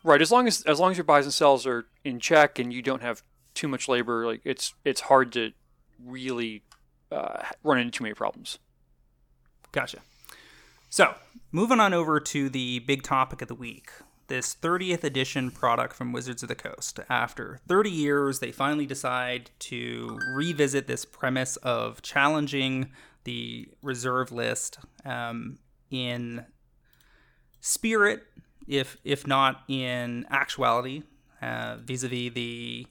[0.03, 2.73] Right, as long as as long as your buys and sells are in check and
[2.73, 3.21] you don't have
[3.53, 5.51] too much labor, like it's it's hard to
[6.03, 6.63] really
[7.11, 8.57] uh, run into too many problems.
[9.71, 9.99] Gotcha.
[10.89, 11.15] So,
[11.51, 13.89] moving on over to the big topic of the week.
[14.27, 17.01] this 30th edition product from Wizards of the Coast.
[17.09, 22.91] After 30 years, they finally decide to revisit this premise of challenging
[23.25, 25.59] the reserve list um,
[25.89, 26.45] in
[27.59, 28.23] spirit,
[28.67, 31.03] if if not in actuality,
[31.41, 32.87] uh, vis-a-vis the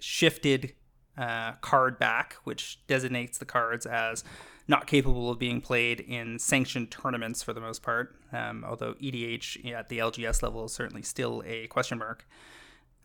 [0.00, 0.74] shifted
[1.16, 4.24] uh, card back, which designates the cards as
[4.66, 8.16] not capable of being played in sanctioned tournaments for the most part.
[8.32, 12.26] Um, although EDH at the LGS level is certainly still a question mark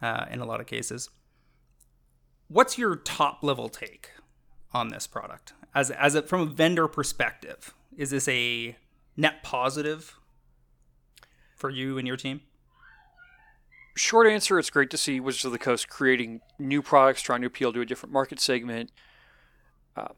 [0.01, 1.09] uh, in a lot of cases.
[2.47, 4.11] What's your top level take
[4.73, 7.73] on this product as as a, from a vendor perspective?
[7.95, 8.75] Is this a
[9.17, 10.17] net positive
[11.55, 12.41] for you and your team?
[13.99, 17.47] Short answer: It's great to see Wizards of the Coast creating new products, trying to
[17.47, 18.93] appeal to a different market segment.
[19.97, 20.13] Um,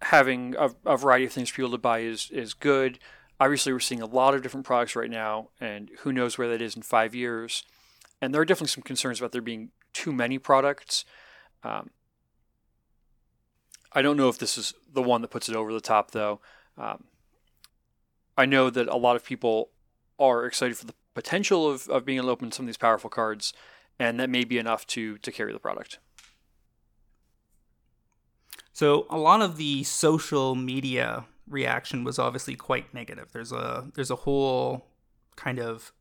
[0.00, 2.98] having a, a, variety of things for people to buy is is good.
[3.38, 6.62] Obviously, we're seeing a lot of different products right now, and who knows where that
[6.62, 7.62] is in five years.
[8.22, 11.04] And there are definitely some concerns about there being too many products.
[11.62, 11.90] Um,
[13.92, 16.40] I don't know if this is the one that puts it over the top, though.
[16.78, 17.04] Um,
[18.38, 19.68] I know that a lot of people
[20.18, 23.10] are excited for the potential of, of being able to open some of these powerful
[23.10, 23.52] cards,
[23.98, 25.98] and that may be enough to to carry the product.
[28.72, 33.28] So a lot of the social media reaction was obviously quite negative.
[33.32, 34.86] There's a there's a whole
[35.36, 35.92] kind of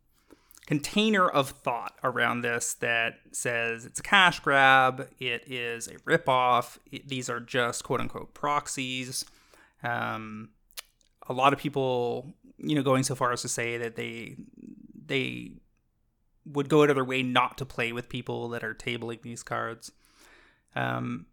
[0.66, 6.78] container of thought around this that says it's a cash grab, it is a ripoff,
[6.92, 9.26] it, these are just quote unquote proxies.
[9.84, 10.50] Um,
[11.28, 14.38] a lot of people, you know, going so far as to say that they
[15.12, 15.52] they
[16.46, 19.44] would go out of their way not to play with people that are tabling these
[19.44, 19.92] cards.
[20.74, 21.26] Um,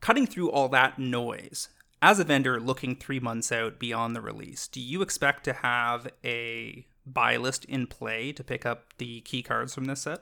[0.00, 1.68] cutting through all that noise,
[2.00, 6.08] as a vendor looking three months out beyond the release, do you expect to have
[6.24, 10.20] a buy list in play to pick up the key cards from this set?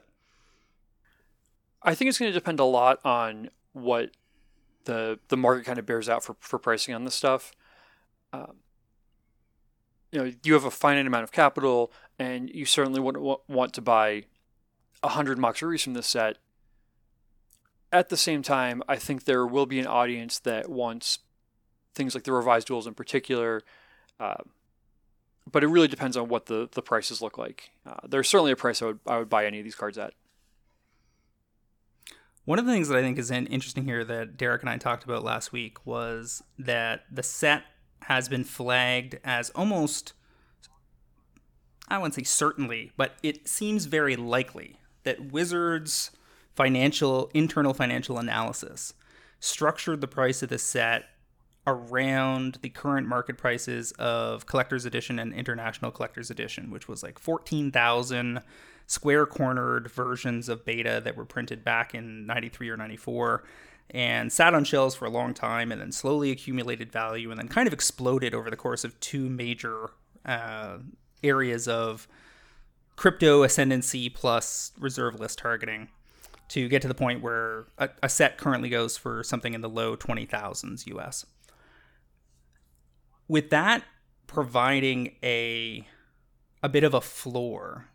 [1.83, 4.13] I think it's going to depend a lot on what
[4.85, 7.53] the the market kind of bears out for, for pricing on this stuff.
[8.33, 8.57] Um,
[10.13, 13.81] you know, you have a finite amount of capital, and you certainly wouldn't want to
[13.81, 14.25] buy
[15.03, 16.37] a hundred Moxaries from this set
[17.93, 21.21] at the same time, I think there will be an audience that wants
[21.95, 23.63] things like the revised duals in particular.
[24.19, 24.43] Uh,
[25.51, 27.71] but it really depends on what the, the prices look like.
[27.85, 30.13] Uh, there's certainly a price I would I would buy any of these cards at.
[32.45, 35.05] One of the things that I think is interesting here that Derek and I talked
[35.05, 37.65] about last week was that the set
[38.03, 40.15] has been flagged as almost
[41.91, 46.13] I wouldn't say certainly, but it seems very likely that Wizards
[46.55, 48.95] financial internal financial analysis
[49.39, 51.05] structured the price of the set
[51.67, 57.19] around the current market prices of collector's edition and international collector's edition which was like
[57.19, 58.41] 14,000
[58.87, 63.45] square cornered versions of beta that were printed back in 93 or 94
[63.91, 67.49] and sat on shelves for a long time and then slowly accumulated value and then
[67.49, 69.91] kind of exploded over the course of two major
[70.25, 70.79] uh,
[71.23, 72.09] areas of
[72.97, 75.89] crypto ascendancy plus reserve list targeting
[76.49, 79.69] to get to the point where a, a set currently goes for something in the
[79.69, 81.25] low 20,000s US.
[83.29, 83.85] With that
[84.27, 85.87] providing a
[86.63, 87.87] a bit of a floor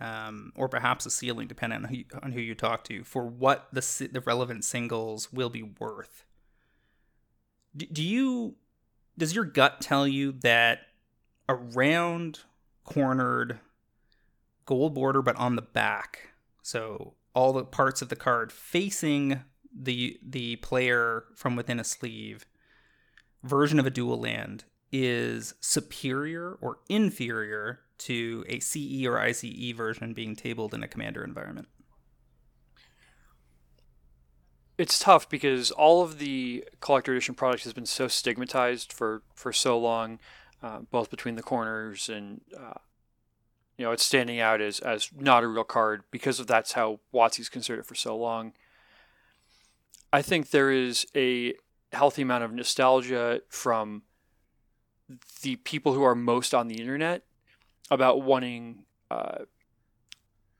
[0.00, 3.24] um, or perhaps a ceiling, depending on who, you, on who you talk to, for
[3.24, 6.24] what the the relevant singles will be worth.
[7.76, 8.56] Do, do you
[9.16, 10.80] does your gut tell you that
[11.48, 12.40] a round
[12.84, 13.60] cornered
[14.66, 16.30] gold border, but on the back,
[16.62, 19.42] so all the parts of the card facing
[19.74, 22.44] the the player from within a sleeve
[23.42, 30.12] version of a dual land is superior or inferior to a CE or ICE version
[30.12, 31.68] being tabled in a commander environment?
[34.76, 39.52] It's tough because all of the collector edition products has been so stigmatized for for
[39.52, 40.18] so long,
[40.62, 42.78] uh, both between the corners and uh,
[43.76, 47.00] you know, it's standing out as as not a real card because of that's how
[47.12, 48.52] WotC's considered it for so long.
[50.12, 51.54] I think there is a
[51.92, 54.02] healthy amount of nostalgia from
[55.42, 57.22] the people who are most on the internet
[57.90, 59.38] about wanting uh,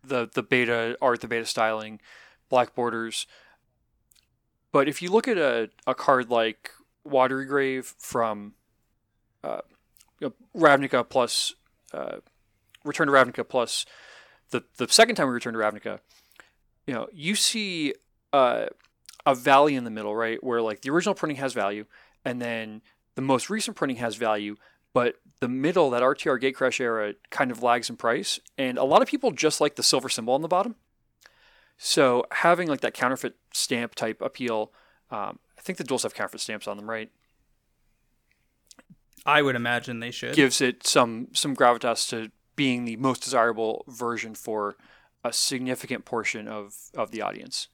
[0.02, 2.00] the the beta art, the beta styling,
[2.48, 3.26] black borders.
[4.72, 6.70] But if you look at a, a card like
[7.04, 8.54] Watery Grave from
[9.44, 9.60] uh,
[10.56, 11.54] Ravnica plus
[11.92, 12.16] uh,
[12.84, 13.86] Return to Ravnica plus
[14.50, 15.98] the the second time we return to Ravnica,
[16.86, 17.94] you know, you see
[18.32, 18.66] uh,
[19.26, 21.86] a valley in the middle, right, where like the original printing has value,
[22.24, 22.82] and then
[23.14, 24.56] the most recent printing has value,
[24.94, 29.02] but the middle, that RTR Gatecrash era, kind of lags in price, and a lot
[29.02, 30.76] of people just like the silver symbol on the bottom.
[31.76, 34.72] So having like that counterfeit stamp type appeal,
[35.10, 37.10] um, I think the duals have counterfeit stamps on them, right?
[39.24, 40.34] I would imagine they should.
[40.34, 44.76] Gives it some some gravitas to being the most desirable version for
[45.24, 47.68] a significant portion of of the audience.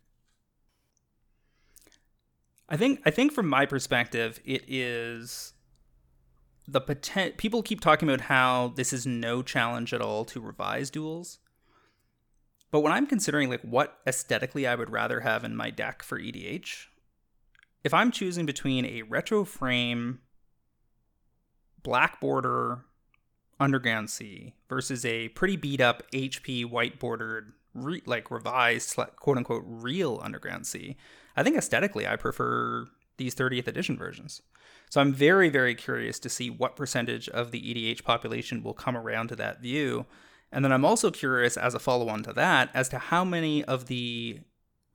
[2.69, 5.55] I think I think from my perspective, it is
[6.67, 7.39] the potent.
[7.39, 11.39] People keep talking about how this is no challenge at all to revise duals,
[12.71, 16.21] but when I'm considering like what aesthetically I would rather have in my deck for
[16.21, 16.89] EDH,
[17.85, 20.21] if I'm choosing between a retro frame,
[21.83, 22.85] black border,
[23.61, 29.65] underground sea versus a pretty beat up HP white bordered re- like revised quote unquote
[29.67, 30.97] real underground sea
[31.39, 34.43] I think aesthetically, I prefer these 30th edition versions.
[34.91, 38.97] So I'm very, very curious to see what percentage of the EDH population will come
[38.97, 40.07] around to that view.
[40.51, 43.63] And then I'm also curious, as a follow on to that, as to how many
[43.65, 44.41] of the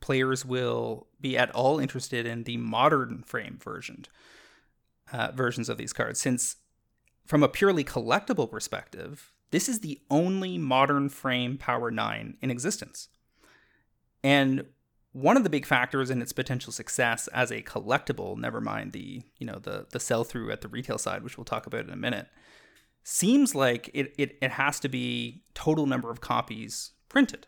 [0.01, 4.05] players will be at all interested in the modern frame version
[5.13, 6.19] uh, versions of these cards.
[6.19, 6.57] Since,
[7.25, 13.09] from a purely collectible perspective, this is the only modern frame Power 9 in existence.
[14.23, 14.65] And
[15.11, 19.21] one of the big factors in its potential success as a collectible, never mind the,
[19.37, 21.91] you know, the the sell through at the retail side, which we'll talk about in
[21.91, 22.27] a minute,
[23.03, 27.45] seems like it, it, it has to be total number of copies printed.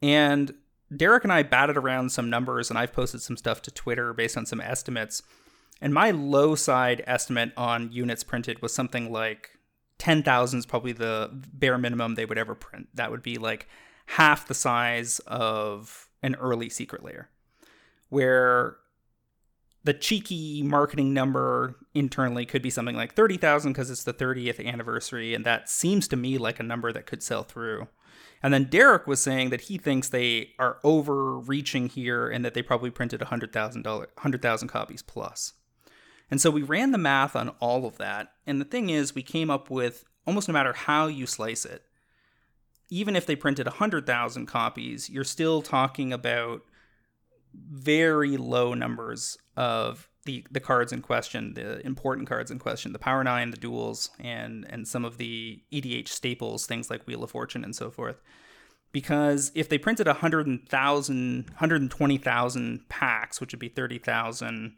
[0.00, 0.54] And
[0.94, 4.36] Derek and I batted around some numbers and I've posted some stuff to Twitter based
[4.36, 5.22] on some estimates.
[5.80, 9.50] And my low side estimate on units printed was something like
[9.98, 12.88] 10,000 is probably the bare minimum they would ever print.
[12.94, 13.68] That would be like
[14.06, 17.30] half the size of an early Secret Lair
[18.08, 18.76] where
[19.84, 25.34] the cheeky marketing number internally could be something like 30,000 because it's the 30th anniversary
[25.34, 27.88] and that seems to me like a number that could sell through.
[28.42, 32.62] And then Derek was saying that he thinks they are overreaching here and that they
[32.62, 35.54] probably printed hundred thousand dollars, 100,000 copies plus.
[36.30, 39.22] And so we ran the math on all of that and the thing is we
[39.22, 41.84] came up with almost no matter how you slice it
[42.90, 46.62] even if they printed 100,000 copies, you're still talking about
[47.54, 52.98] very low numbers of the, the cards in question, the important cards in question, the
[52.98, 57.30] Power 9, the duals, and, and some of the EDH staples, things like Wheel of
[57.30, 58.20] Fortune and so forth.
[58.92, 64.76] Because if they printed 100,000, 120,000 packs, which would be 30,000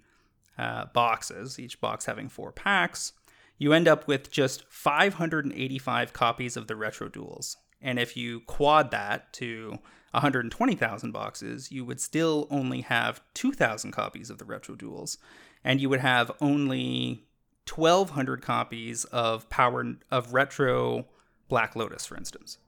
[0.58, 3.12] uh, boxes, each box having four packs,
[3.58, 7.56] you end up with just 585 copies of the Retro Duals.
[7.80, 9.78] And if you quad that to
[10.12, 15.16] 120,000 boxes, you would still only have 2,000 copies of the Retro Duals.
[15.64, 17.24] And you would have only
[17.72, 21.06] 1,200 copies of Power of Retro
[21.48, 22.58] Black Lotus, for instance.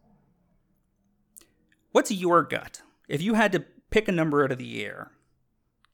[1.92, 2.82] What's your gut?
[3.08, 5.12] If you had to pick a number out of the air,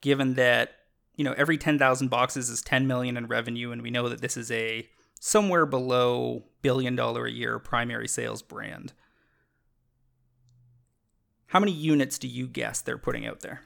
[0.00, 0.72] given that
[1.20, 4.36] you know every 10,000 boxes is 10 million in revenue and we know that this
[4.36, 4.88] is a
[5.20, 8.94] somewhere below billion dollar a year primary sales brand
[11.50, 13.62] how many units do you guess they're putting out there?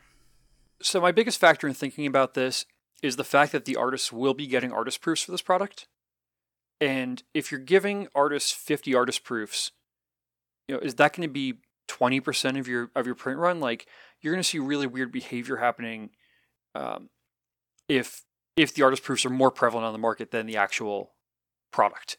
[0.81, 2.65] So, my biggest factor in thinking about this
[3.03, 5.87] is the fact that the artists will be getting artist proofs for this product.
[6.81, 9.71] And if you're giving artists 50 artist proofs,
[10.67, 13.61] you know, is that going to be 20% of your of your print run?
[13.61, 13.87] Like
[14.23, 16.09] you're going to see really weird behavior happening
[16.75, 17.11] um,
[17.89, 18.23] if
[18.57, 21.13] if the artist proofs are more prevalent on the market than the actual
[21.71, 22.19] product.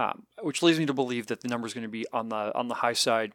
[0.00, 2.56] Um, which leads me to believe that the number is going to be on the
[2.56, 3.32] on the high side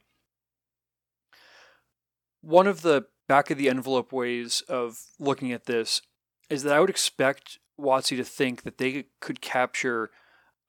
[2.43, 6.01] one of the back of the envelope ways of looking at this
[6.49, 10.11] is that I would expect WotC to think that they could capture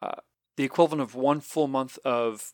[0.00, 0.20] uh,
[0.56, 2.52] the equivalent of one full month of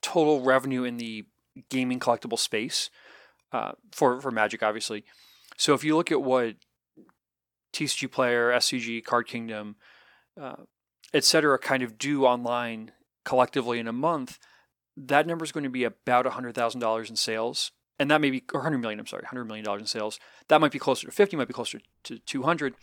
[0.00, 1.24] total revenue in the
[1.68, 2.88] gaming collectible space
[3.52, 5.04] uh, for for Magic, obviously.
[5.56, 6.54] So if you look at what
[7.72, 9.76] TCG Player, SCG, Card Kingdom,
[10.40, 10.56] uh,
[11.14, 12.92] etc., kind of do online
[13.24, 14.38] collectively in a month,
[14.96, 18.30] that number is going to be about hundred thousand dollars in sales and that may
[18.30, 18.98] be or 100 million.
[18.98, 20.18] I'm sorry, 100 million dollars in sales.
[20.48, 22.74] That might be closer to 50, might be closer to 200.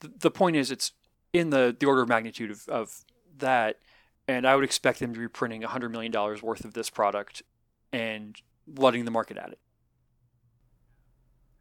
[0.00, 0.92] The, the point is, it's
[1.34, 3.04] in the the order of magnitude of, of
[3.36, 3.76] that,
[4.26, 7.42] and I would expect them to be printing 100 million dollars worth of this product
[7.92, 9.58] and letting the market at it.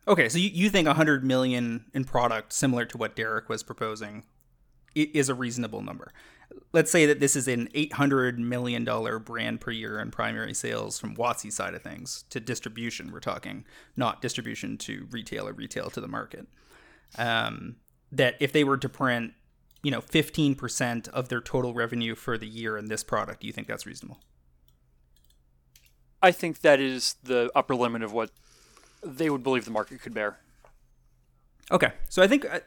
[0.07, 4.23] Okay, so you, you think 100 million in product, similar to what Derek was proposing,
[4.95, 6.11] is a reasonable number
[6.73, 8.85] let's say that this is an $800 million
[9.23, 13.65] brand per year in primary sales from WotC side of things to distribution, we're talking,
[13.95, 16.47] not distribution to retail or retail to the market.
[17.17, 17.77] Um,
[18.11, 19.33] that if they were to print,
[19.83, 23.41] you know, 15% of their total revenue for the year in this product.
[23.41, 24.19] Do you think that's reasonable?
[26.21, 28.31] I think that is the upper limit of what
[29.03, 30.37] they would believe the market could bear.
[31.69, 32.59] Okay, so I think uh,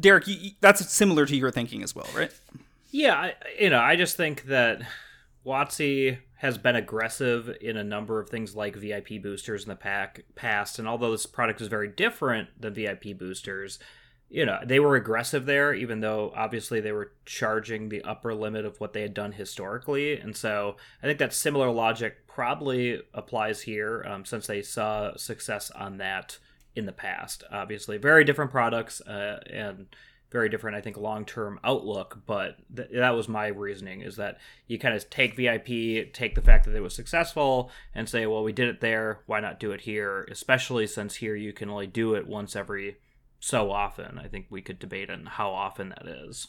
[0.00, 2.32] Derek, you, that's similar to your thinking as well, right?
[2.90, 4.82] Yeah, I, you know, I just think that
[5.46, 10.24] WotC has been aggressive in a number of things like VIP boosters in the pack
[10.34, 13.78] past, and although this product is very different than VIP boosters,
[14.32, 18.64] you know, they were aggressive there, even though obviously they were charging the upper limit
[18.64, 20.18] of what they had done historically.
[20.18, 25.70] And so I think that similar logic probably applies here um, since they saw success
[25.72, 26.38] on that
[26.74, 27.44] in the past.
[27.52, 29.94] Obviously, very different products uh, and
[30.30, 32.22] very different, I think, long term outlook.
[32.24, 36.40] But th- that was my reasoning is that you kind of take VIP, take the
[36.40, 39.20] fact that it was successful, and say, well, we did it there.
[39.26, 40.26] Why not do it here?
[40.30, 42.96] Especially since here you can only do it once every
[43.42, 44.18] so often.
[44.18, 46.46] I think we could debate on how often that is.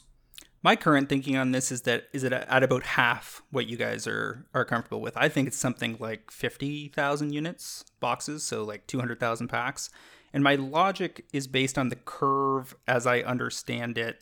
[0.62, 4.06] My current thinking on this is that is it at about half what you guys
[4.06, 5.16] are are comfortable with.
[5.16, 9.90] I think it's something like fifty thousand units boxes, so like two hundred thousand packs.
[10.32, 14.20] And my logic is based on the curve as I understand it,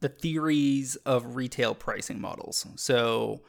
[0.00, 2.66] the theories of retail pricing models.
[2.76, 3.42] So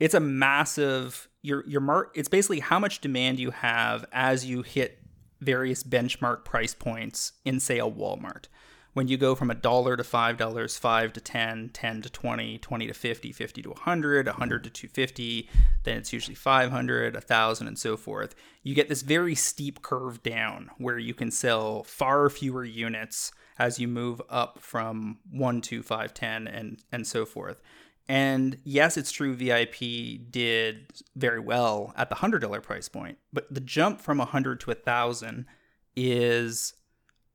[0.00, 4.62] it's a massive your your mark it's basically how much demand you have as you
[4.62, 5.05] hit
[5.40, 8.46] various benchmark price points in say a Walmart
[8.96, 12.56] when you go from a dollar to five dollars, five to ten, ten to twenty,
[12.56, 15.50] twenty to fifty, fifty to hundred, hundred to two fifty,
[15.84, 18.34] then it's usually five hundred, a thousand, and so forth.
[18.62, 23.78] You get this very steep curve down where you can sell far fewer units as
[23.78, 27.60] you move up from one to five, ten, and and so forth.
[28.08, 33.52] And yes, it's true VIP did very well at the hundred dollar price point, but
[33.52, 35.46] the jump from a hundred to a thousand
[35.96, 36.74] is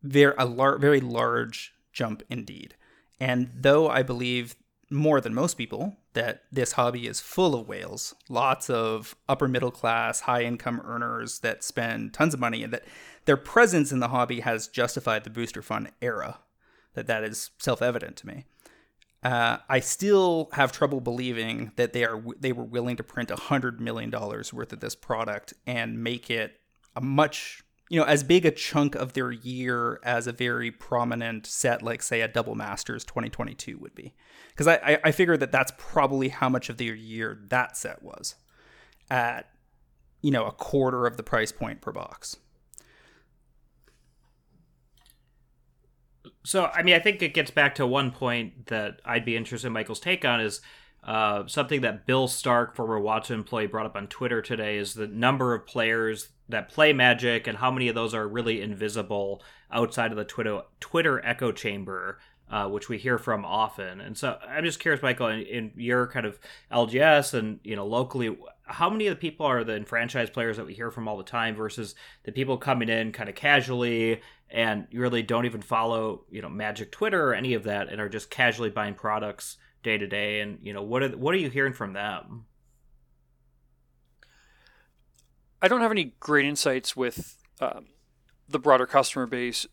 [0.01, 2.75] very a lar- very large jump indeed.
[3.19, 4.55] And though I believe
[4.89, 9.71] more than most people that this hobby is full of whales, lots of upper middle
[9.71, 12.85] class, high income earners that spend tons of money, and that
[13.25, 16.39] their presence in the hobby has justified the Booster Fun era.
[16.93, 18.45] That that is self evident to me.
[19.23, 23.79] Uh, I still have trouble believing that they are they were willing to print hundred
[23.79, 26.59] million dollars worth of this product and make it
[26.95, 31.45] a much you know, as big a chunk of their year as a very prominent
[31.45, 34.13] set, like say a Double Masters 2022 would be,
[34.47, 38.01] because I, I I figure that that's probably how much of their year that set
[38.01, 38.35] was,
[39.09, 39.49] at
[40.21, 42.37] you know a quarter of the price point per box.
[46.43, 49.67] So I mean, I think it gets back to one point that I'd be interested
[49.67, 50.61] in Michael's take on is
[51.03, 55.07] uh, something that Bill Stark, former WotC employee, brought up on Twitter today is the
[55.07, 59.41] number of players that play Magic and how many of those are really invisible
[59.71, 62.19] outside of the Twitter Twitter echo chamber,
[62.51, 63.99] uh, which we hear from often.
[63.99, 66.39] And so I'm just curious, Michael, in, in, your kind of
[66.71, 70.67] LGS and you know locally, how many of the people are the enfranchised players that
[70.67, 71.95] we hear from all the time versus
[72.25, 76.49] the people coming in kind of casually and you really don't even follow you know
[76.49, 80.41] Magic Twitter or any of that and are just casually buying products day to day.
[80.41, 82.45] And you know what are what are you hearing from them?
[85.61, 87.85] I don't have any great insights with um,
[88.49, 89.67] the broader customer base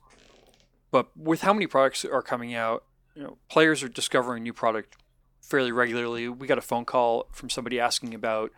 [0.91, 4.97] but with how many products are coming out you know players are discovering new product
[5.41, 6.29] fairly regularly.
[6.29, 8.53] We got a phone call from somebody asking about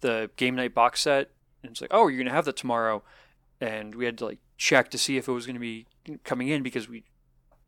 [0.00, 1.30] the game night box set
[1.62, 3.02] and it's like oh you're going to have that tomorrow
[3.60, 5.86] and we had to like check to see if it was going to be
[6.24, 7.04] coming in because we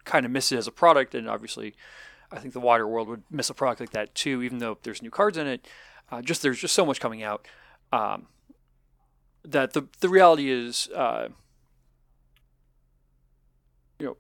[0.05, 1.75] kind of miss it as a product and obviously
[2.31, 5.03] I think the wider world would miss a product like that too, even though there's
[5.03, 5.67] new cards in it.
[6.11, 7.47] Uh, just there's just so much coming out
[7.93, 8.27] um,
[9.45, 11.29] that the the reality is, uh,
[13.99, 14.17] you know,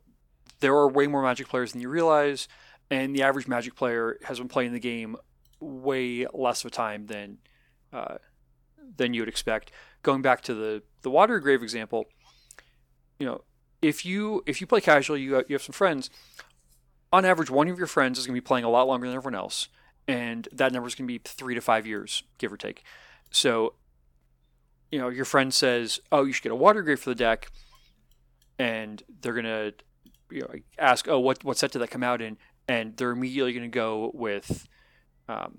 [0.60, 2.48] there are way more Magic players than you realize,
[2.90, 5.16] and the average Magic player has been playing the game
[5.60, 7.38] way less of a time than
[7.92, 8.16] uh,
[8.96, 9.70] than you would expect.
[10.02, 12.06] Going back to the the water grave example,
[13.18, 13.42] you know,
[13.82, 16.10] if you if you play casual, you you have some friends
[17.12, 19.16] on average, one of your friends is going to be playing a lot longer than
[19.16, 19.68] everyone else,
[20.06, 22.82] and that number is going to be three to five years, give or take.
[23.30, 23.74] So,
[24.90, 27.50] you know, your friend says, "Oh, you should get a water grave for the deck,"
[28.58, 29.74] and they're going to,
[30.30, 32.36] you know, ask, "Oh, what what set did that come out in?"
[32.68, 34.68] And they're immediately going to go with,
[35.28, 35.58] um,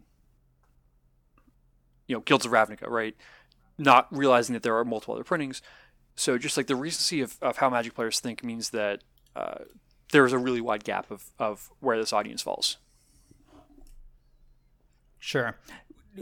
[2.07, 3.15] you know, Guilds of Ravnica, right?
[3.79, 5.63] Not realizing that there are multiple other printings.
[6.15, 9.03] So, just like the recency of, of how Magic players think means that.
[9.35, 9.63] Uh,
[10.11, 12.77] there's a really wide gap of, of where this audience falls.
[15.19, 15.57] Sure.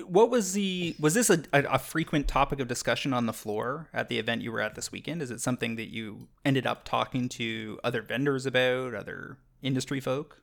[0.06, 3.88] What was the was this a, a, a, frequent topic of discussion on the floor
[3.94, 5.22] at the event you were at this weekend?
[5.22, 10.42] Is it something that you ended up talking to other vendors about, other industry folk?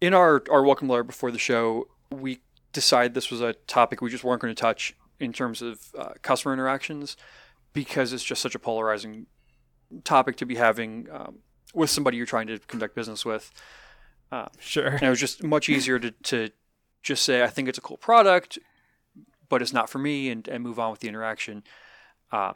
[0.00, 2.40] In our, our welcome letter before the show, we
[2.72, 6.12] decided this was a topic we just weren't going to touch in terms of uh,
[6.22, 7.16] customer interactions
[7.72, 9.26] because it's just such a polarizing
[10.04, 11.38] topic to be having um,
[11.74, 13.50] with somebody you're trying to conduct business with.
[14.30, 14.86] Uh, Sure.
[14.86, 16.50] and it was just much easier to, to
[17.02, 18.58] just say, I think it's a cool product,
[19.48, 21.62] but it's not for me, and, and move on with the interaction.
[22.30, 22.54] Uh,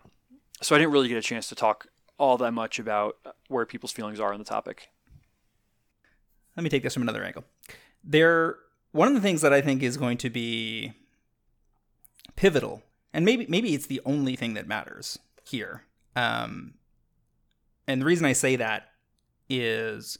[0.62, 1.86] so I didn't really get a chance to talk
[2.18, 3.16] all that much about
[3.48, 4.88] where people's feelings are on the topic.
[6.56, 7.44] Let me take this from another angle.
[8.02, 8.56] There,
[8.92, 10.94] one of the things that I think is going to be
[12.36, 12.82] pivotal,
[13.12, 15.84] and maybe maybe it's the only thing that matters here.
[16.14, 16.74] Um,
[17.86, 18.88] and the reason I say that
[19.48, 20.18] is,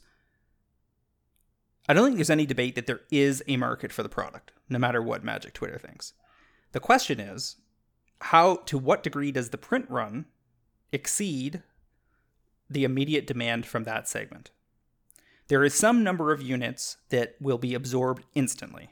[1.87, 4.79] I don't think there's any debate that there is a market for the product, no
[4.79, 6.13] matter what Magic Twitter thinks.
[6.71, 7.57] The question is,
[8.21, 10.25] how to what degree does the print run
[10.91, 11.63] exceed
[12.69, 14.51] the immediate demand from that segment?
[15.47, 18.89] there is some number of units that will be absorbed instantly.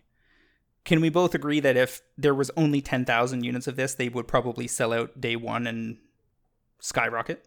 [0.85, 4.27] Can we both agree that if there was only 10,000 units of this, they would
[4.27, 5.97] probably sell out day one and
[6.79, 7.43] skyrocket?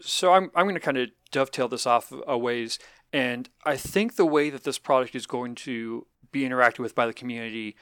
[0.00, 2.78] So I'm, I'm going to kind of dovetail this off a ways.
[3.12, 7.06] And I think the way that this product is going to be interacted with by
[7.06, 7.76] the community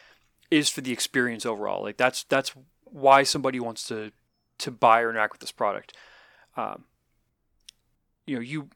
[0.50, 1.82] is for the experience overall.
[1.82, 2.52] Like that's that's
[2.84, 4.10] why somebody wants to
[4.58, 5.96] to buy or interact with this product.
[6.56, 6.84] Um,
[8.26, 8.68] you know, you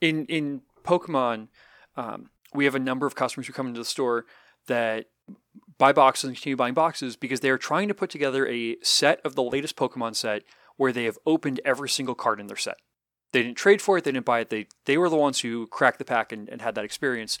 [0.00, 1.48] in in Pokemon,
[1.96, 4.26] um, we have a number of customers who come into the store
[4.66, 5.06] that
[5.78, 9.20] buy boxes and continue buying boxes because they are trying to put together a set
[9.24, 10.42] of the latest Pokemon set
[10.76, 12.76] where they have opened every single card in their set.
[13.32, 14.50] They didn't trade for it, they didn't buy it.
[14.50, 17.38] They they were the ones who cracked the pack and, and had that experience.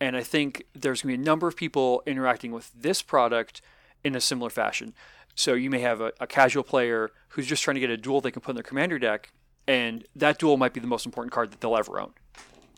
[0.00, 3.62] And I think there's going to be a number of people interacting with this product
[4.04, 4.94] in a similar fashion.
[5.34, 8.20] So you may have a, a casual player who's just trying to get a dual
[8.20, 9.32] they can put in their commander deck,
[9.66, 12.12] and that dual might be the most important card that they'll ever own,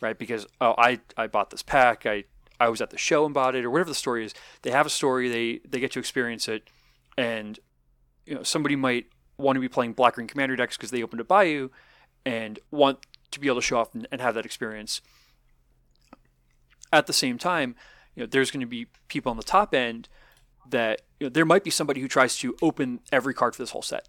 [0.04, 0.18] right?
[0.18, 2.24] Because oh, I I bought this pack, I
[2.60, 4.34] I was at the show and bought it, or whatever the story is.
[4.62, 6.68] They have a story, they they get to experience it,
[7.18, 7.58] and
[8.26, 9.06] you know somebody might
[9.38, 11.70] want to be playing black green commander decks because they opened a Bayou,
[12.24, 12.98] and want
[13.32, 15.00] to be able to show off and, and have that experience.
[16.92, 17.74] At the same time,
[18.14, 20.08] you know, there's going to be people on the top end
[20.68, 23.70] that you know, there might be somebody who tries to open every card for this
[23.70, 24.08] whole set.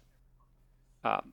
[1.02, 1.32] Um,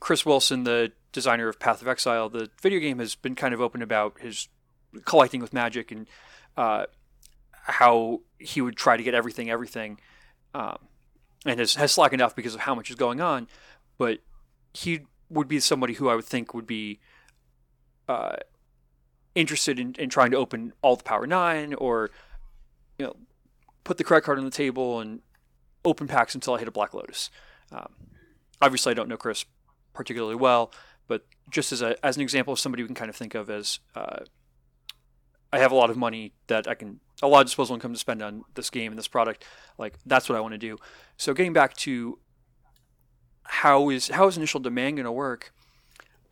[0.00, 3.60] Chris Wilson, the designer of Path of Exile, the video game, has been kind of
[3.60, 4.48] open about his
[5.06, 6.06] collecting with Magic and
[6.58, 6.84] uh,
[7.52, 9.98] how he would try to get everything, everything,
[10.52, 10.76] um,
[11.46, 13.46] and has, has slackened off because of how much is going on.
[13.96, 14.18] But
[14.74, 17.00] he would be somebody who I would think would be
[18.08, 18.36] uh,
[19.34, 22.10] interested in, in trying to open all the Power Nine or
[22.98, 23.16] you know
[23.84, 25.20] put the credit card on the table and
[25.84, 27.30] open packs until I hit a Black Lotus.
[27.70, 27.92] Um,
[28.60, 29.44] obviously, I don't know Chris
[29.92, 30.72] particularly well,
[31.08, 33.50] but just as a as an example of somebody we can kind of think of
[33.50, 34.24] as uh,
[35.52, 37.98] I have a lot of money that I can a lot of disposable income to
[37.98, 39.44] spend on this game and this product.
[39.78, 40.78] Like that's what I want to do.
[41.16, 42.18] So getting back to
[43.44, 45.52] how is how is initial demand going to work?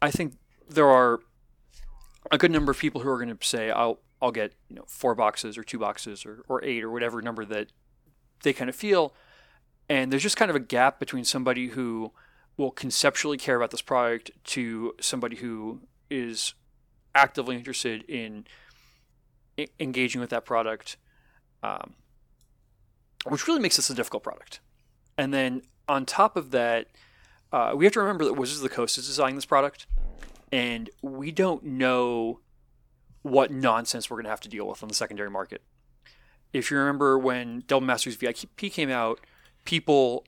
[0.00, 0.34] I think
[0.68, 1.20] there are
[2.30, 4.84] a good number of people who are going to say I'll I'll get you know
[4.86, 7.68] four boxes or two boxes or, or eight or whatever number that
[8.42, 9.14] they kind of feel,
[9.88, 12.12] and there's just kind of a gap between somebody who
[12.62, 16.54] will conceptually care about this product to somebody who is
[17.14, 18.46] actively interested in
[19.58, 20.96] I- engaging with that product,
[21.62, 21.94] um,
[23.26, 24.60] which really makes this a difficult product.
[25.18, 26.86] And then on top of that,
[27.52, 29.86] uh, we have to remember that Wizards of the Coast is designing this product,
[30.52, 32.40] and we don't know
[33.22, 35.62] what nonsense we're going to have to deal with on the secondary market.
[36.52, 39.20] If you remember when Double Masters VIP came out,
[39.64, 40.24] people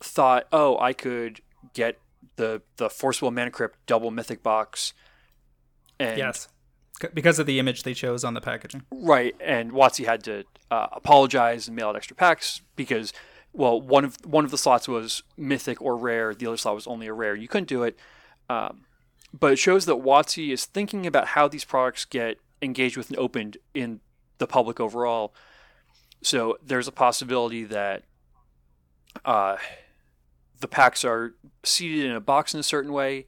[0.00, 1.40] thought, "Oh, I could
[1.74, 1.98] get
[2.36, 4.92] the the Force Will Mana Crypt double mythic box."
[5.98, 6.48] And yes.
[7.14, 8.84] Because of the image they chose on the packaging.
[8.92, 13.12] Right, and WotC had to uh, apologize and mail out extra packs because,
[13.52, 16.32] well, one of one of the slots was mythic or rare.
[16.32, 17.34] The other slot was only a rare.
[17.34, 17.98] You couldn't do it,
[18.48, 18.82] um,
[19.32, 23.18] but it shows that WotC is thinking about how these products get engaged with and
[23.18, 24.00] opened in
[24.38, 25.34] the public overall.
[26.22, 28.04] So there's a possibility that
[29.24, 29.56] uh,
[30.62, 33.26] the packs are seated in a box in a certain way.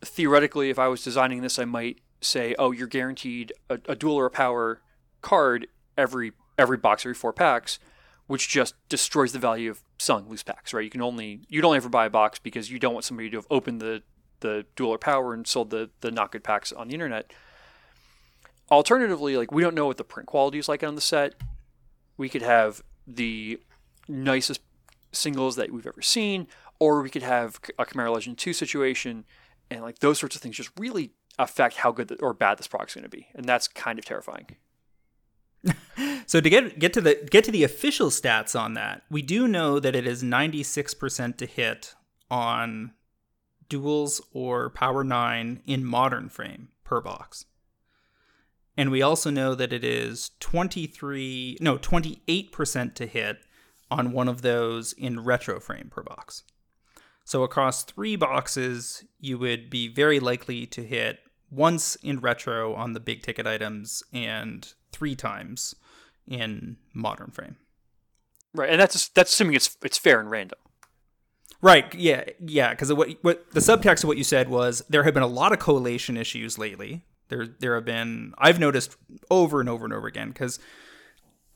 [0.00, 4.16] Theoretically, if I was designing this, I might say, "Oh, you're guaranteed a, a dual
[4.16, 4.80] or a power
[5.20, 5.66] card
[5.98, 7.78] every every box, every four packs,"
[8.26, 10.72] which just destroys the value of selling loose packs.
[10.72, 10.84] Right?
[10.84, 13.36] You can only you'd only ever buy a box because you don't want somebody to
[13.36, 14.02] have opened the
[14.40, 17.32] the dual or power and sold the the good packs on the internet.
[18.70, 21.34] Alternatively, like we don't know what the print quality is like on the set.
[22.16, 23.60] We could have the
[24.08, 24.60] nicest
[25.14, 26.46] singles that we've ever seen,
[26.78, 29.24] or we could have a Chimera Legend 2 situation,
[29.70, 32.94] and like those sorts of things just really affect how good or bad this product's
[32.94, 34.46] going to be, and that's kind of terrifying.
[36.26, 39.48] so to get get to the get to the official stats on that, we do
[39.48, 41.94] know that it is 96% to hit
[42.30, 42.92] on
[43.68, 47.46] duals or power 9 in modern frame per box.
[48.76, 53.38] And we also know that it is 23 no 28% to hit
[53.90, 56.42] on one of those in retro frame per box.
[57.24, 61.20] So across 3 boxes, you would be very likely to hit
[61.50, 65.74] once in retro on the big ticket items and three times
[66.26, 67.56] in modern frame.
[68.54, 70.58] Right, and that's that's assuming it's it's fair and random.
[71.60, 71.92] Right.
[71.94, 72.24] Yeah.
[72.44, 72.70] Yeah.
[72.70, 75.52] Because what what the subtext of what you said was there have been a lot
[75.52, 77.04] of collation issues lately.
[77.28, 78.96] There there have been I've noticed
[79.30, 80.58] over and over and over again because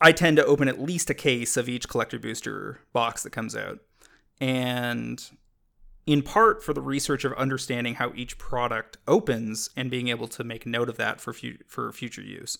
[0.01, 3.55] I tend to open at least a case of each collector booster box that comes
[3.55, 3.79] out,
[4.39, 5.23] and
[6.05, 10.43] in part for the research of understanding how each product opens and being able to
[10.43, 12.57] make note of that for fu- for future use.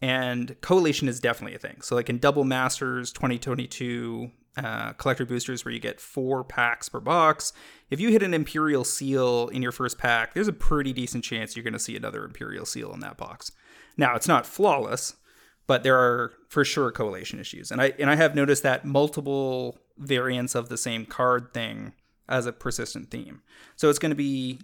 [0.00, 1.80] And collation is definitely a thing.
[1.80, 7.00] So, like in Double Masters 2022 uh, collector boosters, where you get four packs per
[7.00, 7.52] box,
[7.90, 11.56] if you hit an Imperial Seal in your first pack, there's a pretty decent chance
[11.56, 13.52] you're going to see another Imperial Seal in that box.
[13.96, 15.16] Now, it's not flawless,
[15.66, 19.78] but there are for sure collation issues, and I and I have noticed that multiple
[19.98, 21.92] variants of the same card thing
[22.28, 23.42] as a persistent theme.
[23.76, 24.60] So it's going to be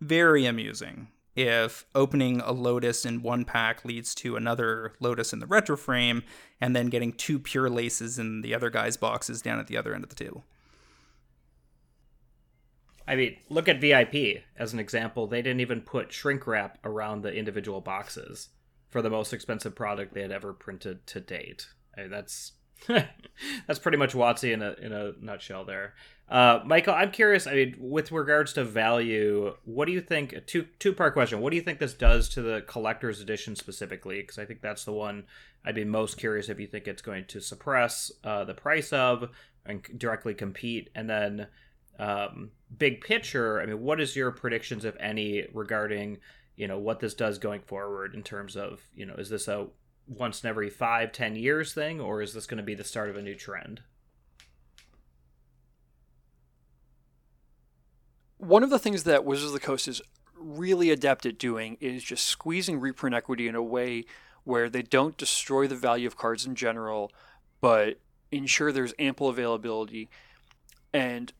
[0.00, 5.46] very amusing if opening a Lotus in one pack leads to another Lotus in the
[5.46, 6.22] retro frame,
[6.60, 9.94] and then getting two pure laces in the other guy's boxes down at the other
[9.94, 10.44] end of the table.
[13.08, 15.26] I mean, look at VIP as an example.
[15.26, 18.48] They didn't even put shrink wrap around the individual boxes
[18.92, 21.66] for the most expensive product they had ever printed to date.
[21.96, 22.52] I mean, that's
[23.66, 25.94] that's pretty much WotC in a in a nutshell there.
[26.28, 27.46] Uh, Michael, I'm curious.
[27.46, 30.34] I mean, with regards to value, what do you think?
[30.46, 31.40] Two two part question.
[31.40, 34.20] What do you think this does to the collector's edition specifically?
[34.20, 35.24] Because I think that's the one
[35.64, 39.30] I'd be most curious if you think it's going to suppress uh, the price of
[39.64, 40.90] and directly compete.
[40.94, 41.46] And then,
[41.98, 43.60] um, big picture.
[43.60, 46.18] I mean, what is your predictions, if any, regarding
[46.56, 49.66] you know what this does going forward in terms of you know is this a
[50.06, 53.08] once in every five ten years thing or is this going to be the start
[53.08, 53.82] of a new trend?
[58.42, 60.02] one of the things that Wizards of the Coast is
[60.34, 64.04] really adept at doing is just squeezing reprint equity in a way
[64.42, 67.12] where they don't destroy the value of cards in general,
[67.60, 68.00] but
[68.32, 70.10] ensure there's ample availability.
[70.92, 71.32] And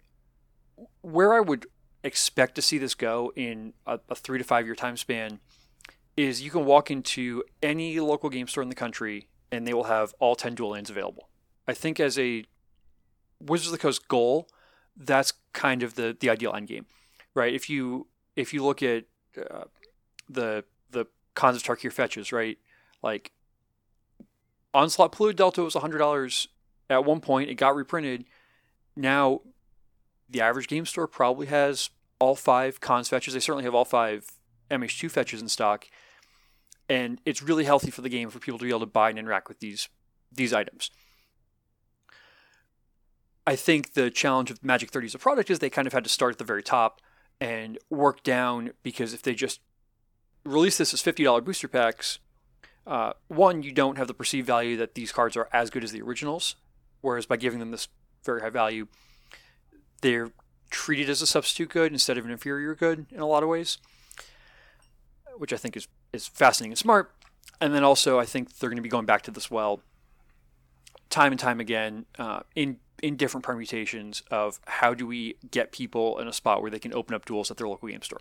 [1.01, 1.67] where I would
[2.05, 5.41] expect to see this go in a, a three to five year time span
[6.17, 9.85] is you can walk into any local game store in the country and they will
[9.85, 11.29] have all 10 dual lands available.
[11.67, 12.45] I think as a
[13.41, 14.49] Wizards of the Coast goal,
[14.97, 16.87] that's kind of the the ideal end game,
[17.35, 17.53] right?
[17.53, 19.05] If you if you look at
[19.39, 19.65] uh,
[20.29, 22.59] the the Khans of Tarkir fetches, right?
[23.03, 23.33] Like
[24.75, 26.49] Onslaught Polluted Delta was hundred dollars
[26.91, 27.51] at one point.
[27.51, 28.25] It got reprinted.
[28.95, 29.41] Now,
[30.33, 33.35] the average game store probably has all five Khans fetches.
[33.35, 34.27] They certainly have all five
[34.71, 35.87] MH2 fetches in stock,
[36.89, 39.19] and it's really healthy for the game for people to be able to buy and
[39.19, 39.89] interact with these
[40.31, 40.91] these items.
[43.47, 46.05] I think the challenge of Magic 30 as a product is they kind of had
[46.05, 47.01] to start at the very top
[47.41, 49.61] and work down because if they just
[50.45, 52.21] release this as $50 booster packs,
[52.87, 55.91] uh, one, you don't have the perceived value that these cards are as good as
[55.93, 56.57] the originals,
[57.01, 57.89] whereas by giving them this
[58.25, 58.87] very high value,
[60.03, 60.31] they're
[60.71, 63.79] treated as a substitute good instead of an inferior good in a lot of ways,
[65.37, 67.13] which I think is, is fascinating and smart.
[67.61, 69.81] And then also, I think they're going to be going back to this well
[71.11, 76.19] time and time again uh, in in different permutations of how do we get people
[76.19, 78.21] in a spot where they can open up duals at their local game store,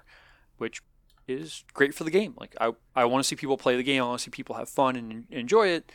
[0.57, 0.81] which
[1.27, 2.33] is great for the game.
[2.39, 4.01] Like I, I want to see people play the game.
[4.01, 5.91] I want to see people have fun and enjoy it.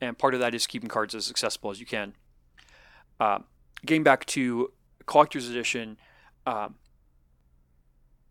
[0.00, 2.14] And part of that is keeping cards as accessible as you can.
[3.18, 3.40] Uh,
[3.84, 4.72] getting back to
[5.10, 5.98] collector's edition,
[6.46, 6.76] um,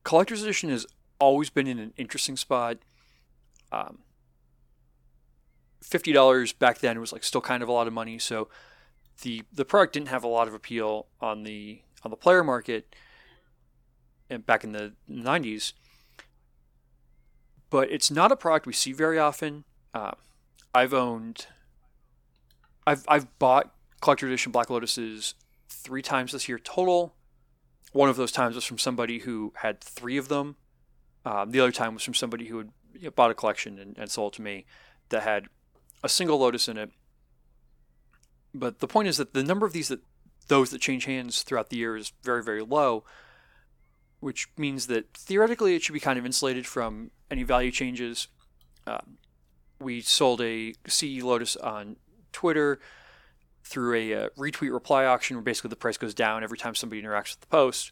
[0.03, 0.87] collector's edition has
[1.19, 2.77] always been in an interesting spot.
[3.71, 3.99] Um,
[5.83, 8.47] Fifty dollars back then was like still kind of a lot of money, so
[9.21, 12.95] the the product didn't have a lot of appeal on the on the player market
[14.29, 15.73] and back in the 90s
[17.69, 20.11] but it's not a product we see very often uh,
[20.73, 21.47] i've owned
[22.87, 25.33] i've i've bought collector edition black lotuses
[25.83, 27.15] three times this year total.
[27.91, 30.55] One of those times was from somebody who had three of them.
[31.25, 33.97] Um, the other time was from somebody who had you know, bought a collection and,
[33.97, 34.65] and sold to me
[35.09, 35.47] that had
[36.03, 36.91] a single lotus in it.
[38.53, 40.01] But the point is that the number of these that
[40.47, 43.03] those that change hands throughout the year is very, very low,
[44.19, 48.27] which means that theoretically it should be kind of insulated from any value changes.
[48.87, 49.17] Um,
[49.79, 51.97] we sold a CE Lotus on
[52.31, 52.79] Twitter
[53.63, 57.01] through a uh, retweet reply auction where basically the price goes down every time somebody
[57.01, 57.91] interacts with the post.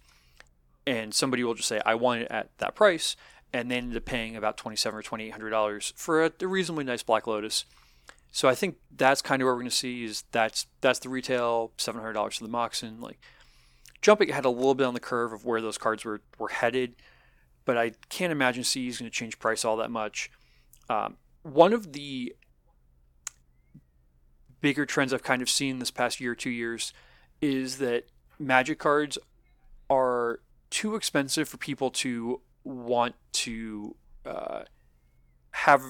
[0.85, 3.15] And somebody will just say, I want it at that price.
[3.53, 7.65] And they ended up paying about 27 or $2,800 for a, reasonably nice Black Lotus.
[8.31, 11.09] So I think that's kind of what we're going to see is that's that's the
[11.09, 12.99] retail seven hundred dollars for the Moxen.
[13.01, 13.19] Like
[14.01, 16.95] jumping had a little bit on the curve of where those cards were were headed,
[17.65, 20.29] but I can't imagine CE is going to change price all that much.
[20.89, 22.35] Um, one of the
[24.61, 26.93] bigger trends I've kind of seen this past year, two years,
[27.41, 28.05] is that
[28.39, 29.17] Magic cards
[29.89, 30.39] are
[30.69, 34.61] too expensive for people to want to uh,
[35.51, 35.81] have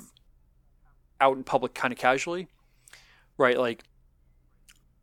[1.19, 2.47] out in public kind of casually,
[3.37, 3.57] right?
[3.57, 3.83] Like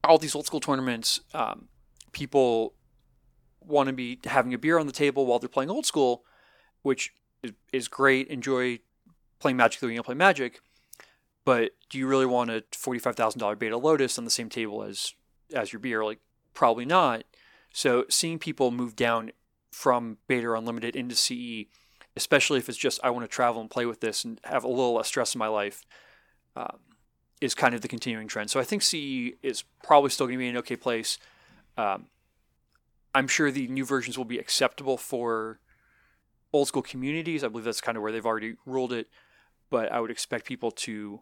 [0.04, 1.68] all these old school tournaments, um,
[2.12, 2.74] people
[3.60, 6.24] want to be having a beer on the table while they're playing old school,
[6.82, 7.12] which
[7.42, 8.28] is, is great.
[8.28, 8.78] Enjoy
[9.40, 10.60] playing Magic the way you play Magic,
[11.44, 14.82] but do you really want a forty-five thousand dollar Beta Lotus on the same table
[14.82, 15.14] as
[15.54, 16.04] as your beer?
[16.04, 16.20] Like
[16.54, 17.24] probably not.
[17.72, 19.32] So seeing people move down
[19.72, 21.68] from Beta Unlimited into CE,
[22.16, 24.68] especially if it's just I want to travel and play with this and have a
[24.68, 25.82] little less stress in my life,
[26.56, 26.78] um,
[27.40, 28.50] is kind of the continuing trend.
[28.50, 31.18] So I think CE is probably still going to be an okay place.
[31.76, 32.06] Um,
[33.14, 35.58] I'm sure the new versions will be acceptable for
[36.52, 37.44] old school communities.
[37.44, 39.08] I believe that's kind of where they've already ruled it.
[39.70, 41.20] But I would expect people to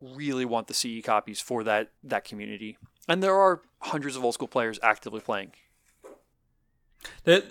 [0.00, 2.78] really want the CE copies for that that community.
[3.08, 5.52] And there are hundreds of old school players actively playing.
[7.24, 7.44] That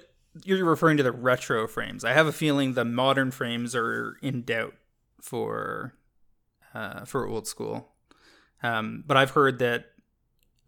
[0.43, 2.03] you're referring to the retro frames.
[2.03, 4.75] I have a feeling the modern frames are in doubt
[5.21, 5.93] for
[6.73, 7.89] uh, for old school.
[8.63, 9.85] Um, but I've heard that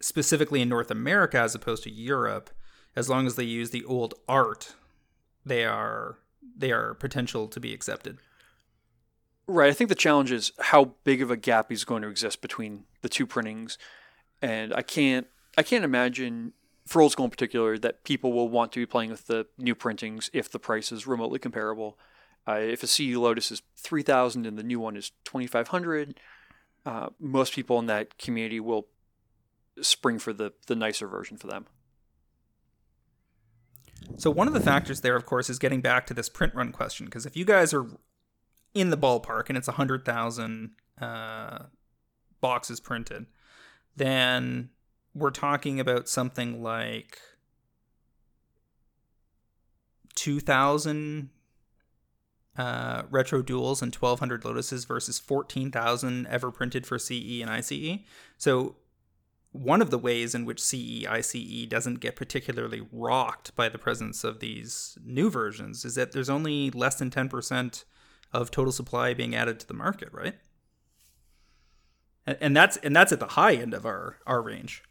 [0.01, 2.49] specifically in North America, as opposed to Europe,
[2.95, 4.75] as long as they use the old art,
[5.45, 6.19] they are
[6.57, 8.19] they are potential to be accepted.
[9.51, 9.71] Right.
[9.71, 12.83] I think the challenge is how big of a gap is going to exist between
[13.01, 13.79] the two printings,
[14.43, 15.25] and I can't
[15.57, 16.53] I can't imagine
[16.85, 19.73] for old school in particular that people will want to be playing with the new
[19.73, 21.97] printings if the price is remotely comparable.
[22.47, 25.69] Uh, if a CE Lotus is three thousand and the new one is twenty five
[25.69, 26.19] hundred,
[26.85, 28.85] uh, most people in that community will
[29.81, 31.65] spring for the the nicer version for them.
[34.17, 36.71] So one of the factors there, of course, is getting back to this print run
[36.71, 37.07] question.
[37.07, 37.87] Because if you guys are
[38.73, 41.59] in the ballpark and it's a hundred thousand uh,
[42.41, 43.25] boxes printed,
[43.95, 44.69] then
[45.13, 47.19] we're talking about something like
[50.15, 51.29] two thousand
[52.57, 57.99] uh, retro duals and 1200 lotuses versus 14,000 ever printed for CE and ICE.
[58.37, 58.75] So
[59.53, 64.25] one of the ways in which CE ICE doesn't get particularly rocked by the presence
[64.25, 67.85] of these new versions is that there's only less than 10%
[68.31, 70.35] of total supply being added to the market, right?
[72.25, 74.83] And that's and that's at the high end of our our range.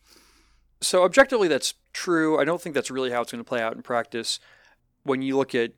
[0.81, 2.41] So objectively that's true.
[2.41, 4.41] I don't think that's really how it's going to play out in practice.
[5.05, 5.73] When you look at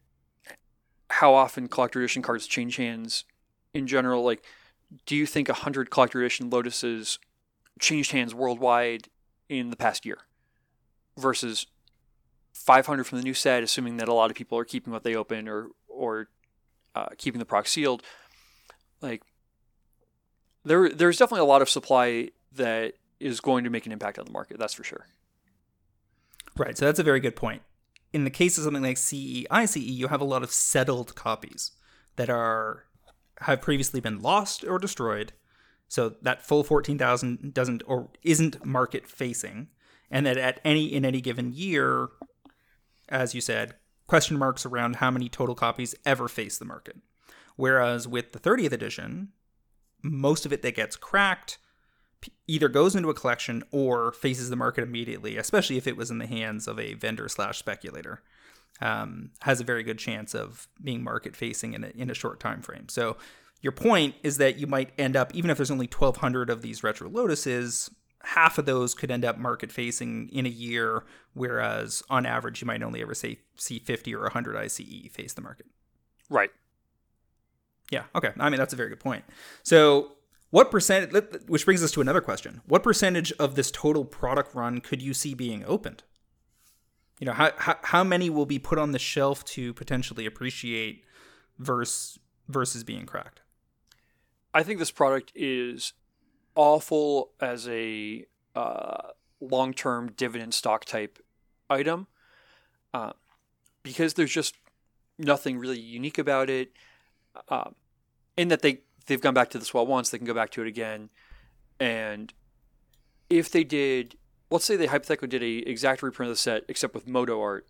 [1.10, 3.24] how often collector edition cards change hands
[3.74, 4.42] in general, like
[5.06, 7.18] do you think 100 collector edition lotuses
[7.78, 9.08] changed hands worldwide
[9.48, 10.18] in the past year
[11.18, 11.66] versus
[12.52, 15.14] 500 from the new set, assuming that a lot of people are keeping what they
[15.14, 16.28] open or or
[16.94, 18.02] uh, keeping the proc sealed.
[19.00, 19.22] Like
[20.64, 24.24] there, there's definitely a lot of supply that is going to make an impact on
[24.24, 24.58] the market.
[24.58, 25.06] That's for sure.
[26.56, 26.76] Right.
[26.76, 27.62] So that's a very good point.
[28.12, 31.72] In the case of something like CE, ICE, you have a lot of settled copies
[32.16, 32.84] that are
[33.42, 35.32] have previously been lost or destroyed
[35.90, 39.68] so that full 14,000 doesn't or isn't market facing.
[40.08, 42.08] And that at any in any given year,
[43.08, 43.74] as you said,
[44.10, 46.96] question marks around how many total copies ever face the market.
[47.54, 49.28] Whereas with the 30th edition,
[50.02, 51.58] most of it that gets cracked
[52.48, 56.18] either goes into a collection or faces the market immediately, especially if it was in
[56.18, 58.20] the hands of a vendor slash speculator.
[58.80, 62.40] Um, has a very good chance of being market facing in a, in a short
[62.40, 62.88] time frame.
[62.88, 63.16] So
[63.60, 66.82] your point is that you might end up, even if there's only 1,200 of these
[66.82, 67.90] retro lotuses,
[68.22, 72.66] half of those could end up market facing in a year, whereas on average, you
[72.66, 75.66] might only ever say see 50 or 100 ICE face the market.
[76.28, 76.50] Right.
[77.90, 78.04] Yeah.
[78.14, 78.30] Okay.
[78.38, 79.24] I mean, that's a very good point.
[79.62, 80.12] So,
[80.50, 81.12] what percent,
[81.48, 82.60] which brings us to another question.
[82.66, 86.02] What percentage of this total product run could you see being opened?
[87.20, 91.04] You know, how, how, how many will be put on the shelf to potentially appreciate
[91.58, 92.18] versus,
[92.48, 93.42] versus being cracked?
[94.52, 95.92] I think this product is
[96.54, 99.08] awful as a uh,
[99.40, 101.18] long term dividend stock type
[101.68, 102.06] item
[102.92, 103.12] uh,
[103.82, 104.54] because there's just
[105.18, 106.72] nothing really unique about it.
[107.48, 107.70] Uh,
[108.36, 110.62] in that they they've gone back to this well once, they can go back to
[110.62, 111.10] it again,
[111.78, 112.32] and
[113.28, 114.16] if they did,
[114.50, 117.66] let's say they hypothetically did a exact reprint of the set except with moto art,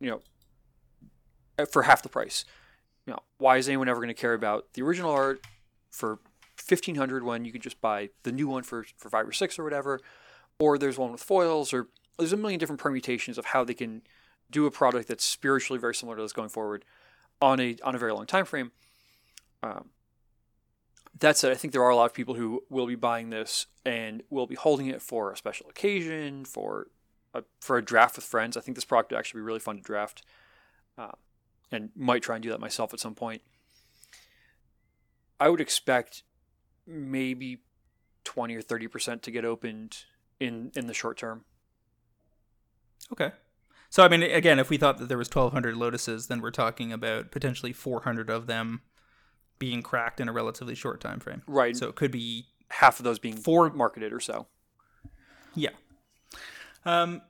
[0.00, 2.44] you know, for half the price.
[3.06, 5.44] You know, why is anyone ever going to care about the original art
[5.90, 6.18] for
[6.56, 9.58] fifteen hundred when you can just buy the new one for for five or six
[9.58, 10.00] or whatever,
[10.58, 11.88] or there's one with foils, or
[12.18, 14.02] there's a million different permutations of how they can
[14.50, 16.84] do a product that's spiritually very similar to this going forward
[17.40, 18.70] on a on a very long time frame.
[19.62, 19.90] Um,
[21.18, 23.66] that said, I think there are a lot of people who will be buying this
[23.84, 26.88] and will be holding it for a special occasion, for
[27.34, 28.56] a, for a draft with friends.
[28.56, 30.22] I think this product would actually be really fun to draft,
[30.98, 31.12] uh,
[31.70, 33.42] and might try and do that myself at some point.
[35.38, 36.22] I would expect
[36.92, 37.62] maybe
[38.24, 39.98] twenty or thirty percent to get opened
[40.38, 41.44] in in the short term.
[43.12, 43.32] Okay.
[43.90, 46.94] So I mean, again, if we thought that there was 1,200 lotuses, then we're talking
[46.94, 48.80] about potentially 400 of them
[49.58, 51.42] being cracked in a relatively short time frame.
[51.46, 51.76] Right.
[51.76, 54.46] So it could be half of those being four marketed or so.
[55.54, 55.70] Yeah.
[56.86, 57.20] Um,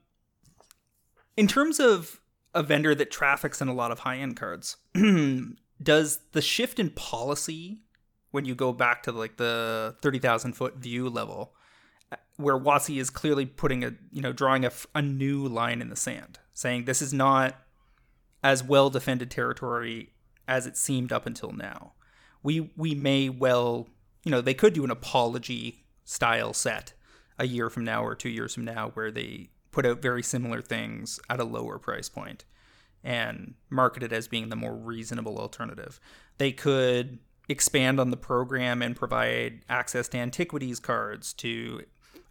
[1.35, 2.21] in terms of
[2.55, 4.77] a vendor that traffics in a lot of high end cards,
[5.83, 7.81] does the shift in policy
[8.33, 11.53] when you go back to like the 30,000 foot view level,
[12.11, 15.89] uh, where WotC is clearly putting a, you know, drawing a, a new line in
[15.89, 17.55] the sand, saying this is not
[18.43, 20.09] as well defended territory
[20.47, 21.93] as it seemed up until now.
[22.41, 23.87] We we may well,
[24.23, 26.93] you know, they could do an apology style set
[27.37, 30.61] a year from now or 2 years from now where they put out very similar
[30.61, 32.45] things at a lower price point
[33.03, 35.99] and market it as being the more reasonable alternative.
[36.39, 41.83] They could expand on the program and provide access to antiquities cards, to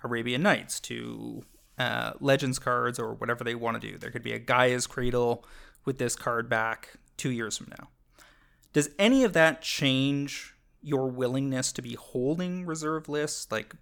[0.03, 1.45] Arabian Nights, to
[1.79, 3.99] uh, Legends cards, or whatever they want to do.
[3.99, 5.45] There could be a Gaea's Cradle
[5.85, 7.89] with this card back two years from now.
[8.73, 13.75] Does any of that change your willingness to be holding reserve lists like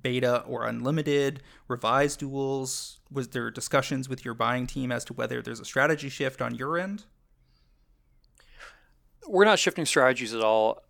[0.00, 2.98] beta or unlimited, revised duals?
[3.10, 6.54] Was there discussions with your buying team as to whether there's a strategy shift on
[6.54, 7.04] your end?
[9.28, 10.82] We're not shifting strategies at all.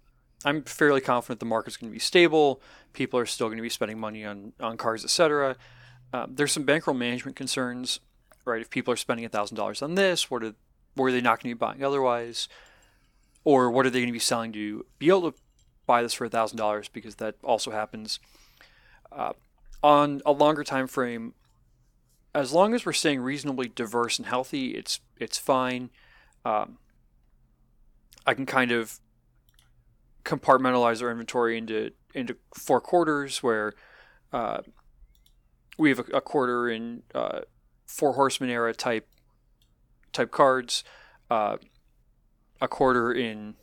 [0.45, 2.61] I'm fairly confident the market's going to be stable.
[2.93, 5.57] People are still going to be spending money on, on cars, etc.
[6.13, 8.01] Um, there's some bankroll management concerns,
[8.45, 8.61] right?
[8.61, 10.55] If people are spending $1,000 on this, what are,
[10.95, 12.49] what are they not going to be buying otherwise?
[13.45, 15.39] Or what are they going to be selling to be able to
[15.87, 18.21] buy this for $1,000 because that also happens.
[19.11, 19.33] Uh,
[19.83, 21.35] on a longer time frame,
[22.35, 25.91] as long as we're staying reasonably diverse and healthy, it's it's fine.
[26.45, 26.79] Um,
[28.27, 29.01] I can kind of
[30.25, 33.75] compartmentalize our inventory into into four quarters where
[34.33, 34.63] uh,
[35.79, 37.41] we have a, a quarter in uh,
[37.87, 39.09] four horsemen era type
[40.13, 40.85] type cards,
[41.31, 41.57] uh,
[42.61, 43.55] a quarter in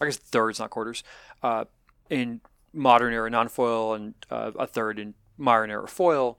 [0.00, 1.02] I guess thirds not quarters
[1.42, 1.64] uh,
[2.10, 2.40] in
[2.72, 6.38] modern era non foil and uh, a third in modern era foil.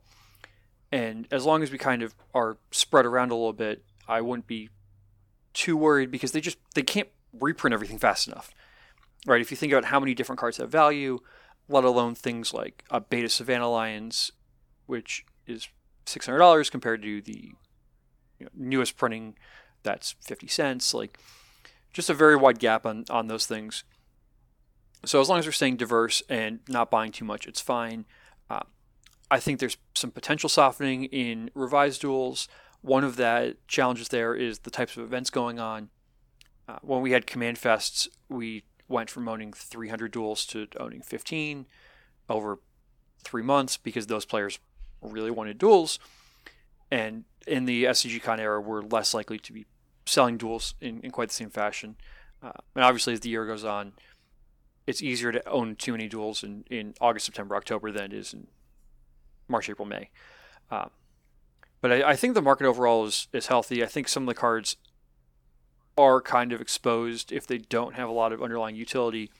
[0.91, 4.47] And as long as we kind of are spread around a little bit, I wouldn't
[4.47, 4.69] be
[5.53, 7.10] too worried because they just they can't
[7.40, 8.53] reprint everything fast enough
[9.26, 9.41] right?
[9.41, 11.20] If you think about how many different cards have value,
[11.68, 14.32] let alone things like a Beta Savannah Lions,
[14.86, 15.68] which is
[16.06, 17.53] six hundred dollars compared to the
[18.40, 19.36] you know, newest printing
[19.84, 20.94] that's fifty cents.
[20.94, 21.18] Like,
[21.91, 23.84] just a very wide gap on on those things.
[25.06, 28.06] So as long as we're staying diverse and not buying too much, it's fine.
[28.49, 28.62] Uh,
[29.30, 32.48] I think there's some potential softening in revised duals.
[32.82, 35.90] One of the challenges there is the types of events going on.
[36.68, 41.66] Uh, when we had CommandFests, we went from owning 300 duals to owning 15
[42.30, 42.60] over
[43.24, 44.60] three months because those players
[45.02, 46.00] really wanted duals.
[46.92, 49.66] And in the SCG Con era, we're less likely to be
[50.06, 51.96] selling duals in, in quite the same fashion.
[52.42, 53.94] Uh, and obviously, as the year goes on,
[54.86, 58.34] it's easier to own too many duals in, in August, September, October than it is
[58.34, 58.48] in
[59.48, 60.10] March, April, May.
[60.70, 60.86] Uh,
[61.82, 63.84] but I, I, think the market overall is, is healthy.
[63.84, 64.78] I think some of the cards
[65.97, 69.31] are kind of exposed if they don't have a lot of underlying utility.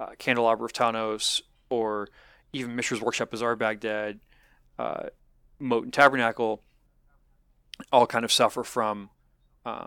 [0.00, 2.08] Uh, Candelabra of Tawnos, or
[2.52, 4.18] even Mishra's Workshop Bazaar Baghdad,
[4.78, 5.04] uh,
[5.58, 6.62] Moat and Tabernacle,
[7.92, 9.10] all kind of suffer from,
[9.64, 9.86] uh,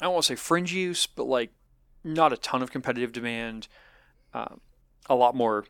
[0.00, 1.50] I don't want to say fringe use, but like
[2.04, 3.68] not a ton of competitive demand,
[4.32, 4.54] uh,
[5.08, 5.64] a lot more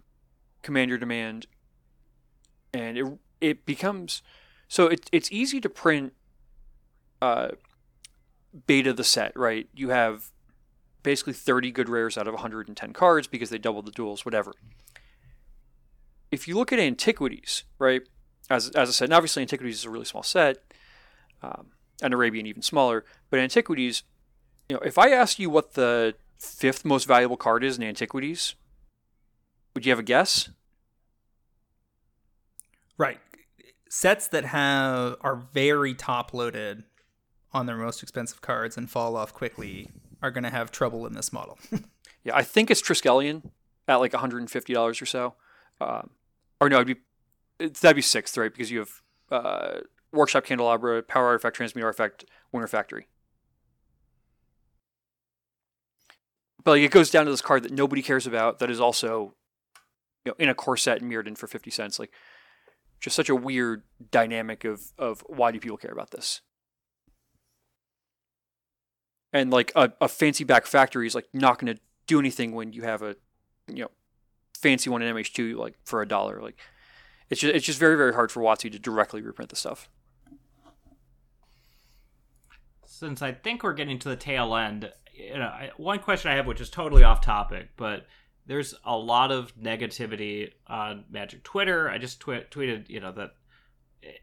[0.62, 1.46] commander demand,
[2.74, 3.06] and it
[3.40, 4.22] it becomes
[4.68, 6.12] so it, it's easy to print
[7.22, 7.48] uh,
[8.66, 9.68] beta the set, right?
[9.74, 10.30] You have
[11.02, 14.54] basically 30 good rares out of 110 cards because they double the duals, whatever.
[16.30, 18.02] If you look at antiquities, right?
[18.50, 20.58] as as I said, obviously Antiquities is a really small set,
[21.42, 21.68] um,
[22.02, 23.04] and Arabian even smaller.
[23.30, 24.02] But Antiquities,
[24.68, 28.54] you know, if I ask you what the fifth most valuable card is in Antiquities,
[29.74, 30.50] would you have a guess?
[32.98, 33.20] Right.
[33.88, 36.84] Sets that have are very top loaded
[37.56, 39.88] on their most expensive cards and fall off quickly
[40.22, 41.58] are going to have trouble in this model.
[42.24, 43.50] yeah, I think it's Triskelion
[43.88, 45.34] at like $150 or so.
[45.80, 46.10] Um,
[46.60, 48.52] or no, it'd be that'd be sixth, right?
[48.52, 49.80] Because you have uh,
[50.12, 53.08] Workshop Candelabra, Power Artifact, Transmute Artifact, Winter Factory.
[56.62, 59.34] But like, it goes down to this card that nobody cares about that is also
[60.24, 61.98] you know, in a corset and Mirrodin for 50 cents.
[61.98, 62.12] Like,
[63.00, 66.40] just such a weird dynamic of, of why do people care about this?
[69.36, 72.72] And like a, a fancy back factory is like not going to do anything when
[72.72, 73.16] you have a,
[73.68, 73.90] you know,
[74.58, 76.40] fancy one in MH2 like for a dollar.
[76.40, 76.58] Like,
[77.28, 79.88] it's just it's just very very hard for WotC to directly reprint the stuff.
[82.84, 86.36] Since I think we're getting to the tail end, you know, I, one question I
[86.36, 88.06] have, which is totally off topic, but
[88.46, 91.90] there's a lot of negativity on Magic Twitter.
[91.90, 93.32] I just tw- tweeted, you know, that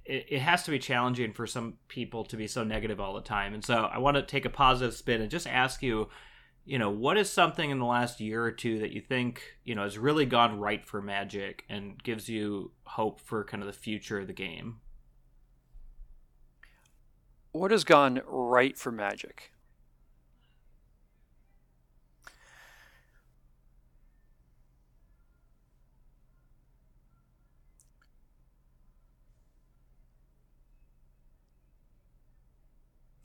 [0.06, 3.22] it, it, has to be challenging for some people to be so negative all the
[3.22, 3.54] time.
[3.54, 6.10] And so I want to take a positive spin and just ask you,
[6.66, 9.76] you know, what is something in the last year or two that you think, you
[9.76, 13.74] know, has really gone right for Magic and gives you hope for kind of the
[13.74, 14.80] future of the game?
[17.52, 19.53] What has gone right for Magic?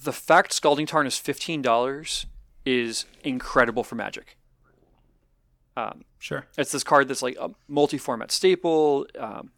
[0.02, 2.26] The fact Scalding Tarn is fifteen dollars
[2.64, 4.36] is incredible for Magic.
[5.76, 9.06] Um, sure, it's this card that's like a multi-format staple.
[9.18, 9.52] Um,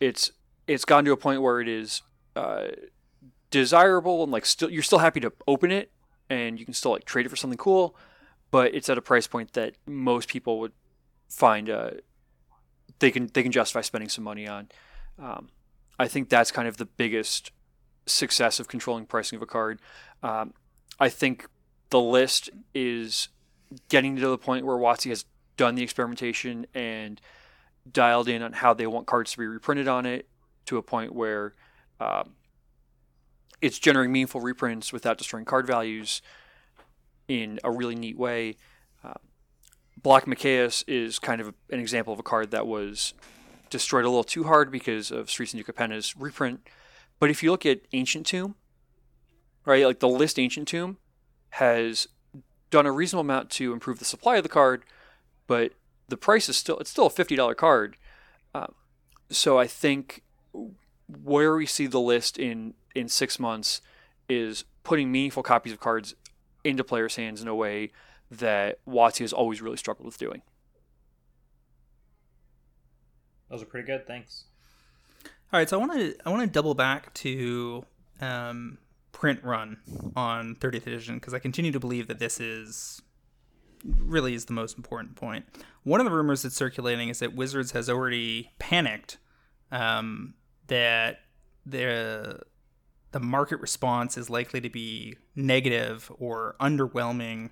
[0.00, 0.32] it's
[0.66, 2.02] it's gone to a point where it is
[2.36, 2.68] uh,
[3.50, 5.90] desirable and like still you're still happy to open it
[6.30, 7.96] and you can still like trade it for something cool,
[8.50, 10.72] but it's at a price point that most people would
[11.28, 11.90] find uh,
[12.98, 14.68] they can they can justify spending some money on.
[15.18, 15.48] Um,
[15.98, 17.50] I think that's kind of the biggest
[18.08, 19.80] success of controlling pricing of a card.
[20.22, 20.54] Um,
[20.98, 21.46] I think
[21.90, 23.28] the list is
[23.88, 25.24] getting to the point where WotC has
[25.56, 27.20] done the experimentation and
[27.90, 30.28] dialed in on how they want cards to be reprinted on it
[30.66, 31.54] to a point where
[32.00, 32.34] um,
[33.60, 36.22] it's generating meaningful reprints without destroying card values
[37.26, 38.56] in a really neat way.
[39.04, 39.14] Uh,
[40.00, 43.14] Black Mikaeus is kind of an example of a card that was
[43.70, 45.64] destroyed a little too hard because of Streets and
[46.18, 46.60] reprint
[47.18, 48.54] but if you look at Ancient Tomb,
[49.64, 50.98] right, like the list Ancient Tomb
[51.50, 52.08] has
[52.70, 54.84] done a reasonable amount to improve the supply of the card,
[55.46, 55.72] but
[56.08, 57.96] the price is still it's still a fifty dollar card.
[58.54, 58.68] Uh,
[59.30, 60.22] so I think
[61.22, 63.80] where we see the list in in six months
[64.28, 66.14] is putting meaningful copies of cards
[66.64, 67.92] into players' hands in a way
[68.30, 70.42] that WotC has always really struggled with doing.
[73.48, 74.06] Those are pretty good.
[74.06, 74.44] Thanks.
[75.50, 77.82] All right, so I want to I want to double back to
[78.20, 78.76] um,
[79.12, 79.78] print run
[80.14, 83.00] on 30th edition because I continue to believe that this is
[83.82, 85.46] really is the most important point.
[85.84, 89.16] One of the rumors that's circulating is that Wizards has already panicked
[89.72, 90.34] um,
[90.66, 91.20] that
[91.64, 92.40] the
[93.12, 97.50] the market response is likely to be negative or underwhelming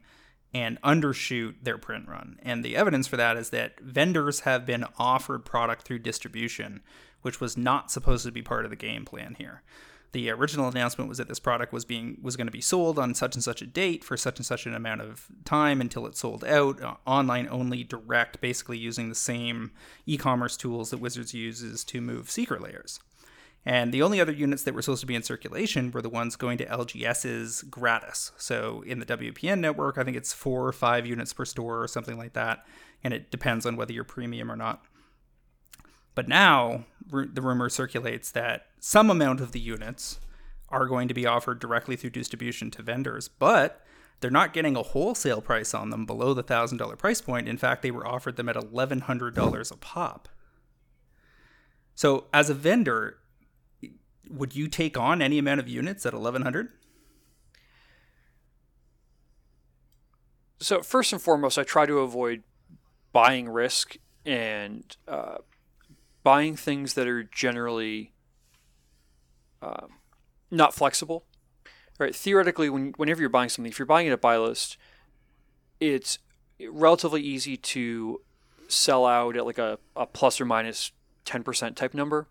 [0.52, 2.38] and undershoot their print run.
[2.42, 6.82] And the evidence for that is that vendors have been offered product through distribution
[7.22, 9.62] which was not supposed to be part of the game plan here.
[10.12, 13.12] The original announcement was that this product was being was going to be sold on
[13.14, 16.16] such and such a date for such and such an amount of time until it
[16.16, 19.72] sold out, uh, online only, direct, basically using the same
[20.06, 23.00] e-commerce tools that Wizards uses to move Secret Lairs.
[23.66, 26.36] And the only other units that were supposed to be in circulation were the ones
[26.36, 28.30] going to LGS's gratis.
[28.36, 31.88] So in the WPN network, I think it's four or five units per store or
[31.88, 32.64] something like that.
[33.02, 34.84] And it depends on whether you're premium or not.
[36.16, 40.18] But now the rumor circulates that some amount of the units
[40.70, 43.84] are going to be offered directly through distribution to vendors, but
[44.18, 47.46] they're not getting a wholesale price on them below the $1,000 price point.
[47.46, 50.28] In fact, they were offered them at $1,100 a pop.
[51.94, 53.18] So, as a vendor,
[54.28, 56.70] would you take on any amount of units at 1100
[60.58, 62.42] So, first and foremost, I try to avoid
[63.12, 65.36] buying risk and uh,
[66.26, 68.10] buying things that are generally
[69.62, 69.90] um,
[70.50, 71.24] not flexible.
[72.00, 72.12] Right?
[72.12, 74.76] Theoretically, when whenever you're buying something, if you're buying it at buy list,
[75.78, 76.18] it's
[76.68, 78.22] relatively easy to
[78.66, 80.90] sell out at like a, a plus or minus
[81.26, 82.26] 10% type number.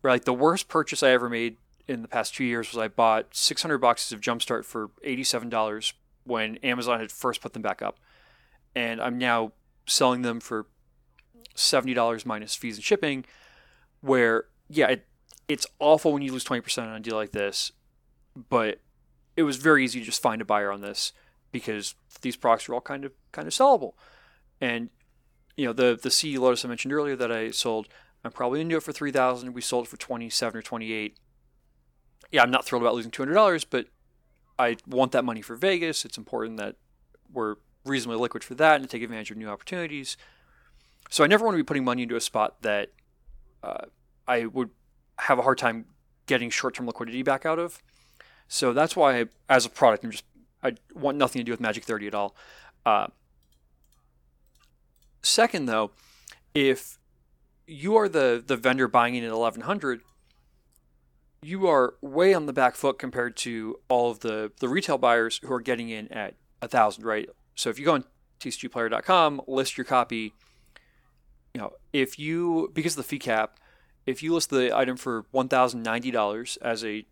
[0.00, 0.12] Right?
[0.12, 3.36] Like the worst purchase I ever made in the past two years was I bought
[3.36, 5.92] 600 boxes of Jumpstart for $87
[6.24, 7.98] when Amazon had first put them back up.
[8.74, 9.52] And I'm now
[9.84, 10.66] selling them for
[11.58, 13.24] $70 minus fees and shipping,
[14.00, 15.06] where, yeah, it,
[15.48, 17.72] it's awful when you lose 20% on a deal like this,
[18.48, 18.80] but
[19.36, 21.12] it was very easy to just find a buyer on this
[21.52, 23.92] because these products are all kind of kind of sellable.
[24.60, 24.90] And
[25.56, 27.88] you know, the the CE Lotus I mentioned earlier that I sold,
[28.24, 29.54] I'm probably gonna do it for three thousand.
[29.54, 31.16] We sold it for twenty seven or twenty eight.
[32.30, 33.86] Yeah, I'm not thrilled about losing two hundred dollars, but
[34.58, 36.04] I want that money for Vegas.
[36.04, 36.76] It's important that
[37.32, 40.16] we're reasonably liquid for that and to take advantage of new opportunities.
[41.08, 42.90] So I never want to be putting money into a spot that
[43.62, 43.86] uh,
[44.26, 44.70] I would
[45.18, 45.86] have a hard time
[46.26, 47.82] getting short-term liquidity back out of.
[48.46, 50.24] So that's why, I, as a product, I'm just
[50.62, 52.34] I want nothing to do with Magic 30 at all.
[52.84, 53.08] Uh,
[55.22, 55.92] second, though,
[56.54, 56.98] if
[57.66, 60.00] you are the the vendor buying it at 1100,
[61.42, 65.40] you are way on the back foot compared to all of the the retail buyers
[65.44, 67.28] who are getting in at a thousand, right?
[67.54, 68.04] So if you go on
[68.40, 70.32] tcgplayer.com, list your copy.
[71.54, 73.58] You know, if you because of the fee cap,
[74.06, 77.06] if you list the item for one thousand ninety dollars as a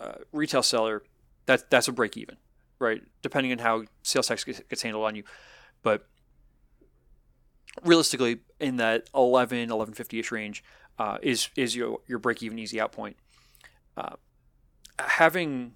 [0.00, 1.02] uh, retail seller,
[1.46, 2.36] that's that's a break even,
[2.78, 3.02] right?
[3.22, 5.24] Depending on how sales tax gets, gets handled on you,
[5.82, 6.06] but
[7.82, 10.64] realistically, in that 11, 1150 ish range,
[10.98, 13.16] uh, is is your your break even easy out point.
[13.96, 14.16] Uh,
[14.98, 15.72] having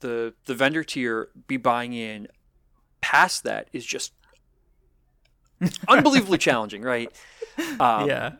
[0.00, 2.28] the the vendor tier be buying in
[3.00, 4.12] past that is just
[5.88, 7.10] unbelievably challenging, right?
[7.78, 8.32] Um, yeah.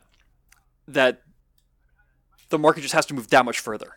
[0.89, 1.23] That
[2.49, 3.95] the market just has to move that much further.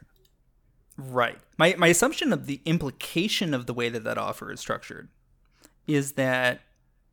[0.98, 1.38] Right.
[1.58, 5.10] My my assumption of the implication of the way that that offer is structured
[5.88, 6.62] is that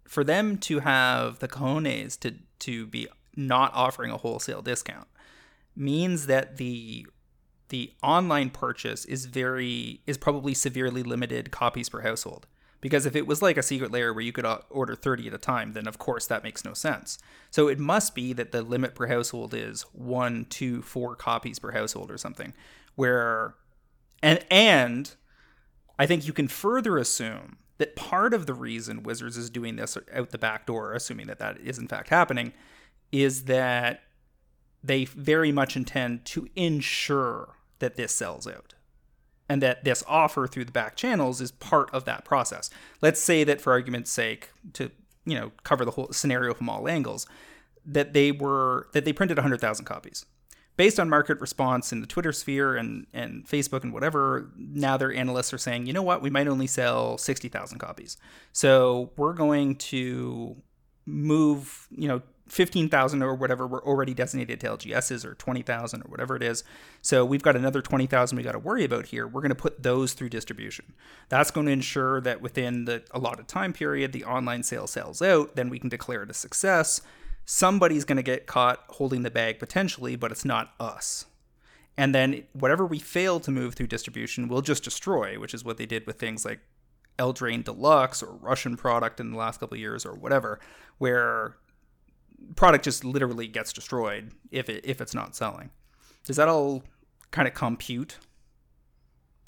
[0.07, 5.09] for them to have the cojones to to be not offering a wholesale discount
[5.75, 7.07] means that the
[7.71, 12.47] the online purchase is very is probably severely limited copies per household
[12.81, 15.35] because if it was like a Secret Lair where you could uh, order 30 at
[15.35, 17.19] a time then of course that makes no sense
[17.51, 21.73] so it must be that the limit per household is one two four copies per
[21.73, 22.53] household or something
[22.95, 23.55] where
[24.23, 25.15] and and
[25.99, 29.99] I think you can further assume that part of the reason Wizards is doing this
[30.15, 32.55] out the back door, assuming that that is in fact happening,
[33.13, 34.03] is that
[34.83, 38.75] they very much intend to ensure that this sells out.
[39.51, 42.71] And that this offer through the back channels is part of that process.
[43.03, 44.93] Let's say that for argument's sake, to
[45.25, 47.27] you know, cover the whole scenario from all angles,
[47.85, 50.25] that they were that they printed 100,000 copies
[50.81, 55.13] based on market response in the Twitter sphere and, and Facebook and whatever, now their
[55.13, 58.17] analysts are saying, you know what, we might only sell 60,000 copies.
[58.53, 60.57] So we're going to
[61.05, 66.37] move, you know, 15,000 or whatever were already designated to LGSs or 20,000 or whatever
[66.37, 66.65] it is.
[67.01, 69.27] So we've got another 20,000 we got to worry about here.
[69.27, 70.93] We're going to put those through distribution.
[71.29, 75.57] That's going to ensure that within the allotted time period, the online sale sells out.
[75.57, 77.03] Then we can declare it a success
[77.51, 81.27] somebody's going to get caught holding the bag potentially, but it's not us.
[81.97, 85.77] And then whatever we fail to move through distribution, we'll just destroy, which is what
[85.77, 86.61] they did with things like
[87.19, 90.61] Eldraine Deluxe or Russian product in the last couple years or whatever,
[90.99, 91.57] where
[92.57, 95.71] product just literally gets destroyed if it if it's not selling.
[96.25, 96.83] Does that all
[97.31, 98.19] kind of compute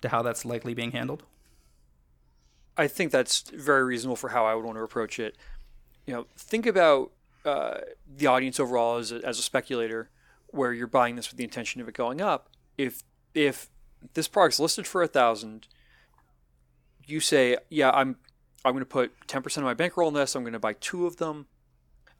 [0.00, 1.24] to how that's likely being handled?
[2.76, 5.36] I think that's very reasonable for how I would want to approach it.
[6.06, 7.12] You know, think about
[7.44, 7.78] uh,
[8.08, 10.10] the audience overall as a, as a speculator,
[10.48, 12.48] where you're buying this with the intention of it going up.
[12.78, 13.02] If
[13.34, 13.68] if
[14.14, 15.68] this product's listed for a thousand,
[17.06, 18.16] you say, yeah, I'm
[18.64, 20.34] I'm going to put 10% of my bankroll in this.
[20.34, 21.46] I'm going to buy two of them.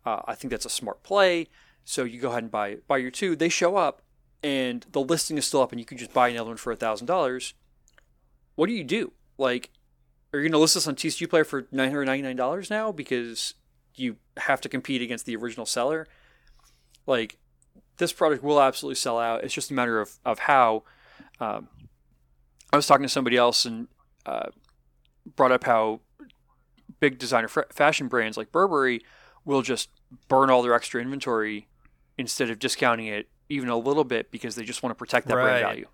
[0.05, 1.49] Uh, I think that's a smart play.
[1.85, 3.37] So you go ahead and buy buy your two.
[3.37, 4.03] They show up,
[4.43, 6.77] and the listing is still up, and you can just buy another one for a
[6.77, 7.55] thousand dollars.
[8.55, 9.12] What do you do?
[9.39, 9.70] Like,
[10.33, 12.70] are you going to list this on TCG Player for nine hundred ninety nine dollars
[12.70, 13.55] now because
[13.95, 16.07] you have to compete against the original seller.
[17.07, 17.39] Like
[17.99, 19.45] this product will absolutely sell out.
[19.45, 20.85] It's just a matter of of how.
[21.41, 21.69] Um,
[22.73, 23.89] I was talking to somebody else and
[24.24, 24.49] uh,
[25.37, 26.01] brought up how
[27.01, 29.03] big designer f- fashion brands like Burberry
[29.44, 29.89] will just
[30.28, 31.66] burn all their extra inventory
[32.19, 35.36] instead of discounting it even a little bit because they just want to protect that
[35.36, 35.44] right.
[35.44, 35.86] brand value.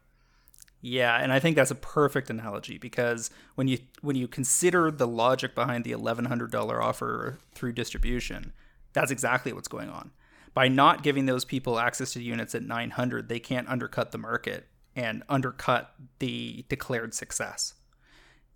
[0.80, 5.08] Yeah, and I think that's a perfect analogy because when you when you consider the
[5.08, 8.52] logic behind the eleven hundred dollar offer through distribution,
[8.92, 10.12] that's exactly what's going on.
[10.54, 14.18] By not giving those people access to units at nine hundred, they can't undercut the
[14.18, 17.74] market and undercut the declared success.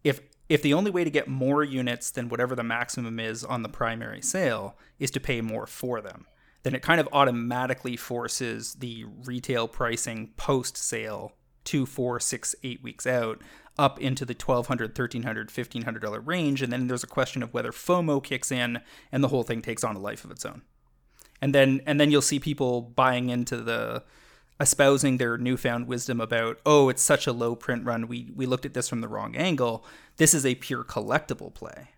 [0.04, 3.62] If if the only way to get more units than whatever the maximum is on
[3.62, 6.26] the primary sale is to pay more for them,
[6.62, 11.32] then it kind of automatically forces the retail pricing post sale
[11.64, 13.40] two, four, six, eight weeks out
[13.78, 16.62] up into the $1,200, $1,300, $1,500 range.
[16.62, 19.84] And then there's a question of whether FOMO kicks in and the whole thing takes
[19.84, 20.62] on a life of its own.
[21.40, 24.04] And then, and then you'll see people buying into the,
[24.60, 28.08] espousing their newfound wisdom about, oh, it's such a low print run.
[28.08, 29.84] We, we looked at this from the wrong angle.
[30.16, 31.88] This is a pure collectible play.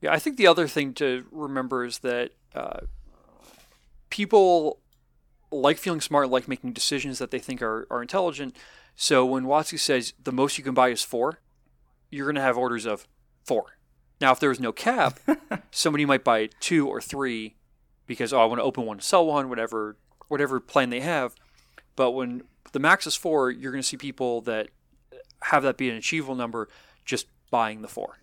[0.00, 2.80] Yeah, I think the other thing to remember is that uh,
[4.08, 4.80] people
[5.50, 8.56] like feeling smart, like making decisions that they think are, are intelligent.
[8.94, 11.40] So when WotC says the most you can buy is four,
[12.10, 13.06] you're going to have orders of
[13.44, 13.78] four.
[14.20, 15.18] Now, if there was no cap,
[15.70, 17.56] somebody might buy two or three
[18.06, 19.96] because, oh, I want to open one, sell one, whatever,
[20.30, 21.34] whatever plan they have.
[21.96, 24.68] But when the max is four, you're going to see people that
[25.42, 26.68] have that be an achievable number
[27.04, 28.18] just buying the four.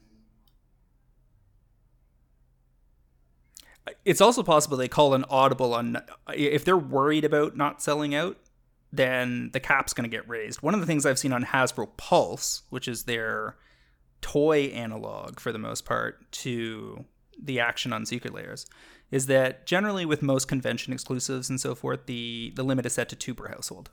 [4.06, 5.98] It's also possible they call an audible on
[6.34, 8.38] if they're worried about not selling out,
[8.92, 10.62] then the cap's going to get raised.
[10.62, 13.56] One of the things I've seen on Hasbro Pulse, which is their
[14.22, 17.06] toy analog for the most part to
[17.42, 18.66] the action on Secret Lairs,
[19.12, 23.10] is that generally with most convention exclusives and so forth, the the limit is set
[23.10, 23.90] to two per household.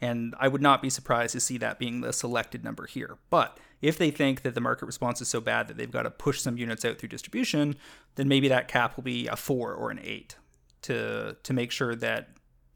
[0.00, 3.18] And I would not be surprised to see that being the selected number here.
[3.30, 6.10] But if they think that the market response is so bad that they've got to
[6.10, 7.76] push some units out through distribution,
[8.16, 10.36] then maybe that cap will be a four or an eight
[10.82, 12.30] to to make sure that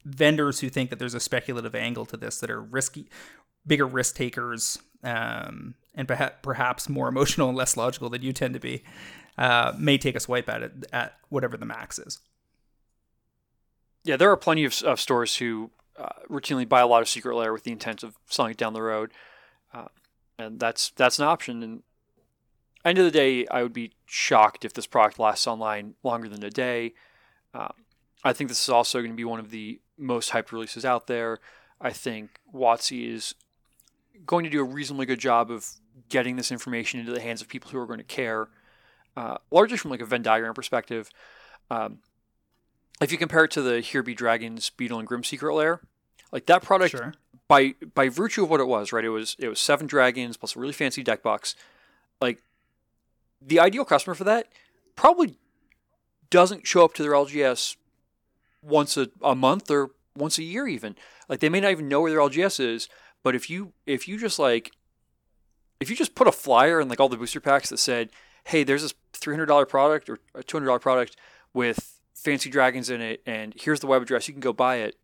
[0.05, 3.09] vendors who think that there's a speculative angle to this that are risky,
[3.67, 6.09] bigger risk takers, um, and
[6.43, 8.85] perhaps more emotional and less logical than you tend to be,
[9.39, 12.21] uh, may take a swipe at it at whatever the max is.
[14.05, 17.35] Yeah, there are plenty of, of stores who uh, routinely buy a lot of secret
[17.35, 19.13] lair with the intent of selling it down the road,
[19.75, 19.89] uh,
[20.39, 21.63] and that's that's an option.
[21.63, 21.83] And
[22.85, 26.45] end of the day, I would be shocked if this product lasts online longer than
[26.45, 26.95] a day.
[27.53, 27.69] Uh,
[28.25, 31.07] I think this is also going to be one of the most hyped releases out
[31.07, 31.39] there.
[31.81, 33.35] I think WotC is
[34.25, 35.69] going to do a reasonably good job of
[36.09, 38.49] getting this information into the hands of people who are going to care,
[39.17, 41.11] uh, largely from like a Venn diagram perspective.
[41.71, 41.99] Um,
[43.01, 45.81] if you compare it to the Here Be Dragons Beadle and Grimm Secret Lair,
[46.33, 47.15] like that product sure.
[47.49, 49.05] by by virtue of what it was, right?
[49.05, 51.55] It was it was seven dragons plus a really fancy deck box.
[52.21, 52.43] Like
[53.41, 54.49] the ideal customer for that
[54.95, 55.37] probably
[56.31, 57.77] doesn't show up to their LGS
[58.63, 60.97] once a, a month or once a year even.
[61.29, 62.89] Like they may not even know where their LGS is,
[63.23, 64.73] but if you if you just like
[65.81, 68.11] if you just put a flyer in like all the booster packs that said,
[68.47, 71.17] "Hey, there's this $300 product or a $200 product
[71.53, 74.97] with fancy dragons in it and here's the web address, you can go buy it."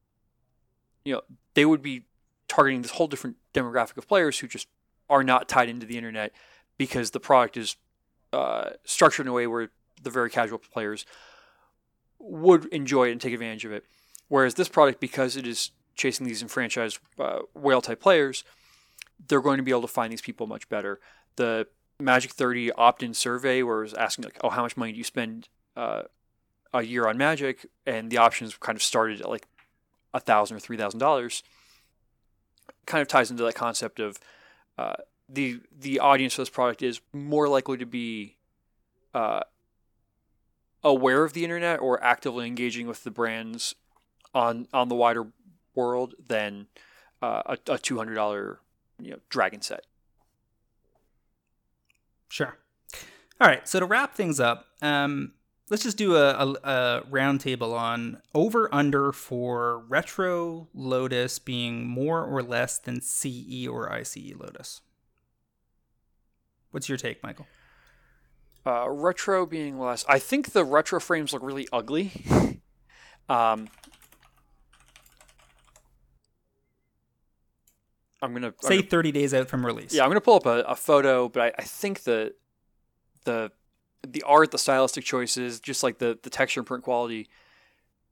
[1.05, 1.23] You know,
[1.55, 2.05] they would be
[2.49, 4.69] targeting this whole different demographic of players who just
[5.09, 6.33] are not tied into the internet
[6.79, 7.77] because the product is
[8.33, 9.71] uh, structured in a way where
[10.03, 11.05] the very casual players
[12.19, 13.85] would enjoy it and take advantage of it.
[14.29, 18.45] Whereas this product, because it is chasing these enfranchised uh, whale type players,
[19.29, 21.01] they're going to be able to find these people much better.
[21.37, 21.67] The
[22.03, 24.99] Magic 30 opt in survey, where it was asking, like, oh, how much money do
[24.99, 26.03] you spend uh,
[26.73, 27.67] a year on Magic?
[27.87, 29.47] And the options kind of started at like
[30.15, 31.43] a thousand or three thousand dollars.
[32.87, 34.19] Kind of ties into that concept of
[34.77, 34.95] uh,
[35.29, 38.37] the the audience for this product is more likely to be
[39.15, 39.41] uh,
[40.83, 43.75] aware of the internet or actively engaging with the brands
[44.35, 45.29] on on the wider
[45.75, 46.67] world than
[47.21, 48.61] uh, a, a two hundred dollar
[49.01, 49.87] you know dragon set.
[52.33, 52.57] Sure.
[53.43, 53.69] All right.
[53.69, 55.33] So to wrap things up, um,
[55.69, 62.25] let's just do a, a, a roundtable on over under for retro Lotus being more
[62.25, 64.81] or less than CE or ICE Lotus.
[66.71, 67.47] What's your take, Michael?
[68.65, 70.03] Uh, retro being less.
[70.09, 72.13] I think the retro frames look really ugly.
[73.29, 73.69] um,
[78.23, 79.93] I'm gonna say I'm gonna, 30 days out from release.
[79.93, 82.35] Yeah, I'm gonna pull up a, a photo, but I, I, think the
[83.25, 83.51] the
[84.07, 87.29] the art, the stylistic choices, just like the the texture and print quality,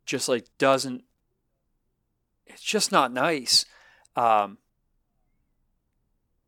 [0.04, 1.04] just like doesn't.
[2.46, 3.64] It's just not nice.
[4.16, 4.58] Um,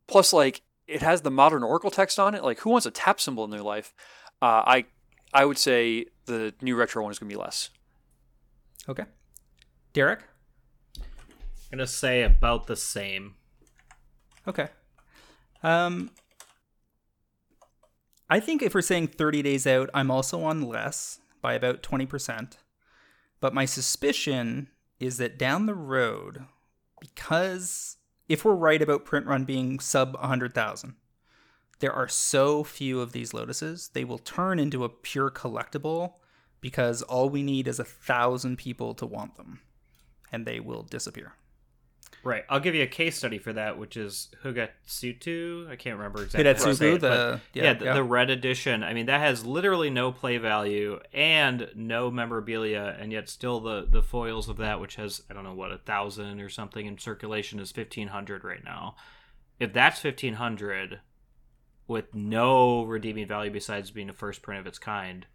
[0.09, 2.43] plus, like it has the modern Oracle text on it.
[2.43, 3.95] Like, who wants a tap symbol in their life?
[4.43, 4.85] Uh, I
[5.33, 7.71] I would say the new retro one is gonna be less.
[8.89, 9.05] Okay,
[9.93, 10.25] Derek.
[10.99, 13.37] I'm gonna say about the same.
[14.47, 14.69] Okay.
[15.63, 16.11] Um,
[18.29, 22.57] I think if we're saying 30 days out, I'm also on less by about 20%.
[23.41, 26.45] But my suspicion is that down the road,
[27.01, 27.97] because
[28.29, 30.95] if we're right about print run being sub 100,000,
[31.81, 36.15] there are so few of these lotuses, they will turn into a pure collectible
[36.61, 39.61] because all we need is a thousand people to want them,
[40.31, 41.35] and they will disappear.
[42.25, 42.45] Right.
[42.49, 45.69] I'll give you a case study for that, which is Hugatsutu.
[45.69, 46.45] I can't remember exactly.
[46.45, 47.95] Hidetsugu, how to say it, the- yeah, yeah, the, yeah.
[47.95, 48.85] the red edition.
[48.85, 53.87] I mean, that has literally no play value and no memorabilia, and yet still the
[53.89, 56.99] the foils of that, which has I don't know what a thousand or something in
[56.99, 58.95] circulation, is fifteen hundred right now.
[59.59, 61.01] If that's fifteen hundred
[61.89, 65.27] with no redeeming value besides being a first print of its kind,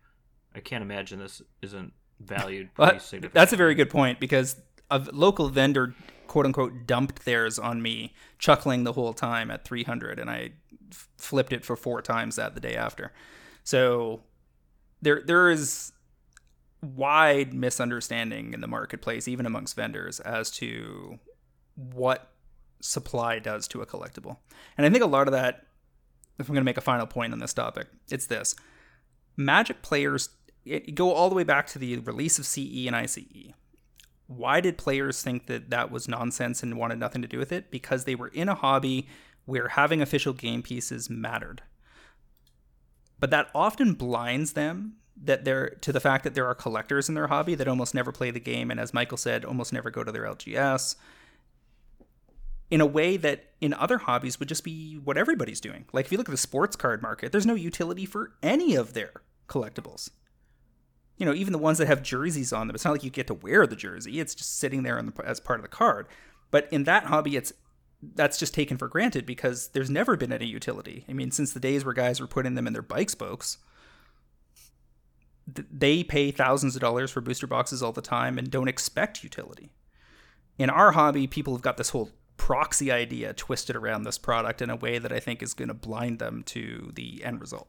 [0.55, 3.29] I can't imagine this isn't valued significantly.
[3.33, 4.59] that's a very good point because
[4.89, 5.93] a local vendor,
[6.37, 10.51] quote unquote, dumped theirs on me, chuckling the whole time at 300, and I
[10.91, 13.11] f- flipped it for four times that the day after.
[13.63, 14.21] So
[15.01, 15.93] there there is
[16.83, 21.17] wide misunderstanding in the marketplace, even amongst vendors, as to
[21.73, 22.29] what
[22.81, 24.37] supply does to a collectible.
[24.77, 25.65] And I think a lot of that,
[26.37, 28.53] if I'm going to make a final point on this topic, it's this.
[29.35, 30.29] Magic players
[30.65, 33.25] it, go all the way back to the release of CE and ICE.
[34.27, 37.71] Why did players think that that was nonsense and wanted nothing to do with it?
[37.71, 39.07] Because they were in a hobby
[39.45, 41.61] where having official game pieces mattered.
[43.19, 47.15] But that often blinds them that they're to the fact that there are collectors in
[47.15, 50.03] their hobby that almost never play the game and as Michael said, almost never go
[50.03, 50.95] to their LGS
[52.69, 55.85] in a way that in other hobbies would just be what everybody's doing.
[55.93, 58.93] Like if you look at the sports card market, there's no utility for any of
[58.93, 60.09] their collectibles.
[61.17, 63.27] You know, even the ones that have jerseys on them, it's not like you get
[63.27, 66.07] to wear the jersey; it's just sitting there the, as part of the card.
[66.51, 67.53] But in that hobby, it's
[68.01, 71.05] that's just taken for granted because there's never been any utility.
[71.09, 73.57] I mean, since the days where guys were putting them in their bike spokes,
[75.53, 79.23] th- they pay thousands of dollars for booster boxes all the time and don't expect
[79.23, 79.71] utility.
[80.59, 84.69] In our hobby, people have got this whole proxy idea twisted around this product in
[84.69, 87.67] a way that I think is going to blind them to the end result,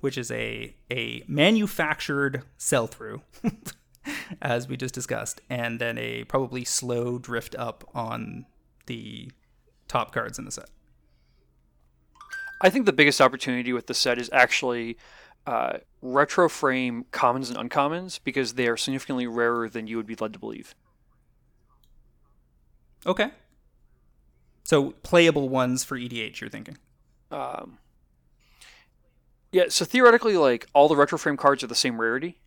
[0.00, 3.22] which is a a manufactured sell through,
[4.42, 8.46] as we just discussed, and then a probably slow drift up on
[8.86, 9.30] the
[9.88, 10.68] top cards in the set.
[12.60, 14.96] I think the biggest opportunity with the set is actually
[15.46, 20.16] uh, retro frame commons and uncommons because they are significantly rarer than you would be
[20.16, 20.74] led to believe.
[23.06, 23.30] Okay.
[24.62, 26.78] So playable ones for EDH, you're thinking?
[27.30, 27.78] Um,
[29.54, 32.40] yeah, so theoretically, like all the retro frame cards are the same rarity,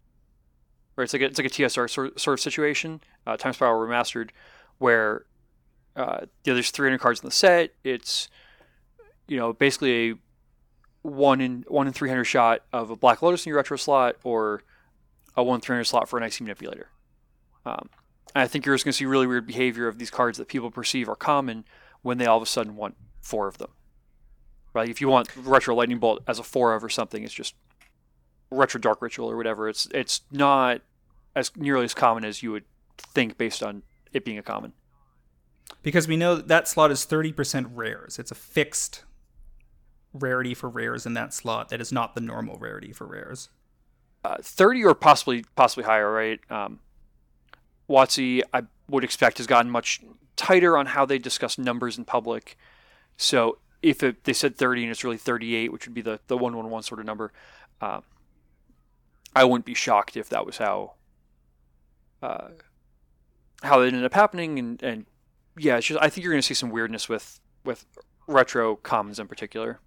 [0.98, 1.06] right?
[1.06, 4.32] It's like a, it's like a TSR sort, sort of situation, uh, Time Spiral Remastered,
[4.78, 5.24] where
[5.96, 7.72] uh, yeah, there's 300 cards in the set.
[7.86, 8.28] It's
[9.26, 10.16] you know basically a
[11.02, 14.64] one in one in 300 shot of a Black Lotus in your retro slot, or
[15.38, 16.90] a one 300 slot for an Icy Manipulator.
[17.66, 17.88] Um,
[18.36, 20.50] and I think you're just going to see really weird behavior of these cards that
[20.50, 21.64] people perceive are common
[22.02, 23.70] when they all of a sudden want four of them.
[24.78, 24.90] Right?
[24.90, 27.56] If you want retro lightning bolt as a four of or something, it's just
[28.50, 29.68] retro dark ritual or whatever.
[29.68, 30.82] It's it's not
[31.36, 32.66] as nearly as common as you would
[32.98, 33.84] think based on
[34.14, 34.74] it being a common.
[35.84, 38.20] Because we know that, slot is 30% rares.
[38.20, 39.04] It's a fixed
[40.14, 43.50] rarity for rares in that slot that is not the normal rarity for rares.
[44.24, 46.40] Uh, Thirty or possibly possibly higher, right?
[46.50, 46.80] Um,
[47.90, 50.02] WotC, I would expect, has gotten much
[50.36, 52.58] tighter on how they discuss numbers in public.
[53.16, 56.38] So if it, they said 30 and it's really 38, which would be the, the
[56.38, 57.32] 111 sort of number,
[57.82, 58.02] uh,
[59.36, 60.94] I wouldn't be shocked if that was how
[62.22, 62.50] uh,
[63.62, 64.58] how it ended up happening.
[64.58, 65.06] And, and
[65.58, 67.86] yeah, just I think you're going to see some weirdness with with
[68.28, 69.80] retro commons in particular.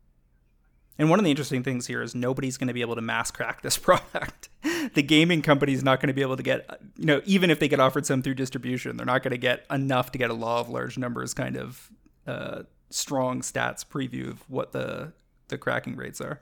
[0.99, 3.31] And one of the interesting things here is nobody's going to be able to mass
[3.31, 4.51] crack this product.
[4.95, 7.69] the gaming company's not going to be able to get, you know, even if they
[7.69, 10.61] get offered some through distribution, they're not going to get enough to get a law
[10.61, 11.91] of large numbers kind of
[12.27, 15.13] uh, strong stats preview of what the
[15.49, 16.41] the cracking rates are.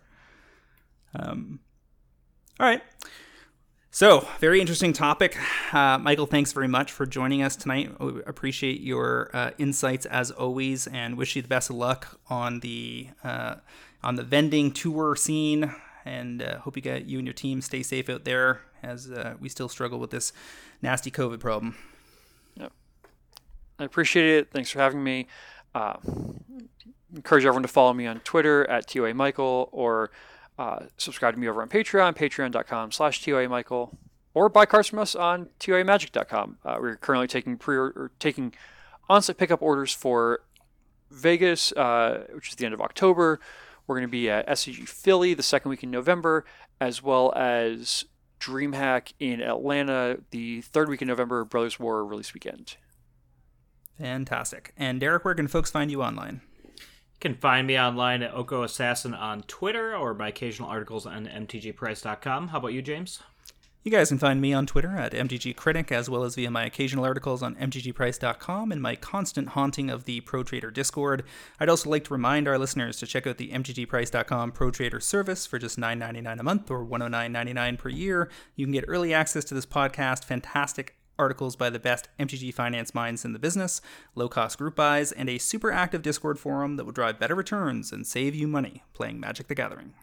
[1.14, 1.60] Um,
[2.60, 2.82] all right.
[3.90, 5.36] So, very interesting topic.
[5.72, 7.98] Uh, Michael, thanks very much for joining us tonight.
[7.98, 12.60] We appreciate your uh, insights as always, and wish you the best of luck on
[12.60, 13.56] the uh,
[14.02, 15.74] on the vending tour scene.
[16.04, 19.34] And uh, hope you get you and your team stay safe out there as uh,
[19.40, 20.32] we still struggle with this
[20.80, 21.74] nasty COVID problem.
[22.56, 22.72] Yep.
[23.78, 24.50] I appreciate it.
[24.52, 25.26] Thanks for having me.
[25.78, 25.96] Uh,
[27.14, 30.10] encourage everyone to follow me on Twitter at TOA Michael or
[30.58, 33.96] uh, subscribe to me over on Patreon, patreon.com slash TOA Michael,
[34.34, 36.58] or buy cards from us on TOAMagic.com.
[36.64, 38.54] Uh, we're currently taking pre or taking
[39.08, 40.40] on-site pickup orders for
[41.12, 43.38] Vegas, uh, which is the end of October.
[43.86, 46.44] We're going to be at SCG Philly the second week in November,
[46.80, 48.04] as well as
[48.40, 52.76] DreamHack in Atlanta the third week in November, Brothers War release weekend.
[53.98, 54.72] Fantastic.
[54.76, 56.40] And Derek, where can folks find you online?
[56.64, 61.26] You can find me online at Oko Assassin on Twitter or my occasional articles on
[61.26, 62.48] mtgprice.com.
[62.48, 63.20] How about you, James?
[63.84, 67.04] You guys can find me on Twitter at MTGCritic, as well as via my occasional
[67.04, 71.24] articles on MTGPrice.com and my constant haunting of the Pro Trader Discord.
[71.58, 75.46] I'd also like to remind our listeners to check out the MTGPrice.com Pro Trader service
[75.46, 78.28] for just $9.99 a month or $109.99 per year.
[78.56, 82.94] You can get early access to this podcast, fantastic articles by the best MTG finance
[82.94, 83.80] minds in the business,
[84.14, 87.92] low cost group buys, and a super active Discord forum that will drive better returns
[87.92, 89.94] and save you money playing Magic the Gathering.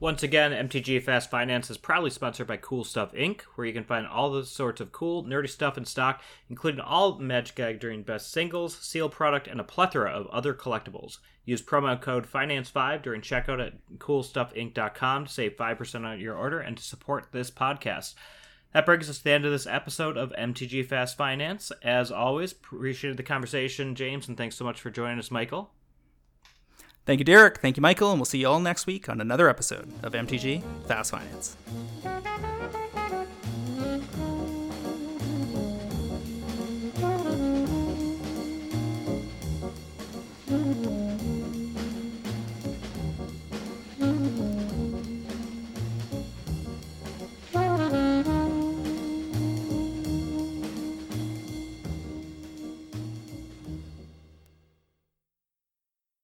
[0.00, 3.84] Once again, MTG Fast Finance is proudly sponsored by Cool Stuff Inc., where you can
[3.84, 6.20] find all the sorts of cool, nerdy stuff in stock,
[6.50, 11.18] including all Magic Gathering best singles, seal product, and a plethora of other collectibles.
[11.44, 16.76] Use promo code FINANCE5 during checkout at coolstuffinc.com to save 5% on your order and
[16.76, 18.14] to support this podcast.
[18.74, 21.70] That brings us to the end of this episode of MTG Fast Finance.
[21.80, 25.70] As always, appreciated the conversation, James, and thanks so much for joining us, Michael.
[27.06, 27.60] Thank you, Derek.
[27.60, 30.64] Thank you, Michael, and we'll see you all next week on another episode of MTG
[30.88, 31.56] Fast Finance.